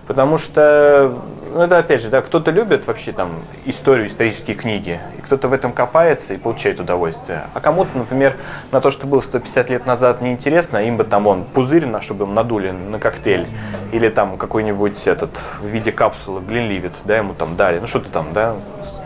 [0.07, 1.13] Потому что,
[1.53, 5.53] ну это опять же, да, кто-то любит вообще там историю, исторические книги, и кто-то в
[5.53, 7.43] этом копается и получает удовольствие.
[7.53, 8.37] А кому-то, например,
[8.71, 12.25] на то, что было 150 лет назад, неинтересно, им бы там он пузырь, на, чтобы
[12.25, 13.47] им надули на коктейль,
[13.91, 15.31] или там какой-нибудь этот
[15.61, 18.55] в виде капсулы Гленливит, да, ему там дали, ну что-то там, да,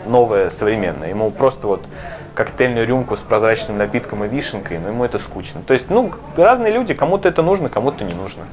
[0.06, 1.08] новое, современное.
[1.08, 1.84] Ему просто вот
[2.34, 5.62] коктейльную рюмку с прозрачным напитком и вишенкой, но ему это скучно.
[5.66, 8.44] То есть, ну, разные люди, кому-то это нужно, кому-то не нужно.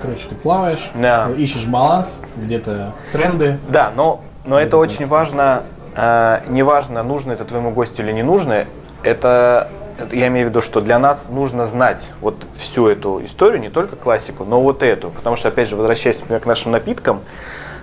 [0.00, 1.28] Короче, ты плаваешь, Да.
[1.36, 3.58] ищешь баланс, где-то тренды.
[3.68, 5.62] Да, но, но это очень важно,
[5.94, 8.64] э, неважно, нужно это твоему гостю или не нужно,
[9.02, 9.68] это,
[10.12, 13.96] я имею в виду, что для нас нужно знать вот всю эту историю, не только
[13.96, 17.20] классику, но вот эту, потому что, опять же, возвращаясь, например, к нашим напиткам,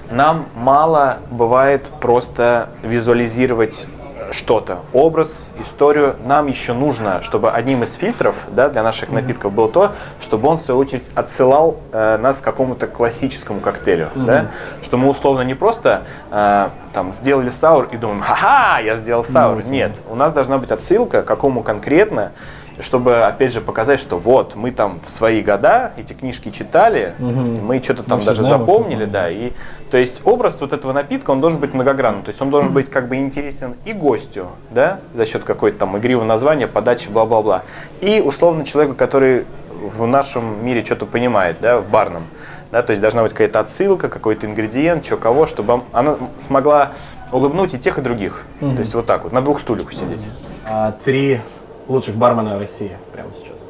[0.09, 3.87] нам мало бывает просто визуализировать
[4.31, 6.15] что-то, образ, историю.
[6.25, 10.57] Нам еще нужно, чтобы одним из фильтров да, для наших напитков было то, чтобы он,
[10.57, 14.09] в свою очередь, отсылал э, нас к какому-то классическому коктейлю.
[14.15, 14.47] Да?
[14.81, 19.63] Что мы условно не просто э, там, сделали саур и думаем, ха-ха, я сделал саур.
[19.65, 22.31] Нет, у нас должна быть отсылка к какому конкретно,
[22.79, 27.81] чтобы, опять же, показать, что вот, мы там в свои года эти книжки читали, мы
[27.81, 29.51] что-то там Мы даже знаем, запомнили, да, и
[29.89, 32.89] то есть образ вот этого напитка, он должен быть многогранным, то есть он должен быть
[32.89, 37.63] как бы интересен и гостю, да, за счет какой-то там игривого названия, подачи, бла-бла-бла,
[38.01, 39.45] и условно человеку, который
[39.81, 42.23] в нашем мире что-то понимает, да, в барном,
[42.71, 46.91] да, то есть должна быть какая-то отсылка, какой-то ингредиент, что кого, чтобы он- она смогла
[47.31, 50.21] улыбнуть и тех, и других, то есть вот так вот, на двух стульях сидеть.
[50.65, 51.39] А, три
[51.87, 53.63] лучших бармена России прямо сейчас.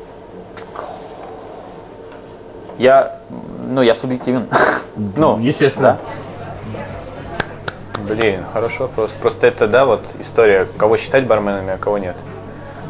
[2.77, 3.17] Я,
[3.67, 4.47] ну, я субъективен.
[5.15, 5.97] Ну, естественно.
[8.07, 9.11] Блин, хороший вопрос.
[9.19, 12.15] Просто это, да, вот история, кого считать барменами, а кого нет.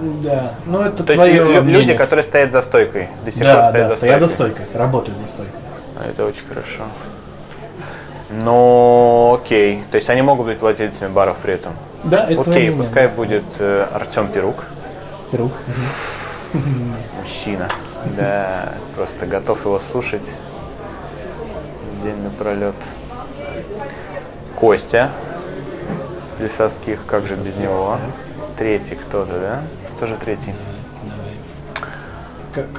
[0.02, 0.52] Да.
[0.66, 1.98] Ну, это То есть твое лю- люди, мнение.
[1.98, 4.56] которые стоят за стойкой, до сих пор Да, стоят да, за стоят за стойкой.
[4.66, 5.60] стойкой, работают за стойкой.
[5.96, 6.84] А, Это очень хорошо.
[8.30, 9.84] Ну, окей.
[9.90, 11.74] То есть они могут быть владельцами баров при этом.
[12.04, 12.84] Да, это твое окей, мнение.
[12.84, 14.66] пускай будет э, Артем Перук.
[15.34, 15.52] Рук.
[17.20, 17.68] Мужчина.
[18.18, 20.34] Да, просто готов его слушать
[22.04, 22.76] день напролет.
[24.56, 25.10] Костя
[26.40, 27.98] Лисовских, как же без него?
[28.58, 29.62] Третий кто-то, да?
[29.96, 30.54] Кто же третий?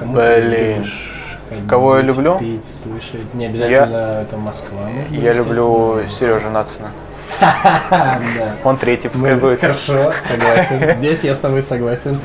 [0.01, 0.85] Блин.
[1.67, 2.37] Кого я люблю?
[2.39, 3.33] Пить, слышать.
[3.33, 4.89] Не обязательно это Москва.
[5.09, 6.89] Я люблю Сережу Нацина.
[8.63, 9.61] Он третий, пускай будет.
[9.61, 10.95] Хорошо, согласен.
[10.97, 12.19] Здесь я с тобой согласен.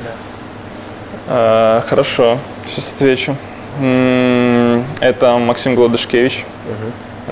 [1.28, 3.36] Э, Хорошо, сейчас отвечу.
[5.01, 6.44] Это Максим Гладышкевич.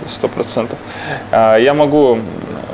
[0.06, 0.78] Сто процентов.
[1.30, 2.18] А, Я могу,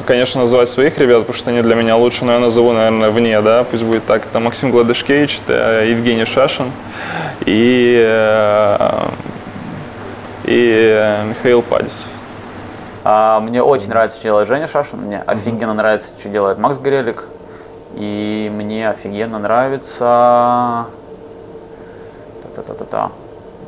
[0.07, 3.41] конечно, называть своих ребят, потому что они для меня лучше, но я назову, наверное, вне,
[3.43, 4.25] да, пусть будет так.
[4.25, 6.71] Это Максим Гладышкевич, это Евгений Шашин
[7.45, 9.09] и, э,
[10.45, 12.09] и э, Михаил Падисов.
[13.11, 17.25] А, мне очень нравится, что делает Женя Шашин, мне офигенно нравится, что делает Макс Горелик.
[17.95, 20.85] И мне офигенно нравится...
[22.43, 23.11] Та-та-та-та-та.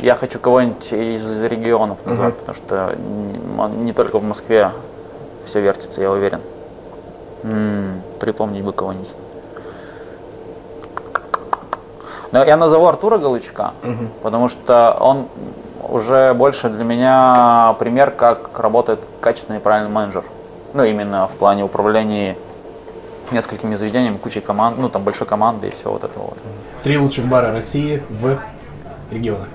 [0.00, 2.94] Я хочу кого-нибудь из регионов назвать, потому что
[3.78, 4.72] не, только в Москве
[5.46, 6.42] все вертится, я уверен.
[7.42, 9.08] М, припомнить бы кого-нибудь.
[12.30, 13.72] Но я назову Артура Галычка,
[14.22, 15.28] потому что он
[15.90, 20.24] уже больше для меня пример, как работает качественный и правильный менеджер.
[20.72, 22.36] Ну, именно в плане управления
[23.32, 26.38] несколькими заведениями, кучей команд, ну, там большой команды и все вот это вот.
[26.82, 28.38] Три лучших бара России в
[29.10, 29.48] регионах.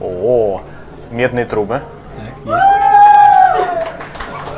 [0.00, 0.62] О,
[1.10, 1.80] медные трубы.
[2.16, 2.68] Так, есть.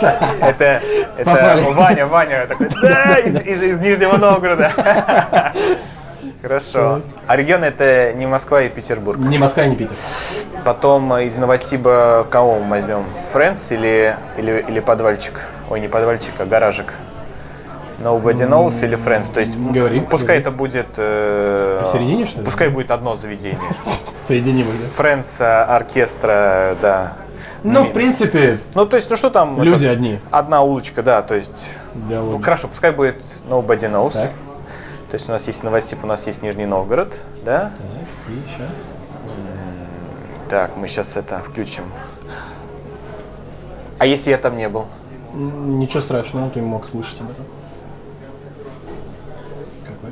[0.40, 0.80] Это,
[1.18, 1.58] это.
[1.74, 4.72] Ваня, Ваня такой, да, из, из- из Нижнего Новгорода.
[6.42, 7.02] Хорошо.
[7.26, 9.18] А регион это не Москва и Петербург.
[9.18, 9.96] Не Москва, не Питер.
[10.64, 13.04] Потом из Новосиба кого мы возьмем?
[13.32, 15.40] Фрэнс или, или, или подвальчик?
[15.68, 16.94] Ой, не подвальчик, а гаражик.
[18.02, 19.30] Nobody knows или Friends?
[19.32, 20.40] То есть Говори, пускай говори.
[20.40, 20.86] это будет...
[20.96, 22.44] э, Посередине, что ли?
[22.46, 23.60] Пускай будет одно заведение.
[24.26, 25.02] Соединим их, да?
[25.04, 27.12] Friends э, оркестра, да.
[27.62, 29.60] Ну, в принципе, Ну, то есть, ну что там?
[29.62, 30.18] Люди одни.
[30.30, 31.78] Одна улочка, да, то есть...
[32.08, 34.16] Ну, хорошо, пускай будет Nobody knows.
[35.10, 37.60] То есть у нас есть Новосиб, у нас есть Нижний Новгород, да?
[37.60, 37.72] Так,
[38.28, 38.68] и еще.
[40.48, 41.82] Так, мы сейчас это включим.
[43.98, 44.86] А если я там не был?
[45.34, 47.44] Ничего страшного, ты мог слышать об этом.
[49.84, 50.10] Какой?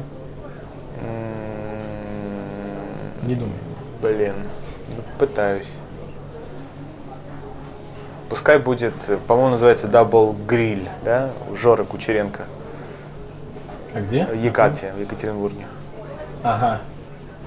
[1.01, 3.55] М, Не думаю.
[4.03, 4.35] Блин,
[4.97, 5.77] ну, пытаюсь.
[8.29, 8.95] Пускай будет,
[9.29, 11.31] по-моему, называется Double Grill, да?
[11.51, 12.45] У Жоры Кучеренко.
[13.94, 14.24] А где?
[14.27, 15.66] В Екате, в Екатеринбурге.
[16.43, 16.78] Ага.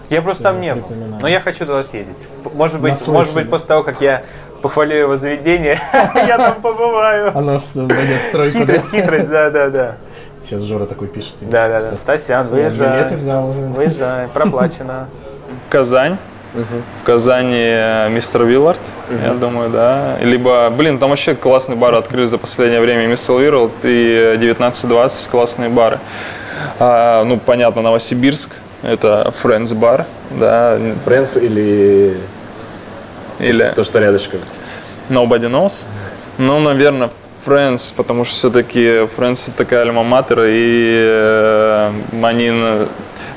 [0.09, 0.88] Я просто там не был,
[1.22, 2.27] но я хочу туда съездить.
[2.53, 4.23] Может быть, может быть, после того, как я
[4.61, 5.80] похвалю его заведение,
[6.15, 7.35] я там побываю.
[7.38, 8.65] Оно что, войдет в тройку, да?
[8.65, 9.95] Хитрость, хитрость, да, да, да.
[10.43, 11.35] Сейчас Жора такой пишет.
[11.41, 11.95] Да, да, да.
[11.95, 13.15] Стасян, Я билеты выезжай.
[13.15, 13.59] взял уже.
[13.61, 15.07] Выезжай, проплачено.
[15.69, 16.18] Казань,
[16.53, 18.80] В Казани мистер Виллард,
[19.23, 20.18] я думаю, да.
[20.22, 23.07] Либо, блин, там вообще классный бар открыли за последнее время.
[23.07, 25.99] Мистер Виллард и 19-20 классные бары.
[26.80, 28.52] А, ну, понятно, Новосибирск,
[28.84, 30.78] это Friends бар, да.
[31.06, 32.18] Friends или
[33.40, 34.41] Или то, что рядышком?
[35.10, 35.86] Nobody Knows.
[36.38, 37.10] Ну, наверное,
[37.45, 41.91] Friends, потому что все-таки Friends такая альма-матер, и э,
[42.22, 42.52] они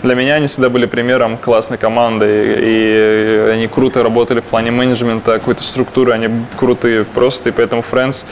[0.04, 5.38] для меня они всегда были примером классной команды, и они круто работали в плане менеджмента,
[5.38, 8.26] какой-то структуры, они крутые просто, и поэтому Friends,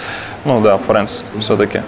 [0.44, 1.80] ну да, Friends все-таки.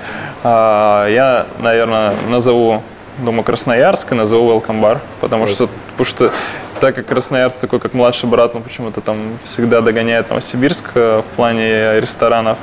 [0.43, 2.83] А, я, наверное, назову,
[3.19, 6.33] думаю, Красноярск и назову Welcome Bar, потому что, потому что
[6.81, 11.37] так как Красноярск такой, как младший брат, но почему-то там всегда догоняет Новосибирск э, в
[11.37, 12.59] плане ресторанов.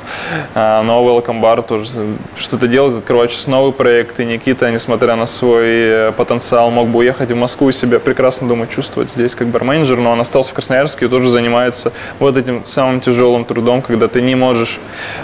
[0.54, 1.88] А, Но Welcome Bar тоже
[2.36, 4.20] что-то делает, открывает сейчас новый проект.
[4.20, 8.48] И Никита, несмотря на свой э, потенциал, мог бы уехать в Москву и себя прекрасно,
[8.48, 12.64] думаю, чувствовать здесь как барменджер, но он остался в Красноярске и тоже занимается вот этим
[12.64, 14.78] самым тяжелым трудом, когда ты не можешь,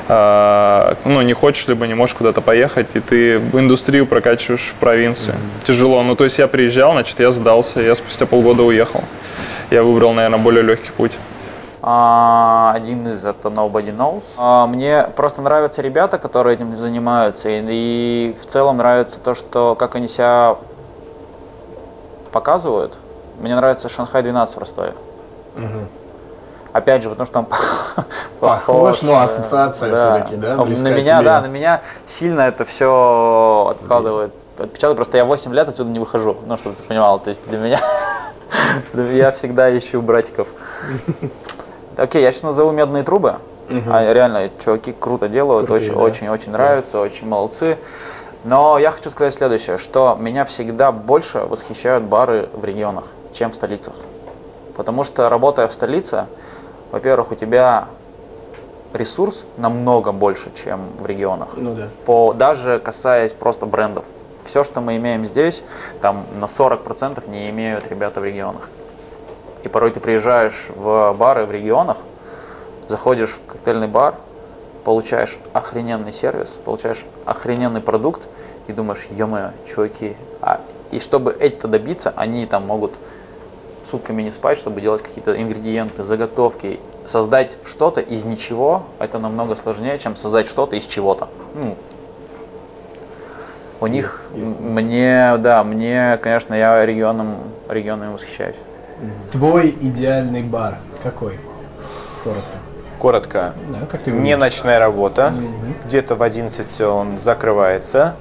[0.08, 5.34] а, ну, не хочешь, либо не можешь куда-то поехать, и ты индустрию прокачиваешь в провинции.
[5.64, 6.02] Тяжело.
[6.02, 8.77] Ну, то есть я приезжал, значит, я сдался, я спустя полгода уехал.
[9.70, 11.18] Я выбрал, наверное, более легкий путь.
[11.82, 14.22] А, Один из это Nobody Knows.
[14.36, 19.74] А, Мне просто нравятся ребята, которые этим занимаются, и, и в целом нравится то, что
[19.78, 20.56] как они себя
[22.32, 22.94] показывают.
[23.40, 24.92] Мне нравится Шанхай 12 в Ростове.
[26.72, 27.46] Опять же, потому что там
[28.40, 31.24] Похож, но да, ассоциация всё-таки, да, На меня, тебе.
[31.24, 34.96] да, на меня сильно это все откладывает отпечаток.
[34.96, 37.18] Просто я 8 лет отсюда не выхожу, ну, чтобы ты понимал.
[37.20, 37.80] То есть для меня,
[39.12, 40.48] я всегда ищу братиков.
[41.96, 43.36] Окей, я сейчас назову медные трубы.
[43.70, 46.02] А реально, чуваки круто делают, Крутые, очень, да.
[46.02, 47.76] очень, очень нравится, очень молодцы.
[48.44, 53.04] Но я хочу сказать следующее, что меня всегда больше восхищают бары в регионах,
[53.34, 53.92] чем в столицах.
[54.74, 56.26] Потому что работая в столице,
[56.92, 57.88] во-первых, у тебя
[58.94, 61.88] ресурс намного больше, чем в регионах Ну да.
[62.06, 64.04] по, даже касаясь просто брендов.
[64.48, 65.62] Все, что мы имеем здесь,
[66.00, 68.70] там на 40% не имеют ребята в регионах.
[69.62, 71.98] И порой ты приезжаешь в бары в регионах,
[72.88, 74.14] заходишь в коктейльный бар,
[74.84, 78.22] получаешь охрененный сервис, получаешь охрененный продукт
[78.68, 80.62] и думаешь, ё чуваки, а,
[80.92, 82.92] и чтобы это добиться, они там могут
[83.90, 86.80] сутками не спать, чтобы делать какие-то ингредиенты, заготовки.
[87.04, 91.28] Создать что-то из ничего, это намного сложнее, чем создать что-то из чего-то.
[91.54, 91.76] Ну,
[93.80, 97.36] у них, мне, да, мне, конечно, я регионом,
[97.68, 98.56] регионами восхищаюсь.
[99.32, 101.38] Твой идеальный бар какой?
[102.24, 102.42] Коротко.
[102.98, 103.52] Коротко.
[103.70, 105.32] Да, как ты Не ночная работа.
[105.84, 108.16] Где-то в 11 все он закрывается.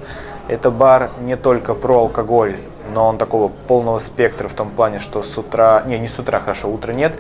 [0.48, 2.56] Это бар не только про алкоголь,
[2.94, 6.40] но он такого полного спектра в том плане, что с утра, не, не с утра,
[6.40, 7.14] хорошо, утра нет.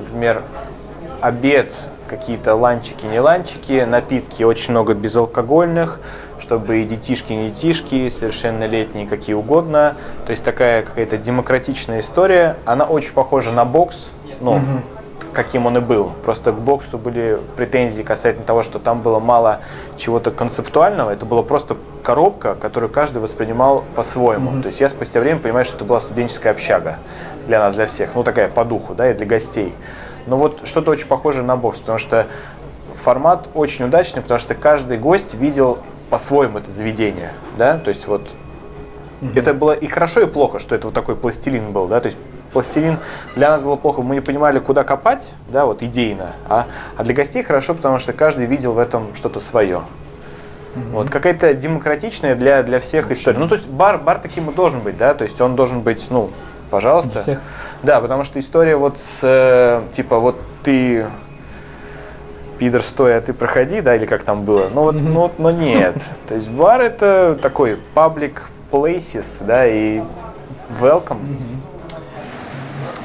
[0.00, 0.42] Например,
[1.20, 1.72] обед,
[2.08, 6.00] какие-то ланчики, не ланчики, напитки очень много безалкогольных,
[6.44, 9.96] чтобы и детишки, не детишки, совершеннолетние, какие угодно.
[10.26, 12.56] То есть такая какая-то демократичная история.
[12.66, 14.10] Она очень похожа на бокс,
[14.42, 14.60] ну,
[15.32, 16.12] каким он и был.
[16.22, 19.60] Просто к боксу были претензии касательно того, что там было мало
[19.96, 21.10] чего-то концептуального.
[21.10, 24.60] Это была просто коробка, которую каждый воспринимал по-своему.
[24.60, 26.98] То есть я спустя время понимаю, что это была студенческая общага
[27.46, 28.10] для нас, для всех.
[28.14, 29.72] Ну, такая по духу, да, и для гостей.
[30.26, 32.26] Но вот что-то очень похожее на бокс, потому что
[32.92, 35.78] формат очень удачный, потому что каждый гость видел
[36.14, 38.36] по-своему это заведение, да, то есть вот
[39.34, 42.16] это было и хорошо, и плохо, что это вот такой пластилин был, да, то есть
[42.52, 43.00] пластилин
[43.34, 46.66] для нас было плохо, мы не понимали, куда копать, да, вот идейно, а,
[46.96, 49.82] а для гостей хорошо, потому что каждый видел в этом что-то свое.
[50.92, 53.38] Вот какая-то демократичная для, для всех история.
[53.38, 56.06] Ну, то есть бар, бар таким и должен быть, да, то есть он должен быть,
[56.10, 56.30] ну,
[56.70, 57.10] пожалуйста.
[57.10, 57.40] Для всех.
[57.82, 61.06] Да, потому что история вот с, э, типа, вот ты
[62.58, 64.68] пидор стой, а ты проходи, да, или как там было.
[64.72, 66.02] Ну вот, вот, но нет.
[66.28, 68.34] То есть бар это такой public
[68.70, 70.00] places, да, и
[70.80, 71.18] welcome.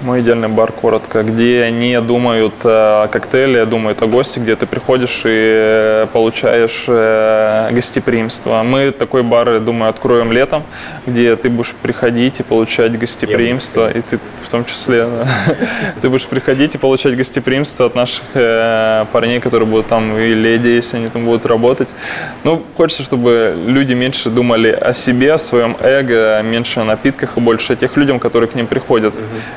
[0.01, 5.23] Мой идеальный бар, коротко, где не думают о коктейле, думают о гости, где ты приходишь
[5.25, 8.63] и э, получаешь э, гостеприимство.
[8.63, 10.63] Мы такой бар, я думаю, откроем летом,
[11.05, 15.05] где ты будешь приходить и получать гостеприимство, и ты в том числе,
[16.01, 20.69] ты будешь приходить и получать гостеприимство от наших э, парней, которые будут там, и леди,
[20.69, 21.89] если они там будут работать.
[22.45, 27.41] Ну, хочется, чтобы люди меньше думали о себе, о своем эго, меньше о напитках и
[27.41, 29.13] больше о тех людям, которые к ним приходят.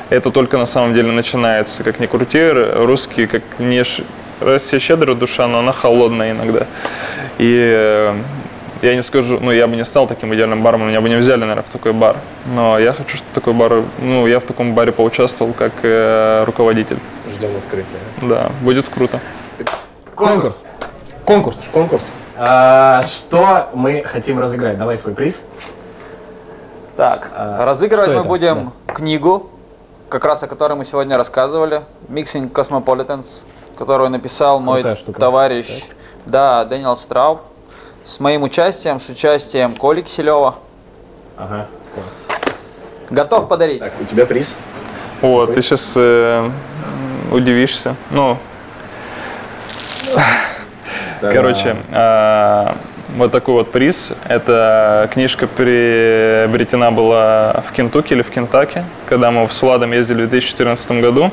[0.09, 1.83] Это только на самом деле начинается.
[1.83, 4.03] Как ни крути, русские, как не ш-
[4.41, 6.65] Россия щедрая душа, но она холодная иногда.
[7.37, 8.13] И э,
[8.81, 11.39] я не скажу, ну, я бы не стал таким идеальным баром, меня бы не взяли,
[11.41, 12.17] наверное, в такой бар.
[12.55, 16.97] Но я хочу, чтобы такой бар, ну, я в таком баре поучаствовал как э, руководитель.
[17.37, 17.99] Ждем открытия.
[18.21, 19.19] Да, будет круто.
[20.15, 20.63] Конкурс.
[21.25, 21.63] Конкурс.
[21.71, 22.11] Конкурс.
[22.35, 24.77] А, что мы хотим разыграть?
[24.77, 25.41] Давай свой приз.
[26.97, 28.23] Так, А, разыгрывать мы это?
[28.27, 29.49] будем книгу,
[30.13, 33.41] как раз о которой мы сегодня рассказывали, Mixing Cosmopolitans,
[33.75, 34.83] которую написал мой
[35.17, 35.85] товарищ,
[36.27, 37.41] да, Дэниел Страуб,
[38.05, 40.53] с моим участием, с участием Коли Киселева.
[41.35, 41.65] Ага.
[43.09, 43.79] Готов подарить?
[43.79, 44.55] Так, у тебя приз.
[45.21, 45.97] Вот, ты сейчас
[47.31, 47.95] удивишься.
[48.11, 48.37] Ну,
[51.21, 52.77] короче, а,
[53.15, 54.13] вот такой вот приз.
[54.27, 60.29] Эта книжка приобретена была в Кентукки или в Кентаке, когда мы с Владом ездили в
[60.29, 61.31] 2014 году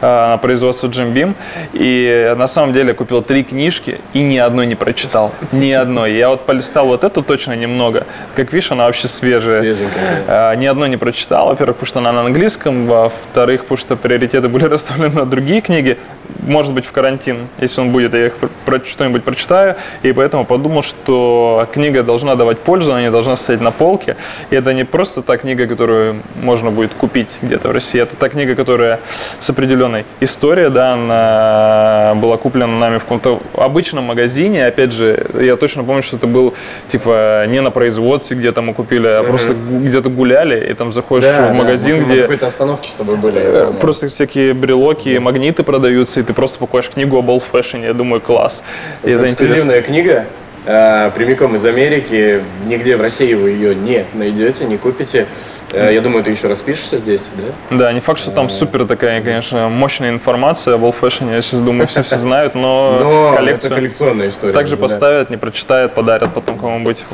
[0.00, 1.34] а, на производство Jim Beam.
[1.72, 5.32] И на самом деле я купил три книжки и ни одной не прочитал.
[5.52, 6.14] Ни одной.
[6.14, 8.06] Я вот полистал вот эту точно немного.
[8.34, 9.60] Как видишь, она вообще свежая.
[9.60, 11.48] Свеженькая, А, Ни одной не прочитал.
[11.48, 12.86] Во-первых, потому что она на английском.
[12.86, 15.98] Во-вторых, потому что приоритеты были расставлены на другие книги.
[16.46, 18.34] Может быть, в карантин, если он будет, я их
[18.64, 19.74] про- что-нибудь прочитаю.
[20.02, 24.16] И поэтому подумал, что книга должна давать пользу, она не должна стоять на полке.
[24.50, 28.00] И это не просто та книга, которую можно будет купить где-то в России.
[28.00, 28.98] Это та книга, которая
[29.38, 34.66] с определенной историей, да, она была куплена нами в каком-то обычном магазине.
[34.66, 36.54] Опять же, я точно помню, что это был
[36.88, 41.52] типа не на производстве, где-то мы купили, а просто где-то гуляли, и там заходишь в
[41.52, 43.40] магазин, на где какой-то остановке с тобой были.
[43.42, 47.92] э, просто всякие брелоки, магниты продаются, и ты просто покупаешь книгу об old fashion, я
[47.92, 48.62] думаю, класс.
[49.02, 49.26] И это.
[49.26, 50.26] Эксклюзивная книга,
[50.64, 52.40] э, прямиком из Америки.
[52.66, 55.26] Нигде в России вы ее не найдете, не купите.
[55.72, 57.28] Э, я думаю, ты еще распишешься здесь,
[57.70, 57.76] да?
[57.76, 61.60] Да, не факт, что там супер такая, конечно, мощная информация об old fashion, я сейчас
[61.60, 64.52] думаю, все все знают, но, Но это коллекцию коллекционная история.
[64.52, 64.82] также да.
[64.82, 67.04] поставят, не прочитают, подарят потом кому-нибудь.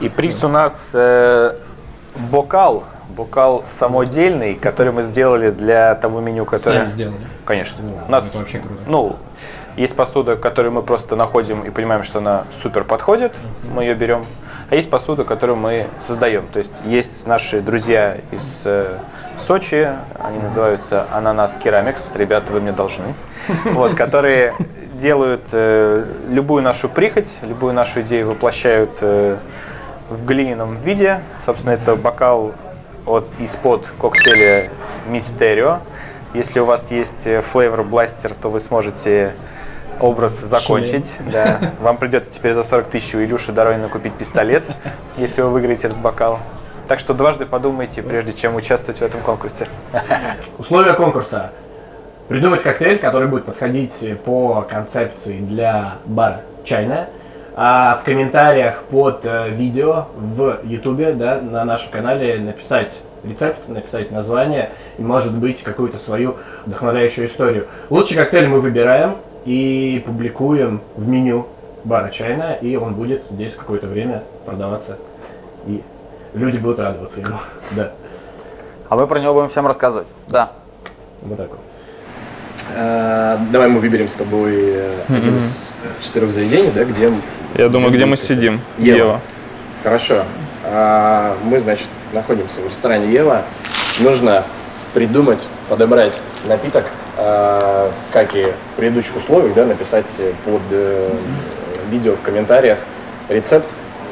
[0.00, 1.52] И приз у нас э,
[2.30, 2.84] бокал,
[3.16, 6.80] бокал самодельный, который мы сделали для того меню, которое...
[6.80, 7.16] Сами сделали.
[7.44, 7.84] Конечно.
[8.06, 8.82] У нас, это вообще круто.
[8.86, 9.16] ну,
[9.76, 13.32] есть посуда, которую мы просто находим и понимаем, что она супер подходит,
[13.74, 14.24] мы ее берем.
[14.70, 16.46] А есть посуда, которую мы создаем.
[16.52, 18.98] То есть есть наши друзья из э,
[19.36, 23.14] Сочи, они называются Ананас Керамикс, ребята, вы мне должны,
[23.72, 24.54] вот, которые
[24.94, 29.36] делают э, любую нашу прихоть, любую нашу идею воплощают э,
[30.08, 31.20] в глиняном виде.
[31.44, 32.52] Собственно, это бокал
[33.06, 34.70] от, из-под коктейля
[35.08, 35.78] Мистерио.
[36.32, 39.34] Если у вас есть э, Flavor Blaster, то вы сможете
[40.00, 41.12] образ закончить.
[41.32, 41.58] Да.
[41.80, 44.64] Вам придется теперь за 40 тысяч у Илюши Доронина купить пистолет,
[45.16, 46.40] если вы выиграете этот бокал.
[46.88, 49.68] Так что дважды подумайте, прежде чем участвовать в этом конкурсе.
[50.58, 51.52] Условия конкурса.
[52.28, 57.08] Придумать коктейль, который будет подходить по концепции для бара чайная.
[57.56, 64.10] А в комментариях под э, видео в Ютубе, да, на нашем канале написать рецепт, написать
[64.10, 66.36] название и, может быть, какую-то свою
[66.66, 67.68] вдохновляющую историю.
[67.90, 71.46] Лучший коктейль мы выбираем и публикуем в меню
[71.84, 74.98] бара чайная, и он будет здесь какое-то время продаваться.
[75.66, 75.80] И
[76.34, 77.36] люди будут радоваться ему.
[77.76, 77.92] Да.
[78.88, 80.08] А мы про него будем всем рассказывать.
[80.28, 80.50] Да.
[81.22, 81.60] Вот так вот.
[82.74, 87.12] Э, Давай мы выберем с тобой э, один из четырех заведений, да, где...
[87.56, 88.60] Я думаю, где мы сидим.
[88.78, 88.96] Ева.
[88.96, 89.20] Ева.
[89.82, 90.24] Хорошо.
[90.64, 93.42] А, Мы, значит, находимся в ресторане Ева.
[94.00, 94.44] Нужно
[94.94, 96.84] придумать, подобрать напиток,
[97.16, 100.06] как и в предыдущих условиях, да, написать
[100.44, 101.10] под э,
[101.90, 102.78] видео в комментариях
[103.28, 103.66] рецепт,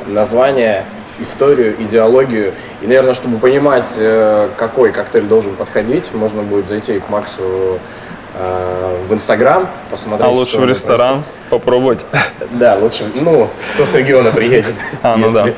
[0.06, 0.84] название,
[1.18, 2.52] историю, идеологию.
[2.80, 7.78] И, наверное, чтобы понимать, э, какой коктейль должен подходить, можно будет зайти к Максу э,
[8.34, 10.28] в Инстаграм, посмотреть.
[10.28, 12.04] А лучше в ресторан попробовать.
[12.52, 14.74] да, лучше, ну, кто с региона приедет.
[15.02, 15.48] А, ну да,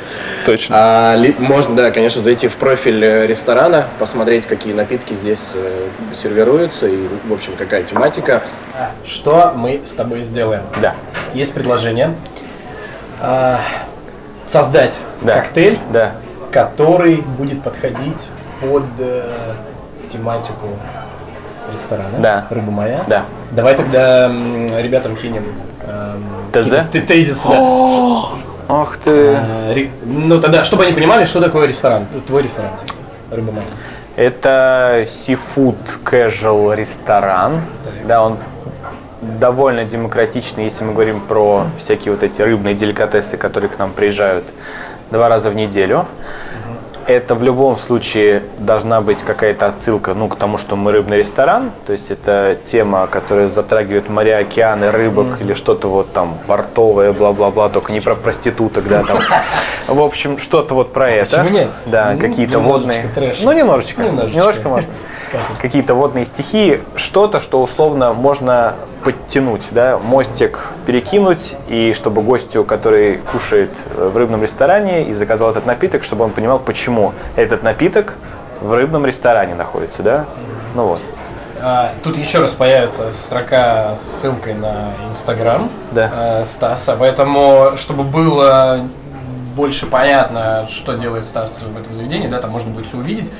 [0.44, 0.74] точно.
[0.78, 5.86] А, ли- можно, да, конечно, зайти в профиль э, ресторана, посмотреть, какие напитки здесь э,
[6.16, 8.42] сервируются и, в общем, какая тематика.
[9.06, 10.62] Что мы с тобой сделаем?
[10.80, 10.94] Да.
[11.34, 12.14] Есть предложение
[13.20, 13.60] а,
[14.46, 15.34] создать Да.
[15.40, 16.12] коктейль, Да.
[16.50, 18.30] который будет подходить
[18.60, 19.30] под э,
[20.12, 20.68] тематику
[21.74, 22.18] ресторана.
[22.18, 22.46] Да.
[22.50, 23.04] Рыба моя.
[23.06, 23.22] Да.
[23.50, 25.44] Давай тогда ребятам кинем
[25.86, 26.70] эм, ТЗ?
[26.70, 27.48] какие-то т- тезисы.
[27.48, 28.22] да.
[28.68, 29.10] Ах ты.
[29.10, 32.70] Э, Ну тогда, чтобы они понимали, что такое ресторан, твой ресторан,
[33.30, 33.66] рыба моя.
[34.16, 37.60] Это seafood casual ресторан.
[38.06, 38.38] Да, он
[39.20, 44.44] довольно демократичный, если мы говорим про всякие вот эти рыбные деликатесы, которые к нам приезжают
[45.10, 46.06] два раза в неделю.
[47.06, 51.70] Это в любом случае должна быть какая-то отсылка ну, к тому, что мы рыбный ресторан.
[51.86, 55.44] То есть это тема, которая затрагивает моря, океаны, рыбок mm-hmm.
[55.44, 59.18] или что-то вот там портовое, бла-бла-бла, только не про проституток, да, там.
[59.86, 61.38] В общем, что-то вот про это.
[61.38, 61.68] Почему нет?
[61.86, 63.08] Да, Ну, какие-то водные.
[63.42, 64.02] Ну, немножечко.
[64.02, 64.36] Немножечко.
[64.36, 64.90] Немножко можно.
[65.60, 73.18] Какие-то водные стихии, что-то, что условно можно подтянуть, да, мостик перекинуть, и чтобы гостю, который
[73.32, 78.14] кушает э, в рыбном ресторане и заказал этот напиток, чтобы он понимал, почему этот напиток
[78.60, 80.24] в рыбном ресторане находится, да?
[80.74, 81.00] Ну вот.
[81.60, 86.10] А, Тут еще раз появится строка с ссылкой на Инстаграм Да.
[86.14, 88.80] э, Стаса, поэтому, чтобы было
[89.54, 93.30] больше понятно, что делает Стас в этом заведении, да, там можно будет все увидеть,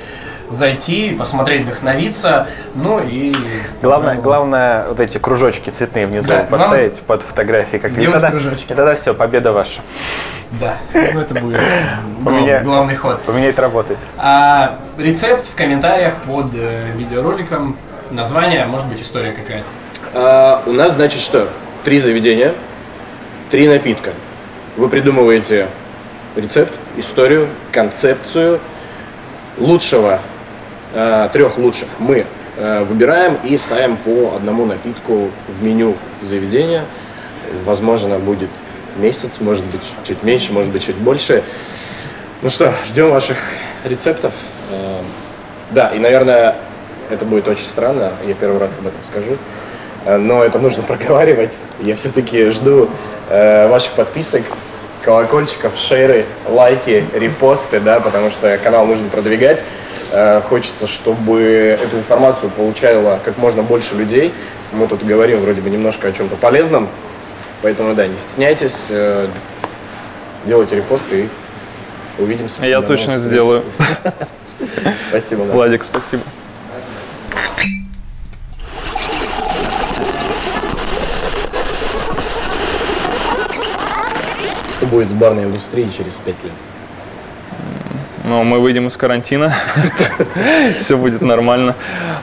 [0.55, 3.35] зайти, посмотреть, вдохновиться, ну и...
[3.83, 7.81] Главное, главное вот эти кружочки цветные внизу Да, поставить под фотографией.
[7.81, 8.73] Как и тогда, кружочки.
[8.73, 9.83] и тогда все, победа ваша.
[10.61, 11.61] Да, ну это будет
[12.21, 13.21] У глав- меня- главный ход.
[13.27, 13.99] У меня это работает.
[14.19, 17.77] А рецепт в комментариях под э, видеороликом,
[18.11, 19.65] название, может быть, история какая-то.
[20.15, 21.49] А, у нас, значит, что?
[21.85, 22.53] Три заведения,
[23.51, 24.11] три напитка.
[24.77, 25.67] Вы придумываете
[26.37, 28.61] рецепт, историю, концепцию
[29.59, 30.21] лучшего,
[30.95, 32.25] а, трех лучших мы
[32.57, 36.85] а, выбираем и ставим по одному напитку в меню заведения.
[37.65, 38.51] Возможно, будет
[38.97, 41.43] месяц, может быть, чуть меньше, может быть, чуть больше.
[42.43, 43.39] Ну что, ждем ваших
[43.85, 44.33] рецептов.
[44.71, 45.01] А,
[45.71, 46.55] Да, и, наверное,
[47.11, 49.37] это будет очень странно, я первый раз об этом скажу,
[50.05, 51.53] э, но это нужно проговаривать.
[51.81, 52.89] Я все-таки жду
[53.29, 54.43] э, ваших подписок,
[55.05, 59.63] колокольчиков, шеры, лайки, репосты, да, потому что канал нужно продвигать.
[60.11, 61.43] Э, хочется, чтобы
[61.81, 64.33] эту информацию получало как можно больше людей.
[64.73, 66.89] Мы тут говорим вроде бы немножко о чем-то полезном,
[67.63, 69.29] поэтому, да, не стесняйтесь, э,
[70.45, 71.29] делайте репосты
[72.19, 72.65] и увидимся.
[72.65, 73.63] Я точно сделаю.
[75.11, 75.43] Спасибо.
[75.43, 76.23] Владик, спасибо.
[84.95, 86.53] Будет с барной индустрией через пять лет?
[88.25, 89.53] Но мы выйдем из карантина,
[90.79, 91.75] все будет нормально.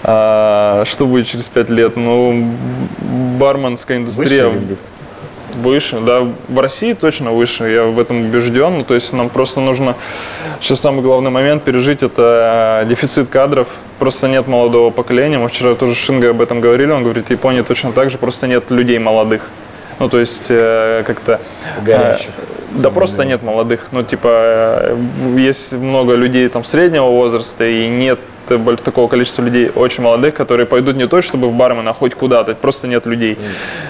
[0.04, 1.96] А, Что будет через пять лет?
[1.96, 2.52] Ну,
[3.38, 4.52] барменская индустрия
[5.54, 8.78] Выше да, в России точно выше, я в этом убежден.
[8.78, 9.96] Ну, то есть нам просто нужно,
[10.62, 13.68] сейчас самый главный момент пережить, это дефицит кадров.
[14.00, 15.40] Просто нет молодого поколения.
[15.40, 18.18] Мы вчера тоже с Шингой об этом говорили, он говорит, в Японии точно так же,
[18.18, 19.50] просто нет людей молодых.
[20.02, 21.40] Ну, то есть э, как-то...
[21.78, 22.32] э, Горящих.
[22.72, 23.90] да просто нет молодых.
[23.92, 24.98] Ну, типа, э,
[25.38, 28.18] есть много людей там среднего возраста, и нет
[28.50, 32.16] э, такого количества людей очень молодых, которые пойдут не то, чтобы в бармен, а хоть
[32.16, 32.56] куда-то.
[32.56, 33.38] Просто нет людей.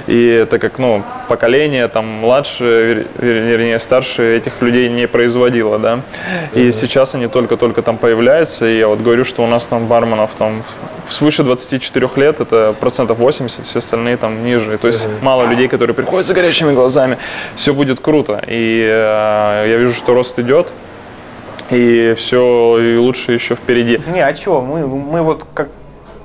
[0.08, 5.80] И это как, ну, поколение там младше, вер- вер- вернее, старше этих людей не производило,
[5.80, 6.00] да.
[6.54, 10.32] И сейчас они только-только там появляются, и я вот говорю, что у нас там барменов
[10.38, 10.62] там
[11.12, 14.78] свыше 24 лет, это процентов 80, все остальные там ниже.
[14.78, 17.18] То есть мало людей, которые приходят за горящими глазами.
[17.56, 18.42] Все будет круто.
[18.48, 20.74] И э, я вижу, что рост идет.
[21.70, 24.02] И все и лучше еще впереди.
[24.14, 24.62] Не, а чего?
[24.62, 25.70] Мы, мы вот как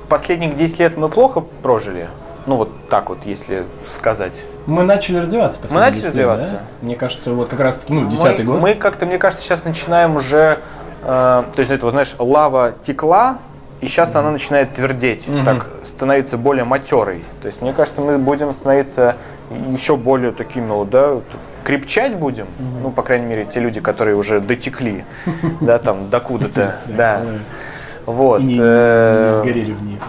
[0.08, 2.08] последних 10 лет мы плохо прожили.
[2.46, 4.46] Ну вот так вот, если сказать.
[4.66, 5.58] Мы начали развиваться.
[5.58, 6.50] последние начали 10 лет, развиваться.
[6.52, 6.60] да?
[6.82, 8.62] Мне кажется, вот как раз таки, ну, десятый мы, год.
[8.62, 10.58] Мы как-то, мне кажется, сейчас начинаем уже,
[11.02, 13.38] э, то есть это, вот, знаешь, лава текла,
[13.86, 17.22] и сейчас она начинает твердеть, так становится более матерой.
[17.40, 19.14] То есть мне кажется, мы будем становиться
[19.70, 21.20] еще более такими, вот, да,
[21.62, 22.48] крепчать будем,
[22.82, 25.04] ну, по крайней мере, те люди, которые уже дотекли,
[25.60, 27.22] да, там, докуда-то, да.
[28.06, 28.40] Вот.
[28.40, 30.00] Э, не сгорели в ней.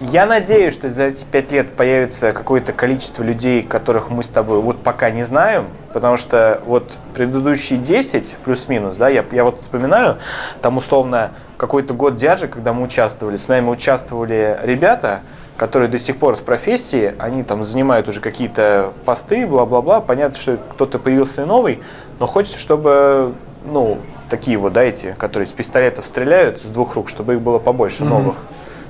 [0.00, 4.60] я надеюсь, что за эти пять лет появится какое-то количество людей, которых мы с тобой
[4.60, 5.64] вот пока не знаем,
[5.94, 10.16] потому что вот предыдущие 10 плюс-минус, да, я, я вот вспоминаю,
[10.60, 15.20] там условно какой-то год дяджи, когда мы участвовали, с нами участвовали ребята,
[15.58, 20.56] которые до сих пор в профессии, они там занимают уже какие-то посты, бла-бла-бла, понятно, что
[20.56, 21.82] кто-то появился новый,
[22.20, 23.34] но хочется, чтобы,
[23.66, 23.98] ну,
[24.30, 28.04] такие вот, да, эти, которые с пистолетов стреляют с двух рук, чтобы их было побольше
[28.04, 28.36] новых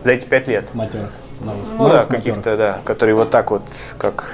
[0.04, 0.72] за эти пять лет.
[0.74, 1.10] Матерых.
[1.40, 1.64] новых.
[1.70, 3.62] Ну Новых да, каких-то, да, которые вот так вот,
[3.96, 4.30] как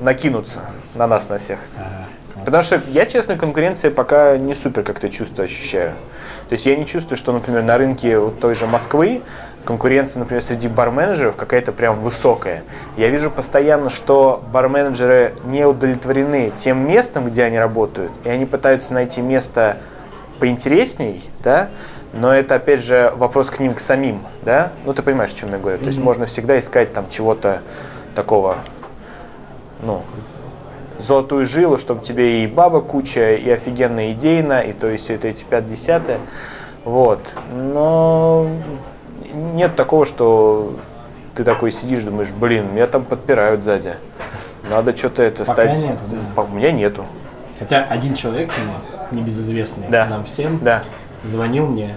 [0.00, 0.60] накинутся
[0.94, 1.58] на нас, на всех.
[2.44, 5.92] Потому что я, честно, конкуренция пока не супер как-то чувство ощущаю.
[6.48, 9.22] То есть я не чувствую, что, например, на рынке вот той же Москвы
[9.64, 12.62] конкуренция, например, среди барменеджеров какая-то прям высокая.
[12.96, 18.92] Я вижу постоянно, что барменеджеры не удовлетворены тем местом, где они работают, и они пытаются
[18.94, 19.78] найти место
[20.38, 21.70] поинтересней, да,
[22.12, 24.70] но это, опять же, вопрос к ним, к самим, да?
[24.84, 25.78] Ну, ты понимаешь, о чем я говорю.
[25.78, 27.60] То есть можно всегда искать там чего-то
[28.14, 28.58] такого,
[29.82, 30.02] ну,
[30.98, 35.28] золотую жилу, чтобы тебе и баба куча, и офигенно идейно, и то есть все это
[35.28, 35.64] эти 5
[36.84, 37.20] Вот.
[37.52, 38.46] Но
[39.34, 40.74] нет такого, что
[41.34, 43.94] ты такой сидишь, думаешь, блин, меня там подпирают сзади.
[44.70, 45.78] Надо что-то это Пока стать.
[45.82, 45.98] нету,
[46.36, 46.42] да.
[46.42, 47.04] У меня нету.
[47.58, 48.50] Хотя один человек,
[49.10, 50.06] ну, небезызвестный Да.
[50.06, 50.82] нам всем, Да.
[51.22, 51.96] звонил мне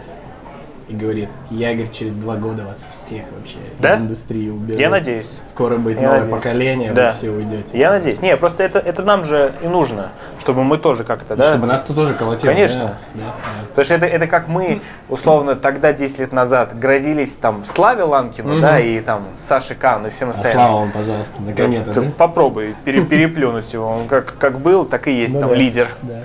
[0.87, 3.95] и говорит, я, говорит, через два года вас всех вообще Да?
[3.95, 4.79] из индустрии уберу.
[4.79, 5.37] Я надеюсь.
[5.49, 6.43] Скоро будет Я новое надеюсь.
[6.43, 7.11] поколение, Да.
[7.11, 7.77] вы все уйдете.
[7.77, 8.21] Я надеюсь.
[8.21, 10.09] Не, просто это, это нам же и нужно,
[10.39, 11.49] чтобы мы тоже как-то, да?
[11.51, 12.49] Чтобы нас тут тоже колотило.
[12.51, 12.79] Конечно.
[12.79, 13.33] Да, да, да.
[13.69, 18.59] Потому что это, это как мы, условно, тогда, 10 лет назад, грозились там Славе Ланкину,
[18.61, 20.53] да, и там Саше Кану и всем А остальным.
[20.53, 22.01] слава вам, пожалуйста, наконец-то.
[22.01, 22.07] Да?
[22.17, 23.87] Попробуй пере- переплюнуть его.
[23.89, 25.87] Он как, как был, так и есть Ну там да, лидер.
[26.01, 26.19] да.